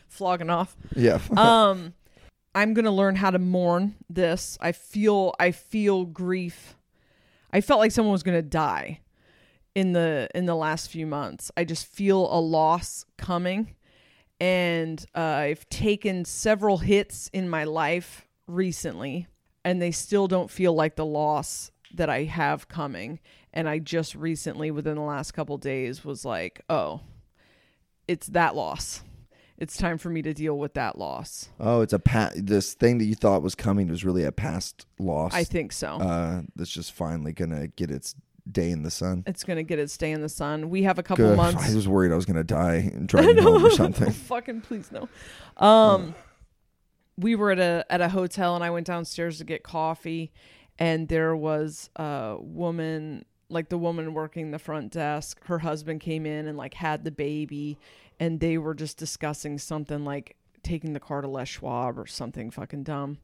flogging 0.08 0.50
off. 0.50 0.76
Yeah. 0.94 1.20
um 1.36 1.94
i'm 2.56 2.72
gonna 2.74 2.90
learn 2.90 3.14
how 3.14 3.30
to 3.30 3.38
mourn 3.38 3.94
this. 4.08 4.58
I 4.60 4.72
feel 4.72 5.34
i 5.38 5.52
feel 5.52 6.04
grief. 6.04 6.76
I 7.52 7.60
felt 7.60 7.78
like 7.78 7.92
someone 7.92 8.12
was 8.12 8.24
gonna 8.24 8.42
die 8.42 9.02
in 9.74 9.92
the 9.92 10.28
in 10.34 10.46
the 10.46 10.56
last 10.56 10.90
few 10.90 11.06
months. 11.06 11.52
I 11.56 11.64
just 11.64 11.86
feel 11.86 12.26
a 12.32 12.40
loss 12.40 13.04
coming 13.18 13.76
and 14.38 15.04
uh, 15.14 15.20
i've 15.20 15.68
taken 15.70 16.24
several 16.24 16.78
hits 16.78 17.30
in 17.32 17.48
my 17.48 17.64
life 17.64 18.26
recently 18.46 19.26
and 19.64 19.80
they 19.80 19.90
still 19.90 20.26
don't 20.26 20.50
feel 20.50 20.74
like 20.74 20.96
the 20.96 21.06
loss 21.06 21.70
that 21.94 22.10
i 22.10 22.24
have 22.24 22.68
coming. 22.68 23.20
And 23.52 23.68
i 23.68 23.78
just 23.78 24.14
recently 24.14 24.70
within 24.70 24.96
the 24.96 25.02
last 25.02 25.32
couple 25.32 25.58
days 25.58 26.04
was 26.04 26.24
like 26.24 26.62
oh 26.70 27.00
it's 28.08 28.28
that 28.28 28.54
loss 28.54 29.02
it's 29.58 29.76
time 29.76 29.98
for 29.98 30.10
me 30.10 30.22
to 30.22 30.34
deal 30.34 30.58
with 30.58 30.74
that 30.74 30.98
loss. 30.98 31.48
oh, 31.60 31.80
it's 31.80 31.92
a 31.92 31.98
pa- 31.98 32.32
This 32.36 32.74
thing 32.74 32.98
that 32.98 33.04
you 33.06 33.14
thought 33.14 33.42
was 33.42 33.54
coming 33.54 33.88
was 33.88 34.04
really 34.04 34.24
a 34.24 34.32
past 34.32 34.86
loss. 34.98 35.32
I 35.34 35.44
think 35.44 35.72
so. 35.72 35.88
uh, 35.96 36.42
that's 36.54 36.70
just 36.70 36.92
finally 36.92 37.32
gonna 37.32 37.68
get 37.68 37.90
its 37.90 38.14
day 38.50 38.70
in 38.70 38.82
the 38.84 38.90
sun. 38.92 39.24
it's 39.26 39.42
gonna 39.42 39.62
get 39.64 39.78
its 39.78 39.96
day 39.96 40.12
in 40.12 40.20
the 40.20 40.28
sun. 40.28 40.70
We 40.70 40.84
have 40.84 40.98
a 40.98 41.02
couple 41.02 41.26
Good. 41.26 41.36
months. 41.36 41.68
I 41.70 41.74
was 41.74 41.88
worried 41.88 42.12
I 42.12 42.16
was 42.16 42.26
gonna 42.26 42.44
die 42.44 42.92
driving 43.06 43.38
home 43.42 43.64
or 43.64 43.70
something. 43.82 44.12
Fucking 44.12 44.60
please 44.60 44.90
no. 44.92 45.08
Um, 45.56 46.14
we 47.16 47.34
were 47.34 47.50
at 47.50 47.58
a 47.58 47.84
at 47.90 48.00
a 48.00 48.08
hotel 48.10 48.54
and 48.54 48.62
I 48.62 48.70
went 48.70 48.86
downstairs 48.86 49.38
to 49.38 49.44
get 49.44 49.62
coffee, 49.62 50.32
and 50.78 51.08
there 51.08 51.34
was 51.34 51.88
a 51.96 52.36
woman, 52.38 53.24
like 53.48 53.68
the 53.70 53.78
woman 53.78 54.12
working 54.14 54.50
the 54.50 54.58
front 54.58 54.92
desk. 54.92 55.42
Her 55.46 55.58
husband 55.60 56.00
came 56.00 56.26
in 56.26 56.46
and 56.46 56.56
like 56.58 56.74
had 56.74 57.04
the 57.04 57.10
baby, 57.10 57.78
and 58.18 58.40
they 58.40 58.58
were 58.58 58.74
just 58.74 58.96
discussing 58.96 59.58
something 59.58 60.04
like 60.04 60.36
taking 60.62 60.92
the 60.92 61.00
car 61.00 61.20
to 61.20 61.28
Les 61.28 61.48
Schwab 61.48 61.98
or 61.98 62.06
something 62.06 62.50
fucking 62.50 62.82
dumb. 62.82 63.18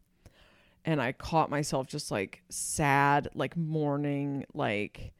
And 0.84 1.00
I 1.00 1.12
caught 1.12 1.48
myself 1.50 1.86
just 1.86 2.10
like 2.10 2.42
sad, 2.48 3.28
like 3.34 3.56
mourning, 3.56 4.44
like 4.52 5.12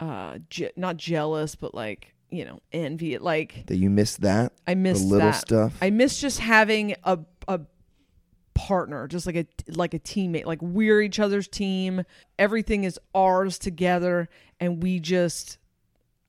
uh, 0.00 0.38
je- 0.50 0.72
not 0.76 0.96
jealous, 0.96 1.54
but 1.54 1.74
like 1.74 2.14
you 2.30 2.44
know, 2.44 2.60
envy. 2.72 3.16
Like 3.18 3.66
That 3.66 3.76
you 3.76 3.88
missed 3.90 4.22
that 4.22 4.52
I 4.66 4.74
the 4.74 4.80
miss 4.80 5.02
little 5.02 5.30
that. 5.30 5.40
stuff. 5.40 5.76
I 5.80 5.90
miss 5.90 6.20
just 6.20 6.40
having 6.40 6.96
a 7.04 7.20
a 7.46 7.60
partner, 8.54 9.06
just 9.06 9.26
like 9.26 9.36
a 9.36 9.46
like 9.68 9.94
a 9.94 9.98
teammate. 10.00 10.44
Like 10.46 10.60
we're 10.60 11.00
each 11.00 11.20
other's 11.20 11.46
team. 11.46 12.02
Everything 12.38 12.82
is 12.84 12.98
ours 13.14 13.58
together, 13.58 14.28
and 14.60 14.82
we 14.82 14.98
just. 15.00 15.58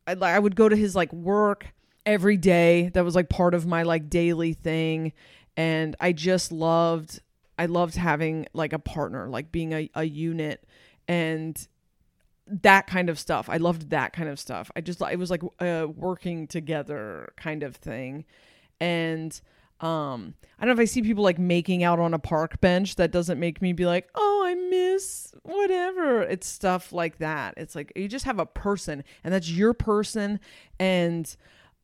I, 0.07 0.13
I 0.13 0.37
would 0.37 0.55
go 0.55 0.69
to 0.69 0.75
his 0.75 0.95
like 0.95 1.11
work 1.11 1.73
every 2.05 2.37
day. 2.37 2.89
That 2.93 3.03
was 3.03 3.15
like 3.15 3.29
part 3.29 3.53
of 3.53 3.65
my 3.65 3.83
like 3.83 4.09
daily 4.09 4.53
thing, 4.53 5.13
and 5.57 5.95
I 5.99 6.11
just 6.11 6.51
loved. 6.51 7.21
I 7.57 7.67
loved 7.67 7.95
having 7.95 8.47
like 8.53 8.73
a 8.73 8.79
partner, 8.79 9.29
like 9.29 9.51
being 9.51 9.73
a, 9.73 9.89
a 9.95 10.03
unit, 10.03 10.65
and 11.07 11.67
that 12.47 12.87
kind 12.87 13.09
of 13.09 13.19
stuff. 13.19 13.49
I 13.49 13.57
loved 13.57 13.89
that 13.89 14.13
kind 14.13 14.29
of 14.29 14.39
stuff. 14.39 14.69
I 14.75 14.81
just 14.81 15.01
it 15.01 15.19
was 15.19 15.31
like 15.31 15.41
a 15.59 15.85
working 15.85 16.47
together 16.47 17.33
kind 17.37 17.63
of 17.63 17.75
thing. 17.75 18.25
And 18.79 19.39
um 19.81 20.35
I 20.59 20.65
don't 20.65 20.75
know 20.75 20.81
if 20.81 20.87
I 20.87 20.89
see 20.89 21.01
people 21.01 21.23
like 21.23 21.39
making 21.39 21.83
out 21.83 21.99
on 21.99 22.13
a 22.13 22.19
park 22.19 22.61
bench 22.61 22.95
that 22.95 23.11
doesn't 23.11 23.39
make 23.39 23.61
me 23.61 23.73
be 23.73 23.85
like, 23.85 24.09
"Oh, 24.15 24.43
I 24.45 24.53
miss 24.53 25.33
whatever." 25.43 26.21
It's 26.21 26.47
stuff 26.47 26.93
like 26.93 27.17
that. 27.17 27.55
It's 27.57 27.75
like 27.75 27.91
you 27.95 28.07
just 28.07 28.25
have 28.25 28.39
a 28.39 28.45
person 28.45 29.03
and 29.23 29.33
that's 29.33 29.49
your 29.49 29.73
person 29.73 30.39
and 30.79 31.35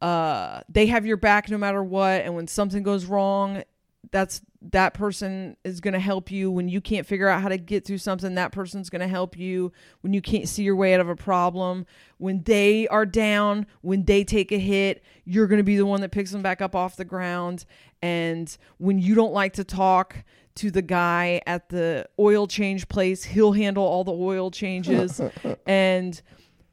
uh 0.02 0.62
they 0.70 0.88
have 0.88 1.06
your 1.06 1.18
back 1.18 1.50
no 1.50 1.58
matter 1.58 1.84
what 1.84 2.22
and 2.22 2.36
when 2.36 2.48
something 2.48 2.84
goes 2.84 3.06
wrong, 3.06 3.64
that's 4.12 4.42
that 4.62 4.94
person 4.94 5.58
is 5.64 5.82
going 5.82 5.94
to 5.94 6.00
help 6.00 6.30
you. 6.30 6.52
When 6.52 6.70
you 6.70 6.82
can't 6.82 7.08
figure 7.08 7.28
out 7.28 7.42
how 7.42 7.50
to 7.50 7.58
get 7.58 7.86
through 7.86 7.98
something 7.98 8.36
that 8.36 8.52
person's 8.52 8.90
going 8.90 9.02
to 9.02 9.08
help 9.08 9.38
you. 9.38 9.72
When 10.02 10.14
you 10.14 10.22
can't 10.22 10.48
see 10.48 10.64
your 10.64 10.76
way 10.76 10.94
out 10.94 11.00
of 11.00 11.10
a 11.10 11.16
problem 11.16 11.86
when 12.18 12.44
they 12.44 12.88
are 12.90 13.06
down 13.06 13.66
when 13.82 14.04
they 14.06 14.24
take 14.24 14.52
a 14.52 14.60
hit 14.60 15.04
you're 15.26 15.48
going 15.48 15.58
to 15.58 15.64
be 15.64 15.78
the 15.78 15.86
one 15.86 16.02
that 16.02 16.12
picks 16.12 16.32
them 16.32 16.42
back 16.42 16.62
up 16.62 16.76
off 16.76 16.96
the 16.96 17.06
ground. 17.06 17.66
And 18.02 18.56
when 18.78 19.00
you 19.00 19.16
don't 19.16 19.34
like 19.34 19.54
to 19.54 19.64
talk 19.64 20.24
to 20.56 20.70
the 20.70 20.82
guy 20.82 21.42
at 21.48 21.70
the 21.70 22.08
oil 22.20 22.46
change 22.46 22.88
place 22.88 23.24
he'll 23.24 23.54
handle 23.54 23.84
all 23.84 24.04
the 24.04 24.14
oil 24.14 24.52
changes. 24.52 25.22
And 25.66 26.22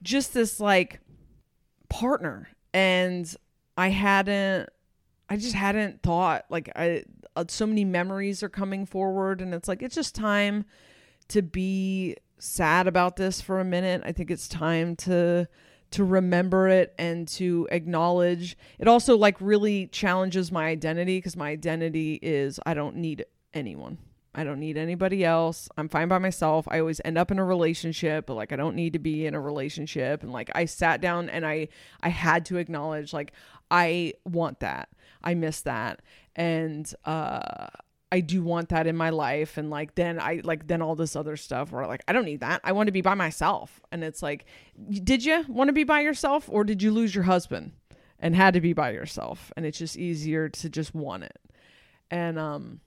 just 0.02 0.34
this 0.34 0.60
like 0.60 1.00
partner 1.88 2.48
and 2.72 3.34
i 3.76 3.88
hadn't 3.88 4.68
I 5.28 5.36
just 5.36 5.54
hadn't 5.54 6.02
thought 6.02 6.46
like 6.48 6.70
I 6.74 7.04
uh, 7.36 7.44
so 7.48 7.66
many 7.66 7.84
memories 7.84 8.42
are 8.42 8.48
coming 8.48 8.86
forward 8.86 9.40
and 9.40 9.52
it's 9.52 9.68
like 9.68 9.82
it's 9.82 9.94
just 9.94 10.14
time 10.14 10.64
to 11.28 11.42
be 11.42 12.16
sad 12.38 12.86
about 12.86 13.16
this 13.16 13.40
for 13.40 13.60
a 13.60 13.64
minute. 13.64 14.02
I 14.04 14.12
think 14.12 14.30
it's 14.30 14.48
time 14.48 14.96
to 14.96 15.46
to 15.90 16.04
remember 16.04 16.68
it 16.68 16.94
and 16.98 17.26
to 17.28 17.68
acknowledge. 17.70 18.56
It 18.78 18.88
also 18.88 19.16
like 19.16 19.36
really 19.40 19.86
challenges 19.88 20.50
my 20.50 20.66
identity 20.66 21.18
because 21.18 21.36
my 21.36 21.50
identity 21.50 22.18
is 22.22 22.58
I 22.64 22.74
don't 22.74 22.96
need 22.96 23.24
anyone. 23.52 23.98
I 24.34 24.44
don't 24.44 24.60
need 24.60 24.76
anybody 24.76 25.24
else. 25.24 25.68
I'm 25.76 25.88
fine 25.88 26.08
by 26.08 26.18
myself. 26.18 26.68
I 26.70 26.80
always 26.80 27.00
end 27.04 27.18
up 27.18 27.30
in 27.30 27.38
a 27.38 27.44
relationship, 27.44 28.26
but 28.26 28.34
like 28.34 28.52
I 28.52 28.56
don't 28.56 28.76
need 28.76 28.92
to 28.92 28.98
be 28.98 29.26
in 29.26 29.34
a 29.34 29.40
relationship 29.40 30.22
and 30.22 30.32
like 30.32 30.50
I 30.54 30.66
sat 30.66 31.00
down 31.00 31.28
and 31.28 31.46
I 31.46 31.68
I 32.02 32.10
had 32.10 32.44
to 32.46 32.58
acknowledge 32.58 33.12
like 33.12 33.32
I 33.70 34.14
want 34.24 34.60
that. 34.60 34.90
I 35.22 35.34
miss 35.34 35.62
that. 35.62 36.02
And 36.36 36.92
uh 37.04 37.68
I 38.10 38.20
do 38.20 38.42
want 38.42 38.70
that 38.70 38.86
in 38.86 38.96
my 38.96 39.10
life 39.10 39.58
and 39.58 39.70
like 39.70 39.94
then 39.94 40.20
I 40.20 40.40
like 40.44 40.66
then 40.66 40.82
all 40.82 40.94
this 40.94 41.16
other 41.16 41.36
stuff 41.36 41.72
where 41.72 41.86
like 41.86 42.02
I 42.06 42.12
don't 42.12 42.24
need 42.24 42.40
that. 42.40 42.60
I 42.64 42.72
want 42.72 42.86
to 42.88 42.92
be 42.92 43.00
by 43.02 43.14
myself. 43.14 43.80
And 43.90 44.04
it's 44.04 44.22
like 44.22 44.44
did 44.90 45.24
you 45.24 45.44
want 45.48 45.68
to 45.68 45.74
be 45.74 45.84
by 45.84 46.00
yourself 46.00 46.48
or 46.48 46.64
did 46.64 46.82
you 46.82 46.90
lose 46.90 47.14
your 47.14 47.24
husband 47.24 47.72
and 48.20 48.36
had 48.36 48.54
to 48.54 48.60
be 48.60 48.72
by 48.72 48.90
yourself 48.90 49.52
and 49.56 49.64
it's 49.64 49.78
just 49.78 49.96
easier 49.96 50.48
to 50.50 50.68
just 50.68 50.94
want 50.94 51.24
it. 51.24 51.38
And 52.10 52.38
um 52.38 52.80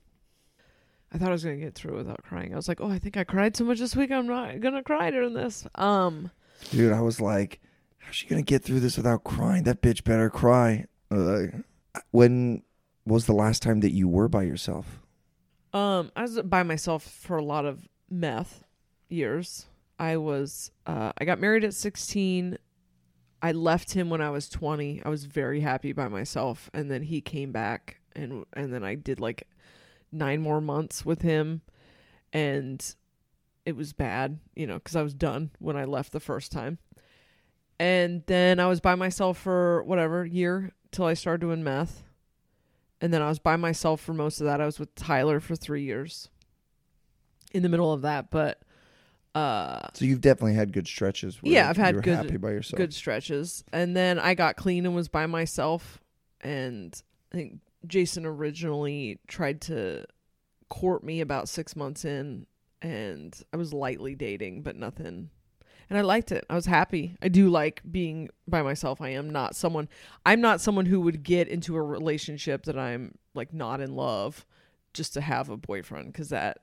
I 1.12 1.18
thought 1.18 1.28
I 1.28 1.32
was 1.32 1.44
going 1.44 1.58
to 1.58 1.64
get 1.64 1.74
through 1.74 1.96
without 1.96 2.22
crying. 2.22 2.52
I 2.52 2.56
was 2.56 2.68
like, 2.68 2.80
"Oh, 2.80 2.90
I 2.90 2.98
think 2.98 3.16
I 3.16 3.24
cried 3.24 3.56
so 3.56 3.64
much 3.64 3.78
this 3.78 3.94
week. 3.94 4.10
I'm 4.10 4.26
not 4.26 4.60
going 4.60 4.74
to 4.74 4.82
cry 4.82 5.10
during 5.10 5.34
this." 5.34 5.66
Um 5.74 6.30
Dude, 6.70 6.92
I 6.92 7.00
was 7.00 7.20
like, 7.20 7.60
how's 7.98 8.14
she 8.14 8.26
gonna 8.26 8.42
get 8.42 8.62
through 8.62 8.80
this 8.80 8.96
without 8.96 9.24
crying? 9.24 9.64
That 9.64 9.82
bitch 9.82 10.04
better 10.04 10.30
cry. 10.30 10.86
Uh, 11.10 11.46
when 12.10 12.62
was 13.04 13.26
the 13.26 13.32
last 13.32 13.62
time 13.62 13.80
that 13.80 13.92
you 13.92 14.08
were 14.08 14.28
by 14.28 14.42
yourself? 14.42 15.00
Um, 15.72 16.10
I 16.14 16.22
was 16.22 16.40
by 16.42 16.62
myself 16.62 17.02
for 17.02 17.36
a 17.36 17.44
lot 17.44 17.64
of 17.64 17.88
meth 18.10 18.64
years. 19.08 19.66
I 19.98 20.16
was 20.16 20.70
uh 20.86 21.12
I 21.18 21.24
got 21.24 21.40
married 21.40 21.64
at 21.64 21.74
16. 21.74 22.58
I 23.44 23.52
left 23.52 23.92
him 23.92 24.08
when 24.08 24.20
I 24.20 24.30
was 24.30 24.48
20. 24.48 25.02
I 25.04 25.08
was 25.08 25.24
very 25.24 25.60
happy 25.60 25.92
by 25.92 26.08
myself 26.08 26.70
and 26.72 26.90
then 26.90 27.02
he 27.02 27.20
came 27.20 27.50
back 27.52 27.98
and 28.14 28.44
and 28.52 28.72
then 28.72 28.84
I 28.84 28.94
did 28.94 29.20
like 29.20 29.46
9 30.12 30.40
more 30.40 30.60
months 30.60 31.04
with 31.04 31.22
him 31.22 31.62
and 32.32 32.94
it 33.64 33.76
was 33.76 33.92
bad, 33.92 34.38
you 34.54 34.66
know, 34.66 34.78
cuz 34.80 34.94
I 34.96 35.02
was 35.02 35.14
done 35.14 35.50
when 35.58 35.76
I 35.76 35.84
left 35.84 36.12
the 36.12 36.20
first 36.20 36.52
time. 36.52 36.78
And 37.78 38.22
then 38.26 38.60
I 38.60 38.66
was 38.66 38.80
by 38.80 38.94
myself 38.94 39.38
for 39.38 39.82
whatever 39.84 40.24
year 40.24 40.72
till 40.90 41.04
I 41.06 41.14
started 41.14 41.40
doing 41.40 41.62
meth 41.64 42.04
and 43.00 43.12
then 43.12 43.22
I 43.22 43.28
was 43.28 43.38
by 43.40 43.56
myself 43.56 44.00
for 44.00 44.14
most 44.14 44.40
of 44.40 44.46
that. 44.46 44.60
I 44.60 44.66
was 44.66 44.78
with 44.78 44.94
Tyler 44.94 45.40
for 45.40 45.56
three 45.56 45.82
years. 45.82 46.28
In 47.52 47.62
the 47.62 47.68
middle 47.68 47.92
of 47.92 48.02
that, 48.02 48.30
but 48.30 48.62
uh, 49.34 49.88
So 49.94 50.04
you've 50.04 50.20
definitely 50.20 50.54
had 50.54 50.72
good 50.72 50.86
stretches. 50.86 51.42
Where 51.42 51.52
Yeah, 51.52 51.68
I've 51.68 51.76
had 51.76 52.02
good- 52.02 52.14
happy 52.16 52.36
by 52.36 52.50
yourself. 52.50 52.76
good 52.78 52.94
stretches, 52.94 53.64
and 53.72 53.94
then 53.96 54.18
I 54.18 54.34
got 54.34 54.56
clean 54.56 54.86
and 54.86 54.94
was 54.94 55.08
by 55.08 55.26
myself. 55.26 56.00
And 56.40 56.94
I 57.32 57.36
think 57.36 57.60
Jason 57.86 58.26
originally 58.26 59.18
tried 59.26 59.60
to 59.62 60.04
court 60.68 61.04
me 61.04 61.20
about 61.20 61.48
six 61.48 61.76
months 61.76 62.04
in, 62.04 62.46
and 62.80 63.38
I 63.52 63.56
was 63.56 63.72
lightly 63.72 64.14
dating, 64.14 64.62
but 64.62 64.76
nothing. 64.76 65.30
And 65.90 65.98
I 65.98 66.02
liked 66.02 66.32
it. 66.32 66.46
I 66.48 66.54
was 66.54 66.66
happy. 66.66 67.16
I 67.20 67.28
do 67.28 67.50
like 67.50 67.82
being 67.90 68.30
by 68.48 68.62
myself. 68.62 69.00
I 69.00 69.10
am 69.10 69.28
not 69.28 69.54
someone. 69.54 69.88
I'm 70.24 70.40
not 70.40 70.60
someone 70.60 70.86
who 70.86 71.00
would 71.02 71.22
get 71.22 71.48
into 71.48 71.76
a 71.76 71.82
relationship 71.82 72.64
that 72.64 72.78
I'm 72.78 73.16
like 73.34 73.52
not 73.52 73.80
in 73.80 73.94
love 73.94 74.46
just 74.94 75.12
to 75.14 75.20
have 75.20 75.50
a 75.50 75.56
boyfriend 75.56 76.12
because 76.12 76.30
that 76.30 76.58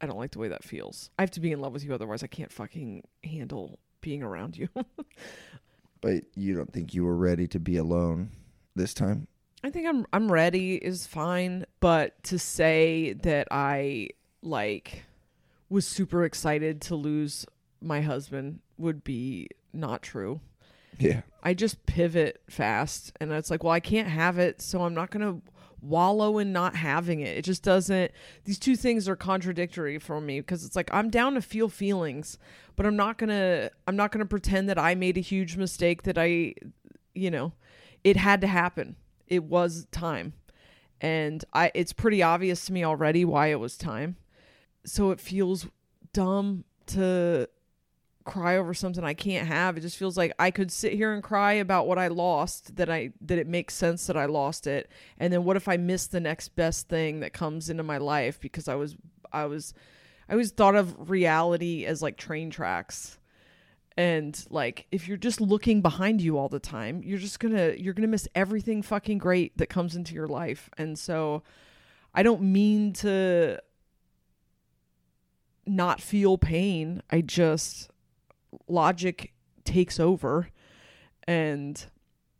I 0.00 0.06
don't 0.06 0.18
like 0.18 0.30
the 0.30 0.38
way 0.38 0.48
that 0.48 0.64
feels. 0.64 1.10
I 1.18 1.22
have 1.22 1.30
to 1.32 1.40
be 1.40 1.52
in 1.52 1.60
love 1.60 1.72
with 1.72 1.84
you, 1.84 1.92
otherwise 1.92 2.22
I 2.22 2.28
can't 2.28 2.52
fucking 2.52 3.04
handle 3.24 3.78
being 4.00 4.22
around 4.22 4.56
you. 4.56 4.68
But 6.04 6.24
you 6.34 6.54
don't 6.54 6.70
think 6.70 6.92
you 6.92 7.02
were 7.02 7.16
ready 7.16 7.48
to 7.48 7.58
be 7.58 7.78
alone 7.78 8.28
this 8.76 8.92
time? 8.92 9.26
I 9.64 9.70
think 9.70 9.88
I'm 9.88 10.06
I'm 10.12 10.30
ready 10.30 10.74
is 10.74 11.06
fine, 11.06 11.64
but 11.80 12.22
to 12.24 12.38
say 12.38 13.14
that 13.22 13.48
I 13.50 14.10
like 14.42 15.04
was 15.70 15.86
super 15.86 16.24
excited 16.24 16.82
to 16.82 16.94
lose 16.96 17.46
my 17.80 18.02
husband 18.02 18.60
would 18.76 19.02
be 19.04 19.48
not 19.72 20.02
true. 20.02 20.40
Yeah. 20.98 21.22
I 21.42 21.54
just 21.54 21.86
pivot 21.86 22.42
fast 22.48 23.12
and 23.20 23.32
it's 23.32 23.50
like, 23.50 23.64
well, 23.64 23.72
I 23.72 23.80
can't 23.80 24.08
have 24.08 24.38
it, 24.38 24.60
so 24.60 24.82
I'm 24.82 24.94
not 24.94 25.10
going 25.10 25.26
to 25.26 25.42
wallow 25.80 26.36
in 26.38 26.52
not 26.52 26.76
having 26.76 27.20
it. 27.20 27.38
It 27.38 27.42
just 27.42 27.62
doesn't 27.62 28.12
these 28.44 28.58
two 28.58 28.76
things 28.76 29.08
are 29.08 29.16
contradictory 29.16 29.98
for 29.98 30.20
me 30.20 30.40
because 30.40 30.66
it's 30.66 30.76
like 30.76 30.92
I'm 30.92 31.08
down 31.08 31.34
to 31.34 31.42
feel 31.42 31.70
feelings, 31.70 32.38
but 32.76 32.84
I'm 32.84 32.96
not 32.96 33.16
going 33.16 33.30
to 33.30 33.70
I'm 33.86 33.96
not 33.96 34.12
going 34.12 34.24
to 34.24 34.28
pretend 34.28 34.68
that 34.68 34.78
I 34.78 34.94
made 34.94 35.16
a 35.16 35.22
huge 35.22 35.56
mistake 35.56 36.02
that 36.02 36.18
I 36.18 36.54
you 37.14 37.30
know, 37.30 37.52
it 38.02 38.18
had 38.18 38.42
to 38.42 38.46
happen. 38.46 38.96
It 39.28 39.44
was 39.44 39.86
time. 39.90 40.34
And 41.00 41.44
I 41.52 41.70
it's 41.74 41.92
pretty 41.92 42.22
obvious 42.22 42.66
to 42.66 42.72
me 42.72 42.84
already 42.84 43.24
why 43.24 43.48
it 43.48 43.60
was 43.60 43.76
time. 43.76 44.16
So 44.84 45.10
it 45.10 45.20
feels 45.20 45.66
dumb 46.12 46.64
to 46.86 47.48
cry 48.24 48.56
over 48.56 48.72
something 48.72 49.04
I 49.04 49.14
can't 49.14 49.46
have. 49.46 49.76
It 49.76 49.80
just 49.80 49.98
feels 49.98 50.16
like 50.16 50.32
I 50.38 50.50
could 50.50 50.72
sit 50.72 50.94
here 50.94 51.12
and 51.12 51.22
cry 51.22 51.54
about 51.54 51.86
what 51.86 51.98
I 51.98 52.08
lost 52.08 52.76
that 52.76 52.88
I 52.88 53.12
that 53.20 53.38
it 53.38 53.46
makes 53.46 53.74
sense 53.74 54.06
that 54.06 54.16
I 54.16 54.26
lost 54.26 54.66
it. 54.66 54.90
And 55.18 55.32
then 55.32 55.44
what 55.44 55.56
if 55.56 55.68
I 55.68 55.76
miss 55.76 56.06
the 56.06 56.20
next 56.20 56.56
best 56.56 56.88
thing 56.88 57.20
that 57.20 57.32
comes 57.32 57.68
into 57.68 57.82
my 57.82 57.98
life 57.98 58.40
because 58.40 58.68
I 58.68 58.74
was 58.74 58.96
I 59.32 59.44
was 59.44 59.74
I 60.28 60.32
always 60.32 60.52
thought 60.52 60.74
of 60.74 61.10
reality 61.10 61.84
as 61.84 62.00
like 62.02 62.16
train 62.16 62.50
tracks. 62.50 63.18
And 63.96 64.44
like 64.50 64.86
if 64.90 65.06
you're 65.06 65.16
just 65.16 65.40
looking 65.40 65.80
behind 65.80 66.20
you 66.20 66.36
all 66.36 66.48
the 66.48 66.58
time, 66.58 67.02
you're 67.04 67.18
just 67.18 67.38
to 67.54 67.80
you're 67.80 67.94
to 68.02 68.08
miss 68.08 68.26
everything 68.34 68.82
fucking 68.82 69.18
great 69.18 69.56
that 69.58 69.68
comes 69.68 69.94
into 69.94 70.14
your 70.14 70.26
life. 70.26 70.68
And 70.76 70.98
so 70.98 71.42
I 72.12 72.22
don't 72.22 72.42
mean 72.42 72.92
to 72.94 73.60
not 75.66 76.00
feel 76.00 76.38
pain. 76.38 77.02
I 77.10 77.20
just 77.20 77.90
logic 78.68 79.32
takes 79.64 79.98
over 79.98 80.48
and 81.26 81.86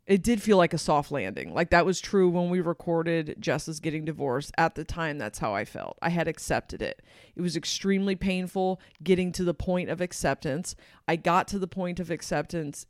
it 0.07 0.21
did 0.21 0.41
feel 0.41 0.57
like 0.57 0.73
a 0.73 0.77
soft 0.77 1.11
landing. 1.11 1.53
Like 1.53 1.71
that 1.71 1.85
was 1.85 1.99
true 1.99 2.29
when 2.29 2.49
we 2.49 2.61
recorded 2.61 3.35
Jess 3.39 3.67
is 3.67 3.79
getting 3.79 4.05
divorced. 4.05 4.51
At 4.57 4.75
the 4.75 4.83
time, 4.83 5.17
that's 5.17 5.39
how 5.39 5.55
I 5.55 5.65
felt. 5.65 5.97
I 6.01 6.09
had 6.09 6.27
accepted 6.27 6.81
it. 6.81 7.01
It 7.35 7.41
was 7.41 7.55
extremely 7.55 8.15
painful 8.15 8.79
getting 9.03 9.31
to 9.33 9.43
the 9.43 9.55
point 9.55 9.89
of 9.89 10.01
acceptance. 10.01 10.75
I 11.07 11.15
got 11.15 11.47
to 11.49 11.59
the 11.59 11.67
point 11.67 11.99
of 11.99 12.11
acceptance 12.11 12.85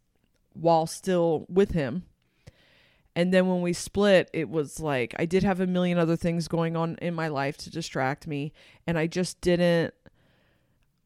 while 0.54 0.88
still 0.88 1.46
with 1.48 1.72
him. 1.72 2.04
And 3.16 3.34
then 3.34 3.48
when 3.48 3.62
we 3.62 3.72
split, 3.72 4.30
it 4.34 4.50
was 4.50 4.82
like 4.82 5.16
I 5.18 5.26
did 5.26 5.44
have 5.44 5.62
a 5.62 5.68
million 5.68 5.98
other 5.98 6.18
things 6.18 6.50
going 6.50 6.76
on 6.76 6.96
in 7.02 7.14
my 7.14 7.30
life 7.30 7.56
to 7.60 7.70
distract 7.70 8.28
me. 8.28 8.52
And 8.86 9.00
I 9.00 9.08
just 9.08 9.40
didn't, 9.40 9.94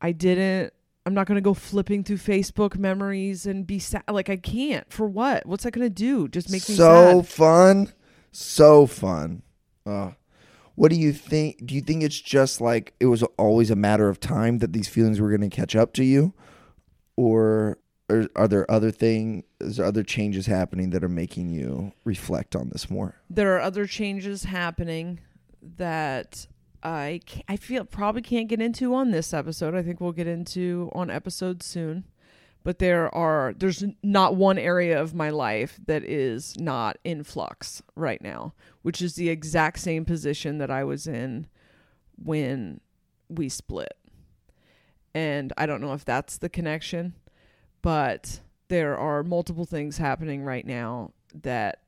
I 0.02 0.12
didn't, 0.12 0.74
I'm 1.06 1.14
not 1.14 1.28
going 1.28 1.36
to 1.36 1.42
go 1.42 1.54
flipping 1.54 2.04
through 2.04 2.18
Facebook 2.18 2.78
memories 2.78 3.46
and 3.46 3.66
be 3.66 3.80
sad. 3.80 4.04
Like, 4.10 4.30
I 4.30 4.36
can't. 4.36 4.92
For 4.92 5.08
what? 5.08 5.46
What's 5.46 5.64
that 5.64 5.72
going 5.72 5.86
to 5.86 5.90
do? 5.90 6.28
Just 6.28 6.52
make 6.52 6.68
me 6.68 6.76
so 6.76 7.22
sad. 7.22 7.28
fun, 7.28 7.94
so 8.32 8.86
fun. 8.86 9.42
Uh, 9.86 10.12
what 10.76 10.92
do 10.92 10.98
you 10.98 11.12
think? 11.12 11.66
Do 11.66 11.76
you 11.76 11.82
think 11.82 12.04
it's 12.04 12.20
just 12.20 12.62
like 12.62 12.94
it 13.00 13.08
was 13.08 13.24
always 13.38 13.72
a 13.72 13.76
matter 13.76 14.08
of 14.10 14.20
time 14.20 14.60
that 14.60 14.74
these 14.74 14.88
feelings 14.88 15.20
were 15.20 15.30
going 15.30 15.50
to 15.50 15.56
catch 15.56 15.76
up 15.76 15.94
to 15.94 16.04
you, 16.04 16.34
or 17.16 17.80
are, 18.10 18.28
are 18.36 18.48
there 18.48 18.70
other 18.70 18.92
things, 18.92 19.44
is 19.60 19.78
there 19.78 19.86
other 19.86 20.04
changes 20.04 20.46
happening 20.46 20.90
that 20.92 21.04
are 21.04 21.10
making 21.10 21.50
you 21.50 21.92
reflect 22.04 22.56
on 22.56 22.70
this 22.70 22.90
more? 22.90 23.16
There 23.30 23.56
are 23.56 23.62
other 23.62 23.86
changes 23.86 24.44
happening 24.44 25.20
that 25.62 26.48
I 26.84 27.22
I 27.48 27.56
feel 27.58 27.84
probably 27.86 28.22
can't 28.22 28.48
get 28.48 28.62
into 28.62 28.94
on 28.96 29.12
this 29.12 29.34
episode. 29.34 29.76
I 29.76 29.84
think 29.84 30.00
we'll 30.00 30.12
get 30.12 30.28
into 30.28 30.90
on 30.94 31.10
episodes 31.10 31.66
soon. 31.66 32.06
But 32.64 32.80
there 32.80 33.14
are 33.16 33.54
there's 33.58 33.84
not 34.04 34.36
one 34.36 34.58
area 34.58 35.02
of 35.02 35.16
my 35.16 35.30
life 35.30 35.80
that 35.88 36.04
is 36.04 36.58
not 36.60 36.98
in 37.04 37.24
flux 37.24 37.82
right 37.96 38.22
now, 38.22 38.54
which 38.82 39.02
is 39.02 39.16
the 39.16 39.30
exact 39.30 39.80
same 39.80 40.06
position 40.06 40.58
that 40.58 40.70
I 40.70 40.84
was 40.84 41.08
in 41.08 41.48
when 42.18 42.82
we 43.30 43.50
split. 43.50 43.94
And 45.14 45.54
I 45.58 45.66
don't 45.66 45.82
know 45.82 45.94
if 45.94 46.06
that's 46.06 46.38
the 46.38 46.50
connection, 46.50 47.16
but 47.82 48.42
there 48.68 48.98
are 48.98 49.24
multiple 49.24 49.66
things 49.66 49.98
happening 49.98 50.44
right 50.44 50.66
now 50.66 51.14
that 51.34 51.82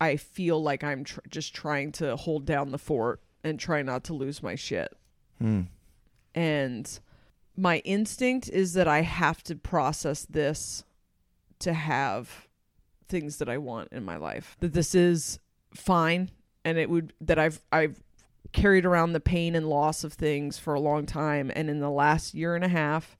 I 0.00 0.16
feel 0.16 0.62
like 0.62 0.82
I'm 0.82 1.04
tr- 1.04 1.20
just 1.28 1.54
trying 1.54 1.92
to 1.92 2.16
hold 2.16 2.46
down 2.46 2.70
the 2.70 2.78
fort 2.78 3.20
and 3.42 3.58
try 3.58 3.82
not 3.82 4.04
to 4.04 4.14
lose 4.14 4.42
my 4.42 4.54
shit. 4.54 4.92
Hmm. 5.38 5.62
And 6.34 7.00
my 7.56 7.78
instinct 7.78 8.48
is 8.48 8.74
that 8.74 8.88
I 8.88 9.02
have 9.02 9.42
to 9.44 9.56
process 9.56 10.24
this 10.24 10.84
to 11.60 11.72
have 11.72 12.48
things 13.08 13.38
that 13.38 13.48
I 13.48 13.58
want 13.58 13.92
in 13.92 14.04
my 14.04 14.16
life. 14.16 14.56
That 14.60 14.72
this 14.72 14.94
is 14.94 15.38
fine 15.74 16.30
and 16.64 16.78
it 16.78 16.90
would 16.90 17.12
that 17.20 17.38
I've 17.38 17.60
I've 17.72 18.02
carried 18.52 18.84
around 18.84 19.12
the 19.12 19.20
pain 19.20 19.54
and 19.54 19.68
loss 19.68 20.02
of 20.04 20.12
things 20.12 20.58
for 20.58 20.74
a 20.74 20.80
long 20.80 21.06
time 21.06 21.52
and 21.54 21.70
in 21.70 21.80
the 21.80 21.90
last 21.90 22.34
year 22.34 22.54
and 22.56 22.64
a 22.64 22.68
half 22.68 23.16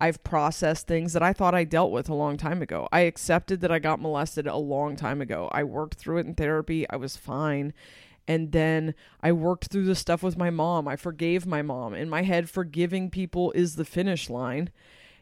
I've 0.00 0.22
processed 0.24 0.86
things 0.86 1.12
that 1.12 1.22
I 1.22 1.32
thought 1.32 1.54
I 1.54 1.64
dealt 1.64 1.92
with 1.92 2.08
a 2.08 2.14
long 2.14 2.36
time 2.36 2.60
ago. 2.60 2.88
I 2.92 3.00
accepted 3.00 3.60
that 3.60 3.70
I 3.70 3.78
got 3.78 4.00
molested 4.00 4.46
a 4.46 4.56
long 4.56 4.96
time 4.96 5.20
ago. 5.20 5.48
I 5.52 5.62
worked 5.62 5.94
through 5.94 6.18
it 6.18 6.26
in 6.26 6.34
therapy. 6.34 6.84
I 6.90 6.96
was 6.96 7.16
fine. 7.16 7.72
And 8.26 8.52
then 8.52 8.94
I 9.20 9.32
worked 9.32 9.66
through 9.66 9.84
the 9.84 9.94
stuff 9.94 10.22
with 10.22 10.36
my 10.36 10.50
mom. 10.50 10.88
I 10.88 10.96
forgave 10.96 11.46
my 11.46 11.62
mom. 11.62 11.94
In 11.94 12.08
my 12.08 12.22
head, 12.22 12.48
forgiving 12.48 13.10
people 13.10 13.52
is 13.52 13.76
the 13.76 13.84
finish 13.84 14.30
line. 14.30 14.70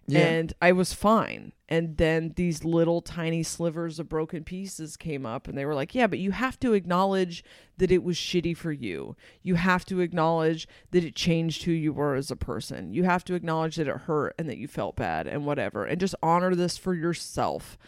Yeah. 0.07 0.21
And 0.21 0.53
I 0.61 0.73
was 0.73 0.93
fine. 0.93 1.53
And 1.69 1.97
then 1.97 2.33
these 2.37 2.65
little 2.65 3.01
tiny 3.01 3.43
slivers 3.43 4.01
of 4.01 4.09
broken 4.09 4.43
pieces 4.43 4.97
came 4.97 5.25
up, 5.25 5.47
and 5.47 5.57
they 5.57 5.65
were 5.65 5.75
like, 5.75 5.95
Yeah, 5.95 6.09
but 6.09 6.19
you 6.19 6.33
have 6.33 6.59
to 6.61 6.73
acknowledge 6.73 7.45
that 7.79 7.93
it 7.93 8.03
was 8.03 8.17
shitty 8.17 8.57
for 8.57 8.73
you. 8.73 9.17
You 9.43 9.55
have 9.55 9.85
to 9.87 10.01
acknowledge 10.01 10.67
that 10.91 11.05
it 11.05 11.15
changed 11.15 11.63
who 11.63 11.73
you 11.73 11.93
were 11.93 12.15
as 12.15 12.31
a 12.31 12.37
person. 12.37 12.93
You 12.93 13.05
have 13.05 13.25
to 13.25 13.35
acknowledge 13.35 13.77
that 13.77 13.89
it 13.89 13.97
hurt 13.97 14.35
and 14.39 14.49
that 14.49 14.59
you 14.59 14.67
felt 14.67 14.97
bad 14.97 15.27
and 15.27 15.47
whatever. 15.47 15.85
And 15.85 16.01
just 16.01 16.17
honor 16.23 16.55
this 16.55 16.77
for 16.77 16.95
yourself. 16.95 17.79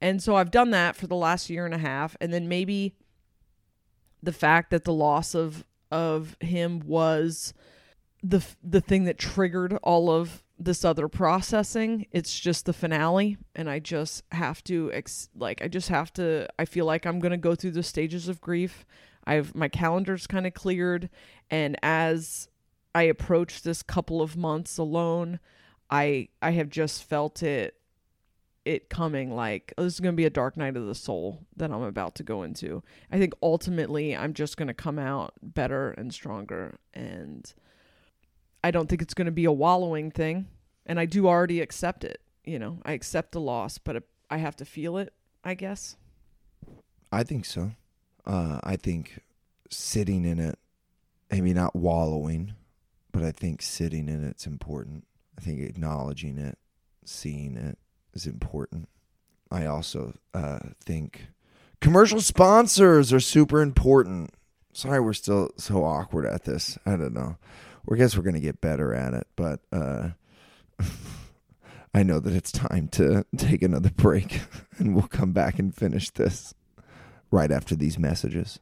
And 0.00 0.22
so 0.22 0.36
I've 0.36 0.50
done 0.50 0.70
that 0.70 0.96
for 0.96 1.06
the 1.06 1.16
last 1.16 1.50
year 1.50 1.64
and 1.64 1.74
a 1.74 1.78
half. 1.78 2.16
And 2.20 2.32
then 2.32 2.48
maybe 2.48 2.94
the 4.24 4.32
fact 4.32 4.70
that 4.70 4.84
the 4.84 4.92
loss 4.92 5.34
of 5.34 5.64
of 5.90 6.36
him 6.40 6.80
was 6.80 7.54
the 8.22 8.44
the 8.62 8.80
thing 8.80 9.04
that 9.04 9.18
triggered 9.18 9.74
all 9.82 10.10
of 10.10 10.42
this 10.58 10.84
other 10.84 11.08
processing. 11.08 12.06
It's 12.10 12.38
just 12.38 12.64
the 12.66 12.72
finale 12.72 13.36
and 13.54 13.68
i 13.68 13.78
just 13.78 14.22
have 14.32 14.62
to 14.64 14.90
ex- 14.92 15.28
like 15.36 15.62
i 15.62 15.68
just 15.68 15.88
have 15.88 16.12
to 16.14 16.48
i 16.58 16.64
feel 16.64 16.86
like 16.86 17.06
i'm 17.06 17.18
going 17.18 17.32
to 17.32 17.36
go 17.36 17.54
through 17.54 17.72
the 17.72 17.82
stages 17.82 18.28
of 18.28 18.40
grief. 18.40 18.84
I've 19.26 19.54
my 19.54 19.68
calendar's 19.68 20.26
kind 20.26 20.46
of 20.46 20.54
cleared 20.54 21.10
and 21.50 21.76
as 21.82 22.48
i 22.94 23.02
approach 23.02 23.62
this 23.62 23.82
couple 23.82 24.22
of 24.22 24.36
months 24.36 24.78
alone 24.78 25.40
i 25.90 26.28
i 26.42 26.50
have 26.50 26.68
just 26.68 27.04
felt 27.04 27.42
it 27.42 27.74
it 28.64 28.88
coming 28.88 29.34
like 29.34 29.72
oh, 29.76 29.84
this 29.84 29.94
is 29.94 30.00
going 30.00 30.12
to 30.12 30.16
be 30.16 30.24
a 30.24 30.30
dark 30.30 30.56
night 30.56 30.76
of 30.76 30.86
the 30.86 30.94
soul 30.94 31.40
that 31.56 31.70
I'm 31.70 31.82
about 31.82 32.14
to 32.16 32.22
go 32.22 32.42
into. 32.42 32.82
I 33.10 33.18
think 33.18 33.34
ultimately 33.42 34.16
I'm 34.16 34.34
just 34.34 34.56
going 34.56 34.68
to 34.68 34.74
come 34.74 34.98
out 34.98 35.34
better 35.42 35.90
and 35.90 36.12
stronger 36.12 36.78
and 36.92 37.52
I 38.62 38.70
don't 38.70 38.88
think 38.88 39.02
it's 39.02 39.14
going 39.14 39.26
to 39.26 39.32
be 39.32 39.44
a 39.44 39.52
wallowing 39.52 40.10
thing 40.10 40.46
and 40.86 40.98
I 40.98 41.06
do 41.06 41.26
already 41.26 41.60
accept 41.60 42.04
it, 42.04 42.20
you 42.44 42.58
know. 42.58 42.78
I 42.84 42.92
accept 42.92 43.32
the 43.32 43.40
loss, 43.40 43.78
but 43.78 44.02
I 44.30 44.38
have 44.38 44.56
to 44.56 44.64
feel 44.64 44.96
it, 44.98 45.12
I 45.42 45.54
guess. 45.54 45.96
I 47.12 47.22
think 47.22 47.44
so. 47.44 47.72
Uh, 48.26 48.60
I 48.64 48.76
think 48.76 49.20
sitting 49.70 50.24
in 50.24 50.38
it, 50.38 50.58
maybe 51.30 51.52
not 51.52 51.76
wallowing, 51.76 52.54
but 53.12 53.22
I 53.22 53.32
think 53.32 53.62
sitting 53.62 54.08
in 54.08 54.24
it's 54.24 54.46
important. 54.46 55.06
I 55.38 55.42
think 55.42 55.60
acknowledging 55.60 56.38
it, 56.38 56.58
seeing 57.04 57.56
it 57.56 57.78
is 58.14 58.26
important. 58.26 58.88
I 59.50 59.66
also 59.66 60.14
uh, 60.32 60.60
think 60.84 61.28
commercial 61.80 62.20
sponsors 62.20 63.12
are 63.12 63.20
super 63.20 63.60
important. 63.60 64.30
Sorry, 64.72 65.00
we're 65.00 65.12
still 65.12 65.50
so 65.56 65.84
awkward 65.84 66.26
at 66.26 66.44
this. 66.44 66.78
I 66.84 66.96
don't 66.96 67.14
know. 67.14 67.36
I 67.90 67.96
guess 67.96 68.16
we're 68.16 68.22
gonna 68.22 68.40
get 68.40 68.60
better 68.60 68.94
at 68.94 69.14
it, 69.14 69.26
but 69.36 69.60
uh, 69.70 70.10
I 71.94 72.02
know 72.02 72.18
that 72.18 72.34
it's 72.34 72.50
time 72.50 72.88
to 72.92 73.24
take 73.36 73.62
another 73.62 73.90
break, 73.90 74.40
and 74.78 74.94
we'll 74.94 75.06
come 75.06 75.32
back 75.32 75.58
and 75.58 75.74
finish 75.74 76.10
this 76.10 76.54
right 77.30 77.50
after 77.50 77.76
these 77.76 77.98
messages. 77.98 78.58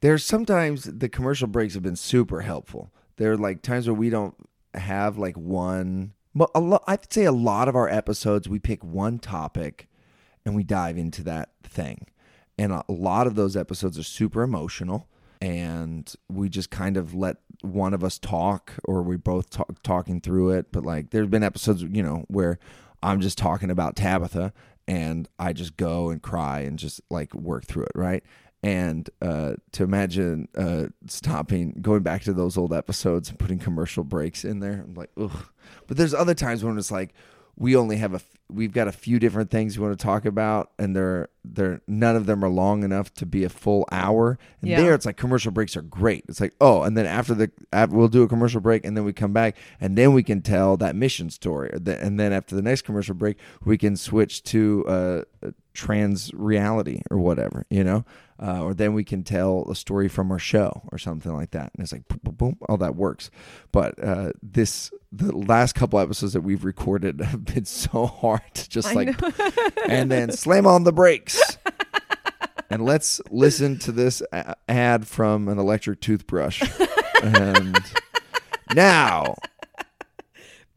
There's 0.00 0.26
sometimes 0.26 0.84
the 0.84 1.08
commercial 1.08 1.46
breaks 1.46 1.74
have 1.74 1.82
been 1.82 1.96
super 1.96 2.40
helpful. 2.40 2.90
There 3.16 3.32
are 3.32 3.38
like 3.38 3.62
times 3.62 3.86
where 3.86 3.94
we 3.94 4.10
don't 4.10 4.34
have 4.74 5.16
like 5.16 5.36
one. 5.36 6.14
Well, 6.34 6.50
a 6.54 6.60
lo- 6.60 6.84
I'd 6.86 7.12
say 7.12 7.24
a 7.24 7.32
lot 7.32 7.68
of 7.68 7.76
our 7.76 7.88
episodes 7.88 8.48
we 8.48 8.58
pick 8.58 8.82
one 8.82 9.18
topic 9.18 9.88
and 10.44 10.54
we 10.54 10.62
dive 10.62 10.96
into 10.96 11.22
that 11.24 11.50
thing. 11.62 12.06
And 12.58 12.72
a 12.72 12.84
lot 12.88 13.26
of 13.26 13.34
those 13.34 13.56
episodes 13.56 13.98
are 13.98 14.02
super 14.02 14.42
emotional 14.42 15.08
and 15.42 16.14
we 16.30 16.48
just 16.48 16.70
kind 16.70 16.96
of 16.96 17.14
let 17.14 17.38
one 17.62 17.92
of 17.92 18.04
us 18.04 18.16
talk 18.16 18.74
or 18.84 19.02
we 19.02 19.16
both 19.16 19.50
talk, 19.50 19.82
talking 19.82 20.20
through 20.20 20.50
it 20.50 20.70
but 20.70 20.84
like 20.84 21.10
there's 21.10 21.26
been 21.26 21.42
episodes 21.42 21.82
you 21.82 22.02
know 22.02 22.24
where 22.28 22.58
i'm 23.02 23.20
just 23.20 23.36
talking 23.36 23.70
about 23.70 23.96
tabitha 23.96 24.52
and 24.86 25.28
i 25.38 25.52
just 25.52 25.76
go 25.76 26.10
and 26.10 26.22
cry 26.22 26.60
and 26.60 26.78
just 26.78 27.00
like 27.10 27.34
work 27.34 27.64
through 27.64 27.82
it 27.82 27.92
right 27.94 28.22
and 28.62 29.10
uh, 29.20 29.54
to 29.72 29.82
imagine 29.82 30.48
uh, 30.56 30.86
stopping 31.06 31.78
going 31.80 32.02
back 32.02 32.22
to 32.22 32.32
those 32.32 32.56
old 32.56 32.72
episodes 32.72 33.28
and 33.28 33.38
putting 33.38 33.58
commercial 33.58 34.04
breaks 34.04 34.44
in 34.44 34.60
there 34.60 34.84
i'm 34.86 34.94
like 34.94 35.10
ugh. 35.20 35.48
But 35.86 35.96
there's 35.96 36.14
other 36.14 36.34
times 36.34 36.64
when 36.64 36.78
it's 36.78 36.90
like 36.90 37.12
we 37.56 37.76
only 37.76 37.96
have 37.96 38.14
a 38.14 38.20
we've 38.52 38.72
got 38.72 38.88
a 38.88 38.92
few 38.92 39.18
different 39.18 39.50
things 39.50 39.78
we 39.78 39.84
want 39.86 39.98
to 39.98 40.02
talk 40.02 40.24
about 40.24 40.70
and 40.78 40.94
they're 40.94 41.28
they're 41.44 41.80
none 41.88 42.14
of 42.14 42.26
them 42.26 42.44
are 42.44 42.48
long 42.48 42.84
enough 42.84 43.12
to 43.14 43.26
be 43.26 43.42
a 43.44 43.48
full 43.48 43.86
hour. 43.90 44.38
And 44.60 44.70
Yeah. 44.70 44.80
there 44.80 44.94
it's 44.94 45.06
like 45.06 45.16
commercial 45.16 45.50
breaks 45.52 45.76
are 45.76 45.82
great. 45.82 46.24
It's 46.28 46.40
like 46.40 46.54
oh 46.60 46.82
and 46.82 46.96
then 46.96 47.06
after 47.06 47.34
the 47.34 47.50
after, 47.72 47.96
we'll 47.96 48.08
do 48.08 48.22
a 48.22 48.28
commercial 48.28 48.60
break 48.60 48.84
and 48.84 48.96
then 48.96 49.04
we 49.04 49.12
come 49.12 49.32
back 49.32 49.56
and 49.80 49.96
then 49.98 50.12
we 50.12 50.22
can 50.22 50.40
tell 50.42 50.76
that 50.76 50.94
mission 50.96 51.30
story. 51.30 51.70
The- 51.72 52.00
and 52.02 52.18
then 52.20 52.32
after 52.32 52.54
the 52.54 52.62
next 52.62 52.82
commercial 52.82 53.14
break 53.14 53.38
we 53.64 53.76
can 53.78 53.96
switch 53.96 54.42
to 54.44 54.84
uh, 54.86 55.22
a 55.42 55.52
trans 55.74 56.30
reality 56.34 57.00
or 57.10 57.18
whatever 57.18 57.66
you 57.70 57.82
know? 57.84 58.04
Uh, 58.40 58.60
or 58.64 58.74
then 58.74 58.92
we 58.92 59.04
can 59.04 59.22
tell 59.22 59.64
a 59.70 59.74
story 59.74 60.08
from 60.08 60.32
our 60.32 60.38
show 60.38 60.82
or 60.90 60.98
something 60.98 61.32
like 61.32 61.52
that. 61.52 61.70
And 61.74 61.82
it's 61.84 61.92
like 61.92 62.08
boom 62.08 62.18
boom 62.24 62.34
boom 62.34 62.56
all 62.68 62.76
that 62.78 62.96
works. 62.96 63.30
But 63.70 64.02
uh, 64.02 64.32
this 64.42 64.90
the 65.12 65.30
last 65.36 65.74
couple 65.74 66.00
episodes 66.00 66.32
that 66.32 66.40
we've 66.40 66.64
recorded 66.64 67.20
have 67.32 67.44
been 67.44 67.64
so 67.66 68.06
hard 68.20 68.41
just 68.68 68.94
like 68.94 69.14
and 69.88 70.10
then 70.10 70.32
slam 70.32 70.66
on 70.66 70.84
the 70.84 70.92
brakes. 70.92 71.40
And 72.70 72.84
let's 72.84 73.20
listen 73.30 73.78
to 73.80 73.92
this 73.92 74.22
ad 74.68 75.06
from 75.06 75.48
an 75.48 75.58
electric 75.58 76.00
toothbrush. 76.00 76.62
And 77.22 77.78
now 78.74 79.34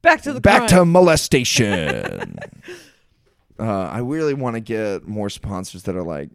Back 0.01 0.22
to 0.22 0.34
the 0.34 0.41
back 0.41 0.68
crime. 0.68 0.80
to 0.80 0.86
molestation. 0.86 2.38
Uh, 3.57 3.63
i 3.63 3.99
really 3.99 4.34
want 4.34 4.55
to 4.55 4.59
get 4.59 5.07
more 5.07 5.30
sponsors 5.30 5.84
that 5.84 5.95
are 5.95 6.03
like 6.03 6.30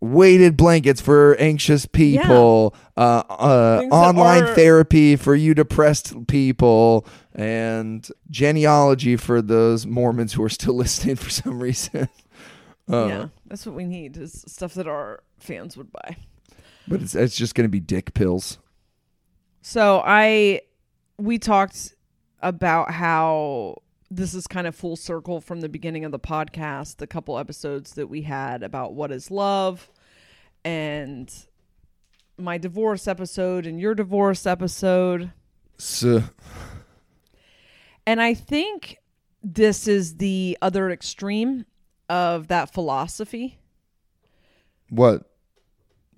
weighted 0.00 0.56
blankets 0.56 1.00
for 1.00 1.34
anxious 1.36 1.86
people 1.86 2.74
uh, 2.96 3.22
uh, 3.30 3.82
online 3.90 4.42
are- 4.44 4.54
therapy 4.54 5.16
for 5.16 5.34
you 5.34 5.54
depressed 5.54 6.26
people 6.26 7.06
and 7.34 8.08
genealogy 8.30 9.16
for 9.16 9.40
those 9.40 9.86
mormons 9.86 10.34
who 10.34 10.42
are 10.42 10.48
still 10.50 10.74
listening 10.84 11.16
for 11.16 11.30
some 11.30 11.58
reason 11.62 12.08
Uh, 12.92 13.06
yeah, 13.06 13.28
that's 13.46 13.64
what 13.64 13.74
we 13.74 13.84
need 13.84 14.14
is 14.18 14.44
stuff 14.46 14.74
that 14.74 14.86
our 14.86 15.22
fans 15.38 15.74
would 15.74 15.90
buy. 15.90 16.16
But 16.86 17.00
it's 17.00 17.14
it's 17.14 17.34
just 17.34 17.54
gonna 17.54 17.70
be 17.70 17.80
dick 17.80 18.12
pills. 18.12 18.58
So 19.62 20.02
I 20.04 20.60
we 21.16 21.38
talked 21.38 21.94
about 22.42 22.90
how 22.90 23.76
this 24.10 24.34
is 24.34 24.46
kind 24.46 24.66
of 24.66 24.74
full 24.74 24.96
circle 24.96 25.40
from 25.40 25.60
the 25.60 25.68
beginning 25.68 26.04
of 26.04 26.12
the 26.12 26.18
podcast, 26.18 26.96
the 26.96 27.06
couple 27.06 27.38
episodes 27.38 27.94
that 27.94 28.08
we 28.08 28.22
had 28.22 28.62
about 28.62 28.94
what 28.94 29.10
is 29.10 29.30
love 29.30 29.90
and 30.64 31.32
my 32.36 32.58
divorce 32.58 33.06
episode 33.06 33.66
and 33.66 33.80
your 33.80 33.94
divorce 33.94 34.46
episode. 34.46 35.32
So, 35.78 36.22
And 38.06 38.20
I 38.20 38.34
think 38.34 38.98
this 39.42 39.88
is 39.88 40.16
the 40.16 40.58
other 40.60 40.90
extreme 40.90 41.66
of 42.08 42.48
that 42.48 42.72
philosophy. 42.72 43.58
what? 44.90 45.30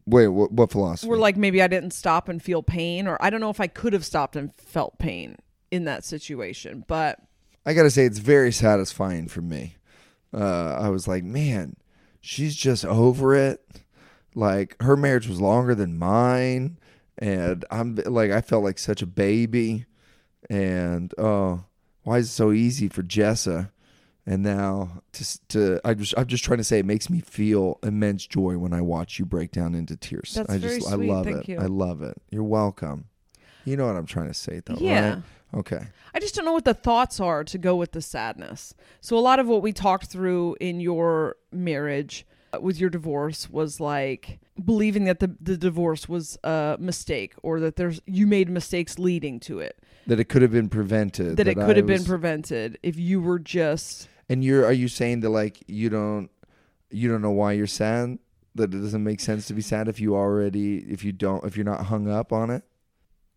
Wait, 0.09 0.28
what, 0.28 0.53
what 0.53 0.70
philosophy? 0.70 1.09
Where 1.09 1.18
like 1.18 1.37
maybe 1.37 1.61
I 1.61 1.66
didn't 1.66 1.91
stop 1.91 2.28
and 2.28 2.41
feel 2.41 2.62
pain 2.62 3.09
or 3.09 3.16
I 3.20 3.28
don't 3.28 3.41
know 3.41 3.51
if 3.51 3.61
I 3.61 3.66
could 3.66 3.93
have 3.93 4.05
stopped 4.05 4.37
and 4.37 4.55
felt 4.55 5.01
pain 5.01 5.37
in 5.72 5.84
that 5.87 6.05
situation, 6.05 6.84
but 6.87 7.18
I 7.67 7.75
gotta 7.75 7.91
say, 7.91 8.05
it's 8.05 8.19
very 8.21 8.53
satisfying 8.53 9.27
for 9.29 9.43
me. 9.43 9.77
Uh, 10.33 10.77
I 10.81 10.89
was 10.89 11.09
like, 11.09 11.25
man, 11.25 11.77
she's 12.21 12.55
just 12.55 12.85
over 12.85 13.35
it. 13.35 13.61
Like 14.35 14.81
her 14.83 14.97
marriage 14.97 15.29
was 15.29 15.41
longer 15.41 15.75
than 15.75 15.99
mine, 15.99 16.79
and 17.19 17.64
I'm 17.71 17.97
like, 18.07 18.31
I 18.31 18.41
felt 18.41 18.62
like 18.64 18.79
such 18.79 19.03
a 19.03 19.07
baby. 19.07 19.87
And 20.49 21.12
oh, 21.19 21.64
why 22.03 22.19
is 22.19 22.27
it 22.27 22.33
so 22.33 22.53
easy 22.53 22.89
for 22.89 23.03
Jessa? 23.03 23.71
And 24.27 24.43
now 24.43 25.03
to 25.12 25.49
to 25.49 25.81
I 25.85 25.95
just 25.95 26.14
I'm 26.17 26.27
just 26.27 26.45
trying 26.45 26.59
to 26.59 26.64
say 26.64 26.81
it 26.81 26.87
makes 26.87 27.09
me 27.09 27.21
feel 27.21 27.79
immense 27.83 28.27
joy 28.27 28.59
when 28.59 28.73
I 28.73 28.81
watch 28.81 29.19
you 29.19 29.25
break 29.25 29.53
down 29.53 29.75
into 29.75 29.97
tears. 29.97 30.35
That's 30.35 30.51
I 30.51 30.59
just 30.59 30.81
very 30.81 30.93
I 30.93 30.97
sweet. 30.97 31.11
love 31.11 31.25
Thank 31.25 31.49
it. 31.49 31.53
you. 31.53 31.59
I 31.59 31.67
love 31.67 32.03
it. 32.03 32.21
You're 32.31 32.43
welcome. 32.45 33.07
You 33.67 33.77
know 33.77 33.87
what 33.87 33.97
I'm 33.97 34.07
trying 34.07 34.29
to 34.29 34.35
say 34.35 34.62
though, 34.64 34.77
Yeah. 34.81 35.14
right? 35.14 35.23
Okay. 35.55 35.81
I 36.14 36.21
just 36.21 36.35
don't 36.35 36.45
know 36.45 36.53
what 36.53 36.64
the 36.64 36.75
thoughts 36.75 37.21
are 37.21 37.45
to 37.45 37.59
go 37.59 37.77
with 37.77 37.93
the 37.93 38.01
sadness. 38.01 38.75
So 39.01 39.19
a 39.19 39.21
lot 39.21 39.39
of 39.39 39.47
what 39.47 39.61
we 39.62 39.73
talked 39.73 40.07
through 40.07 40.57
in 40.61 40.81
your 40.81 41.37
marriage 41.53 42.27
uh, 42.53 42.61
with 42.61 42.79
your 42.79 42.91
divorce 42.91 43.51
was 43.51 43.81
like 43.81 44.39
believing 44.64 45.05
that 45.05 45.21
the, 45.21 45.37
the 45.41 45.57
divorce 45.57 46.09
was 46.09 46.39
a 46.45 46.77
mistake 46.79 47.35
or 47.43 47.61
that 47.61 47.77
there's 47.77 48.01
you 48.07 48.27
made 48.27 48.49
mistakes 48.49 48.99
leading 48.99 49.41
to 49.41 49.59
it. 49.59 49.79
That 50.07 50.21
it 50.21 50.25
could 50.29 50.43
have 50.43 50.53
been 50.53 50.69
prevented. 50.69 51.37
That, 51.37 51.49
it 51.49 51.59
I 51.59 51.67
could 51.67 51.77
have 51.77 51.87
been 51.87 52.05
prevented 52.05 52.79
if 52.83 52.97
you 52.99 53.21
were 53.21 53.39
just 53.41 54.09
And 54.29 54.45
you're 54.45 54.64
are 54.64 54.73
you 54.73 54.89
saying 54.89 55.21
that 55.21 55.31
like 55.31 55.62
you 55.67 55.89
don't 55.91 56.31
you 56.91 57.09
don't 57.09 57.23
know 57.23 57.33
why 57.33 57.53
you're 57.53 57.67
sad? 57.67 58.19
That 58.55 58.73
it 58.73 58.79
doesn't 58.81 59.03
make 59.05 59.21
sense 59.21 59.47
to 59.49 59.55
be 59.55 59.62
sad 59.62 59.89
if 59.89 60.01
you 60.01 60.14
already 60.14 60.79
if 60.79 61.05
you 61.05 61.12
don't 61.12 61.45
if 61.45 61.57
you're 61.57 61.64
not 61.64 61.87
hung 61.87 62.09
up 62.09 62.33
on 62.33 62.51
it? 62.51 62.62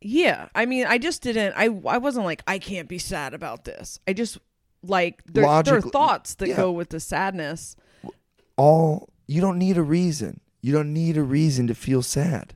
Yeah, 0.02 0.48
I 0.56 0.66
mean, 0.66 0.86
I 0.86 0.98
just 0.98 1.22
didn't. 1.22 1.54
I 1.58 1.66
I 1.66 1.98
wasn't 1.98 2.26
like 2.26 2.44
I 2.48 2.60
can't 2.60 2.88
be 2.88 2.98
sad 3.00 3.34
about 3.34 3.66
this. 3.66 4.00
I 4.08 4.14
just 4.14 4.38
like 4.84 5.24
there, 5.26 5.44
there 5.64 5.78
are 5.78 5.82
thoughts 5.82 6.36
that 6.36 6.50
yeah. 6.50 6.56
go 6.56 6.72
with 6.72 6.90
the 6.90 7.00
sadness. 7.00 7.76
All 8.56 9.10
you 9.28 9.42
don't 9.42 9.58
need 9.58 9.78
a 9.78 9.84
reason. 9.84 10.40
You 10.62 10.74
don't 10.74 10.94
need 10.94 11.18
a 11.18 11.24
reason 11.24 11.68
to 11.68 11.76
feel 11.76 12.02
sad. 12.02 12.56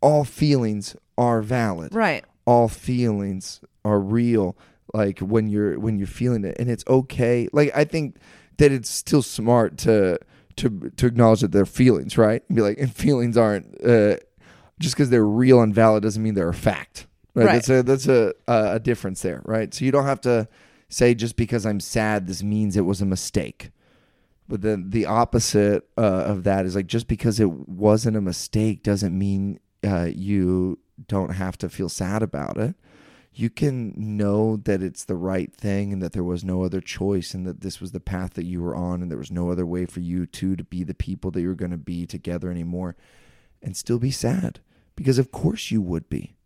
All 0.00 0.24
feelings 0.24 0.96
are 1.16 1.42
valid. 1.42 1.94
Right. 1.94 2.24
All 2.46 2.68
feelings 2.68 3.60
are 3.84 4.00
real. 4.00 4.56
Like 4.92 5.20
when 5.20 5.48
you're 5.48 5.78
when 5.78 5.98
you're 5.98 6.06
feeling 6.06 6.44
it 6.44 6.56
and 6.58 6.70
it's 6.70 6.84
okay. 6.88 7.48
Like 7.52 7.70
I 7.74 7.84
think 7.84 8.16
that 8.58 8.72
it's 8.72 8.90
still 8.90 9.22
smart 9.22 9.78
to 9.78 10.18
to 10.56 10.90
to 10.96 11.06
acknowledge 11.06 11.40
that 11.40 11.52
they're 11.52 11.66
feelings, 11.66 12.18
right? 12.18 12.42
And 12.48 12.56
be 12.56 12.62
like, 12.62 12.78
and 12.78 12.94
feelings 12.94 13.36
aren't 13.36 13.66
uh, 13.84 14.16
just 14.82 14.94
because 14.94 15.10
they're 15.10 15.24
real 15.24 15.60
and 15.60 15.74
valid 15.74 16.02
doesn't 16.02 16.22
mean 16.22 16.34
they're 16.34 16.48
a 16.48 16.54
fact. 16.54 17.06
Right. 17.34 17.46
Right. 17.46 17.52
That's 17.54 17.68
a 17.70 17.82
that's 17.82 18.08
a 18.08 18.34
a 18.46 18.78
difference 18.78 19.22
there, 19.22 19.40
right? 19.44 19.72
So 19.72 19.84
you 19.84 19.92
don't 19.92 20.04
have 20.04 20.20
to 20.22 20.48
say 20.90 21.14
just 21.14 21.36
because 21.36 21.64
I'm 21.64 21.80
sad, 21.80 22.26
this 22.26 22.42
means 22.42 22.76
it 22.76 22.82
was 22.82 23.00
a 23.00 23.06
mistake. 23.06 23.70
But 24.48 24.60
then 24.60 24.90
the 24.90 25.06
opposite 25.06 25.88
uh, 25.96 26.02
of 26.02 26.44
that 26.44 26.66
is 26.66 26.76
like 26.76 26.86
just 26.86 27.08
because 27.08 27.40
it 27.40 27.50
wasn't 27.50 28.18
a 28.18 28.20
mistake 28.20 28.82
doesn't 28.82 29.16
mean 29.16 29.60
uh, 29.82 30.10
you 30.12 30.78
don't 31.08 31.30
have 31.30 31.56
to 31.58 31.70
feel 31.70 31.88
sad 31.88 32.22
about 32.22 32.58
it. 32.58 32.74
You 33.32 33.48
can 33.48 33.94
know 33.96 34.58
that 34.58 34.82
it's 34.82 35.04
the 35.04 35.16
right 35.16 35.50
thing 35.54 35.90
and 35.90 36.02
that 36.02 36.12
there 36.12 36.22
was 36.22 36.44
no 36.44 36.64
other 36.64 36.82
choice 36.82 37.32
and 37.32 37.46
that 37.46 37.62
this 37.62 37.80
was 37.80 37.92
the 37.92 38.00
path 38.00 38.34
that 38.34 38.44
you 38.44 38.60
were 38.60 38.76
on 38.76 39.00
and 39.00 39.10
there 39.10 39.16
was 39.16 39.30
no 39.30 39.50
other 39.50 39.64
way 39.64 39.86
for 39.86 40.00
you 40.00 40.26
two 40.26 40.54
to 40.54 40.64
be 40.64 40.84
the 40.84 40.92
people 40.92 41.30
that 41.30 41.40
you're 41.40 41.54
going 41.54 41.70
to 41.70 41.78
be 41.78 42.04
together 42.04 42.50
anymore 42.50 42.94
and 43.62 43.74
still 43.74 43.98
be 43.98 44.10
sad 44.10 44.60
because 44.96 45.18
of 45.18 45.32
course 45.32 45.70
you 45.70 45.80
would 45.80 46.08
be. 46.08 46.36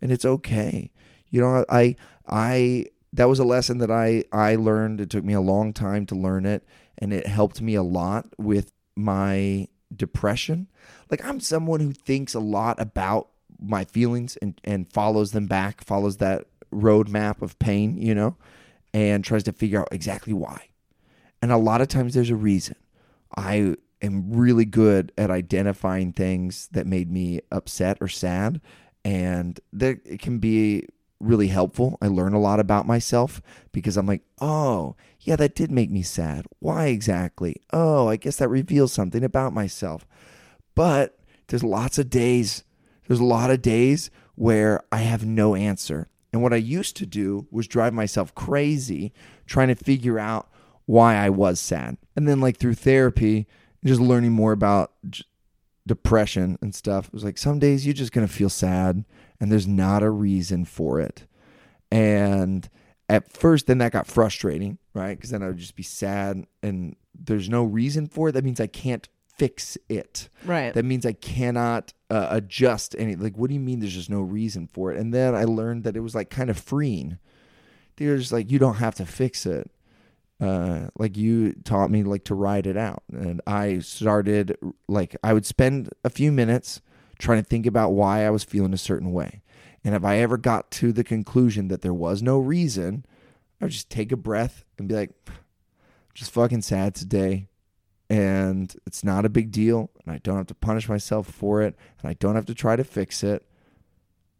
And 0.00 0.10
it's 0.10 0.24
okay. 0.24 0.90
You 1.28 1.40
know, 1.40 1.64
I 1.68 1.96
I 2.26 2.86
that 3.12 3.28
was 3.28 3.38
a 3.38 3.44
lesson 3.44 3.78
that 3.78 3.90
I 3.90 4.24
I 4.32 4.56
learned. 4.56 5.00
It 5.00 5.10
took 5.10 5.24
me 5.24 5.34
a 5.34 5.40
long 5.40 5.72
time 5.72 6.06
to 6.06 6.14
learn 6.14 6.46
it 6.46 6.64
and 6.98 7.12
it 7.12 7.26
helped 7.26 7.60
me 7.60 7.74
a 7.74 7.82
lot 7.82 8.26
with 8.38 8.72
my 8.96 9.68
depression. 9.94 10.68
Like 11.10 11.24
I'm 11.24 11.40
someone 11.40 11.80
who 11.80 11.92
thinks 11.92 12.34
a 12.34 12.40
lot 12.40 12.80
about 12.80 13.28
my 13.60 13.84
feelings 13.84 14.36
and 14.36 14.60
and 14.64 14.92
follows 14.92 15.32
them 15.32 15.46
back, 15.46 15.84
follows 15.84 16.18
that 16.18 16.46
roadmap 16.72 17.42
of 17.42 17.58
pain, 17.58 17.96
you 17.98 18.14
know, 18.14 18.36
and 18.92 19.24
tries 19.24 19.44
to 19.44 19.52
figure 19.52 19.80
out 19.80 19.88
exactly 19.92 20.32
why. 20.32 20.68
And 21.40 21.52
a 21.52 21.56
lot 21.56 21.80
of 21.80 21.88
times 21.88 22.14
there's 22.14 22.30
a 22.30 22.36
reason. 22.36 22.76
I 23.36 23.76
am 24.02 24.32
really 24.32 24.64
good 24.64 25.12
at 25.16 25.30
identifying 25.30 26.12
things 26.12 26.68
that 26.72 26.86
made 26.86 27.10
me 27.10 27.40
upset 27.50 27.98
or 28.00 28.08
sad 28.08 28.60
and 29.04 29.60
that 29.72 29.98
it 30.04 30.20
can 30.20 30.38
be 30.38 30.86
really 31.20 31.48
helpful. 31.48 31.98
I 32.02 32.08
learn 32.08 32.34
a 32.34 32.40
lot 32.40 32.60
about 32.60 32.86
myself 32.86 33.40
because 33.70 33.96
I'm 33.96 34.06
like, 34.06 34.22
"Oh, 34.40 34.96
yeah, 35.20 35.36
that 35.36 35.54
did 35.54 35.70
make 35.70 35.90
me 35.90 36.02
sad. 36.02 36.46
Why 36.58 36.86
exactly? 36.86 37.56
Oh, 37.72 38.08
I 38.08 38.16
guess 38.16 38.36
that 38.38 38.48
reveals 38.48 38.92
something 38.92 39.22
about 39.22 39.54
myself." 39.54 40.06
But 40.74 41.18
there's 41.46 41.64
lots 41.64 41.98
of 41.98 42.10
days 42.10 42.64
there's 43.06 43.20
a 43.20 43.24
lot 43.24 43.50
of 43.50 43.62
days 43.62 44.10
where 44.34 44.80
I 44.90 44.98
have 44.98 45.26
no 45.26 45.54
answer. 45.54 46.08
And 46.32 46.42
what 46.42 46.52
I 46.52 46.56
used 46.56 46.96
to 46.96 47.06
do 47.06 47.46
was 47.50 47.66
drive 47.66 47.92
myself 47.92 48.34
crazy 48.34 49.12
trying 49.46 49.68
to 49.68 49.74
figure 49.74 50.18
out 50.18 50.48
why 50.86 51.16
I 51.16 51.28
was 51.28 51.60
sad. 51.60 51.98
And 52.16 52.26
then, 52.26 52.40
like, 52.40 52.56
through 52.56 52.74
therapy, 52.74 53.46
just 53.84 54.00
learning 54.00 54.32
more 54.32 54.52
about 54.52 54.92
j- 55.08 55.24
depression 55.86 56.58
and 56.62 56.74
stuff, 56.74 57.06
it 57.08 57.12
was 57.14 57.24
like 57.24 57.38
some 57.38 57.58
days 57.58 57.84
you're 57.86 57.92
just 57.94 58.12
going 58.12 58.26
to 58.26 58.32
feel 58.32 58.48
sad 58.50 59.04
and 59.40 59.50
there's 59.50 59.66
not 59.66 60.02
a 60.02 60.10
reason 60.10 60.64
for 60.64 61.00
it. 61.00 61.26
And 61.90 62.68
at 63.08 63.30
first, 63.32 63.66
then 63.66 63.78
that 63.78 63.92
got 63.92 64.06
frustrating, 64.06 64.78
right? 64.94 65.16
Because 65.16 65.30
then 65.30 65.42
I 65.42 65.48
would 65.48 65.58
just 65.58 65.76
be 65.76 65.82
sad 65.82 66.46
and 66.62 66.96
there's 67.18 67.48
no 67.48 67.64
reason 67.64 68.06
for 68.06 68.28
it. 68.28 68.32
That 68.32 68.44
means 68.44 68.60
I 68.60 68.66
can't 68.66 69.08
fix 69.38 69.76
it 69.88 70.28
Right. 70.44 70.72
that 70.74 70.84
means 70.84 71.04
I 71.06 71.12
cannot 71.14 71.92
uh, 72.10 72.28
adjust 72.30 72.94
any. 72.98 73.16
Like, 73.16 73.36
what 73.36 73.48
do 73.48 73.54
you 73.54 73.60
mean? 73.60 73.80
There's 73.80 73.94
just 73.94 74.10
no 74.10 74.20
reason 74.20 74.68
for 74.68 74.92
it. 74.92 74.98
And 75.00 75.12
then 75.12 75.34
I 75.34 75.44
learned 75.44 75.84
that 75.84 75.96
it 75.96 76.00
was 76.00 76.14
like 76.14 76.30
kind 76.30 76.50
of 76.50 76.58
freeing. 76.58 77.18
They're 77.96 78.16
just 78.18 78.32
like 78.32 78.50
you 78.50 78.58
don't 78.58 78.76
have 78.76 78.94
to 78.96 79.06
fix 79.06 79.44
it. 79.46 79.70
Uh, 80.42 80.88
like 80.98 81.16
you 81.16 81.52
taught 81.64 81.90
me 81.90 82.02
like 82.02 82.24
to 82.24 82.34
ride 82.34 82.66
it 82.66 82.76
out, 82.76 83.04
and 83.12 83.40
I 83.46 83.78
started 83.78 84.56
like 84.88 85.16
I 85.22 85.32
would 85.32 85.46
spend 85.46 85.90
a 86.04 86.10
few 86.10 86.32
minutes 86.32 86.80
trying 87.18 87.40
to 87.42 87.48
think 87.48 87.64
about 87.64 87.92
why 87.92 88.26
I 88.26 88.30
was 88.30 88.42
feeling 88.42 88.74
a 88.74 88.78
certain 88.78 89.12
way. 89.12 89.42
And 89.84 89.94
if 89.94 90.04
I 90.04 90.18
ever 90.18 90.36
got 90.36 90.70
to 90.72 90.92
the 90.92 91.04
conclusion 91.04 91.68
that 91.68 91.82
there 91.82 91.94
was 91.94 92.22
no 92.22 92.38
reason, 92.38 93.04
I 93.60 93.66
would 93.66 93.72
just 93.72 93.90
take 93.90 94.10
a 94.10 94.16
breath 94.16 94.64
and 94.78 94.88
be 94.88 94.94
like, 94.94 95.10
just 96.14 96.30
fucking 96.32 96.62
sad 96.62 96.94
today 96.94 97.48
and 98.10 98.74
it's 98.86 99.02
not 99.02 99.24
a 99.24 99.30
big 99.30 99.50
deal 99.50 99.90
and 100.04 100.12
I 100.14 100.18
don't 100.18 100.36
have 100.36 100.48
to 100.48 100.54
punish 100.54 100.88
myself 100.88 101.26
for 101.26 101.62
it 101.62 101.74
and 102.00 102.10
I 102.10 102.14
don't 102.14 102.34
have 102.34 102.46
to 102.46 102.54
try 102.54 102.76
to 102.76 102.84
fix 102.84 103.22
it. 103.22 103.46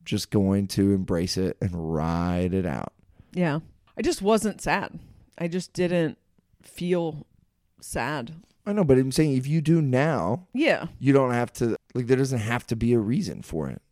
Just 0.04 0.30
going 0.30 0.66
to 0.68 0.92
embrace 0.92 1.36
it 1.36 1.56
and 1.60 1.94
ride 1.94 2.52
it 2.52 2.66
out. 2.66 2.92
Yeah. 3.32 3.60
I 3.96 4.02
just 4.02 4.20
wasn't 4.20 4.60
sad. 4.60 4.98
I 5.38 5.48
just 5.48 5.72
didn't 5.72 6.18
feel 6.62 7.26
sad. 7.80 8.34
I 8.66 8.72
know, 8.72 8.84
but 8.84 8.98
I'm 8.98 9.10
saying 9.12 9.36
if 9.36 9.46
you 9.46 9.60
do 9.60 9.82
now, 9.82 10.46
Yeah. 10.54 10.86
you 11.00 11.12
don't 11.12 11.32
have 11.32 11.52
to 11.54 11.76
like 11.94 12.06
there 12.06 12.16
doesn't 12.16 12.38
have 12.38 12.66
to 12.68 12.76
be 12.76 12.92
a 12.92 12.98
reason 12.98 13.42
for 13.42 13.68
it. 13.68 13.82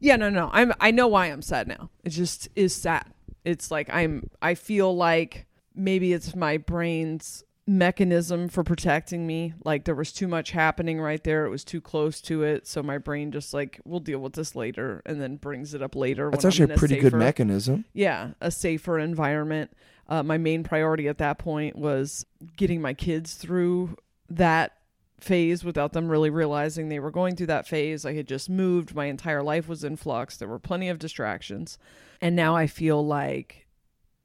Yeah, 0.00 0.16
no, 0.16 0.30
no. 0.30 0.50
I'm 0.52 0.72
I 0.80 0.90
know 0.90 1.06
why 1.06 1.26
I'm 1.26 1.42
sad 1.42 1.68
now. 1.68 1.90
It 2.04 2.10
just 2.10 2.48
is 2.56 2.74
sad. 2.74 3.04
It's 3.44 3.70
like 3.70 3.88
I'm 3.92 4.28
I 4.40 4.54
feel 4.54 4.94
like 4.96 5.46
maybe 5.74 6.12
it's 6.12 6.34
my 6.34 6.56
brain's 6.56 7.44
mechanism 7.66 8.48
for 8.48 8.62
protecting 8.62 9.26
me. 9.26 9.52
Like 9.64 9.84
there 9.84 9.94
was 9.94 10.12
too 10.12 10.28
much 10.28 10.52
happening 10.52 11.00
right 11.00 11.22
there. 11.22 11.46
It 11.46 11.50
was 11.50 11.64
too 11.64 11.80
close 11.80 12.20
to 12.22 12.42
it. 12.42 12.66
So 12.66 12.82
my 12.82 12.98
brain 12.98 13.32
just 13.32 13.52
like, 13.52 13.80
we'll 13.84 14.00
deal 14.00 14.20
with 14.20 14.34
this 14.34 14.54
later 14.54 15.02
and 15.04 15.20
then 15.20 15.36
brings 15.36 15.74
it 15.74 15.82
up 15.82 15.96
later. 15.96 16.30
That's 16.30 16.44
when 16.44 16.48
I'm 16.48 16.62
actually 16.62 16.74
a 16.74 16.78
pretty 16.78 16.96
good 16.98 17.14
mechanism. 17.14 17.84
yeah, 17.92 18.30
a 18.40 18.50
safer 18.50 18.98
environment. 18.98 19.72
Uh, 20.08 20.22
my 20.22 20.38
main 20.38 20.62
priority 20.62 21.08
at 21.08 21.18
that 21.18 21.38
point 21.38 21.76
was 21.76 22.24
getting 22.56 22.80
my 22.80 22.94
kids 22.94 23.34
through 23.34 23.96
that 24.30 24.72
phase 25.18 25.64
without 25.64 25.92
them 25.92 26.08
really 26.08 26.30
realizing 26.30 26.88
they 26.88 27.00
were 27.00 27.10
going 27.10 27.34
through 27.34 27.46
that 27.48 27.66
phase. 27.66 28.06
I 28.06 28.14
had 28.14 28.28
just 28.28 28.48
moved, 28.48 28.94
my 28.94 29.06
entire 29.06 29.42
life 29.42 29.66
was 29.66 29.82
in 29.82 29.96
flux, 29.96 30.36
there 30.36 30.46
were 30.46 30.60
plenty 30.60 30.88
of 30.88 31.00
distractions. 31.00 31.78
And 32.20 32.36
now 32.36 32.54
I 32.54 32.66
feel 32.68 33.04
like 33.04 33.65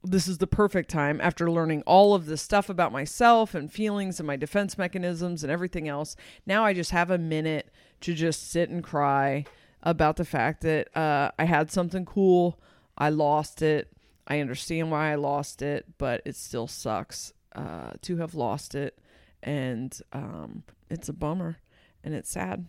this 0.04 0.26
is 0.26 0.38
the 0.38 0.46
perfect 0.46 0.90
time 0.90 1.20
after 1.20 1.50
learning 1.50 1.82
all 1.86 2.14
of 2.14 2.26
this 2.26 2.42
stuff 2.42 2.68
about 2.68 2.92
myself 2.92 3.54
and 3.54 3.72
feelings 3.72 4.18
and 4.18 4.26
my 4.26 4.36
defense 4.36 4.76
mechanisms 4.76 5.42
and 5.42 5.52
everything 5.52 5.88
else. 5.88 6.16
Now 6.46 6.64
I 6.64 6.72
just 6.72 6.90
have 6.90 7.10
a 7.10 7.18
minute 7.18 7.70
to 8.00 8.14
just 8.14 8.50
sit 8.50 8.68
and 8.68 8.82
cry 8.82 9.44
about 9.82 10.16
the 10.16 10.24
fact 10.24 10.62
that 10.62 10.96
uh, 10.96 11.30
I 11.38 11.44
had 11.44 11.70
something 11.70 12.04
cool, 12.04 12.58
I 12.96 13.10
lost 13.10 13.62
it. 13.62 13.92
I 14.26 14.40
understand 14.40 14.90
why 14.90 15.12
I 15.12 15.16
lost 15.16 15.62
it, 15.62 15.86
but 15.98 16.22
it 16.24 16.36
still 16.36 16.68
sucks 16.68 17.32
uh, 17.54 17.90
to 18.02 18.18
have 18.18 18.34
lost 18.34 18.74
it, 18.74 18.98
and 19.42 19.96
um, 20.12 20.62
it's 20.88 21.08
a 21.08 21.12
bummer, 21.12 21.58
and 22.04 22.14
it's 22.14 22.30
sad, 22.30 22.66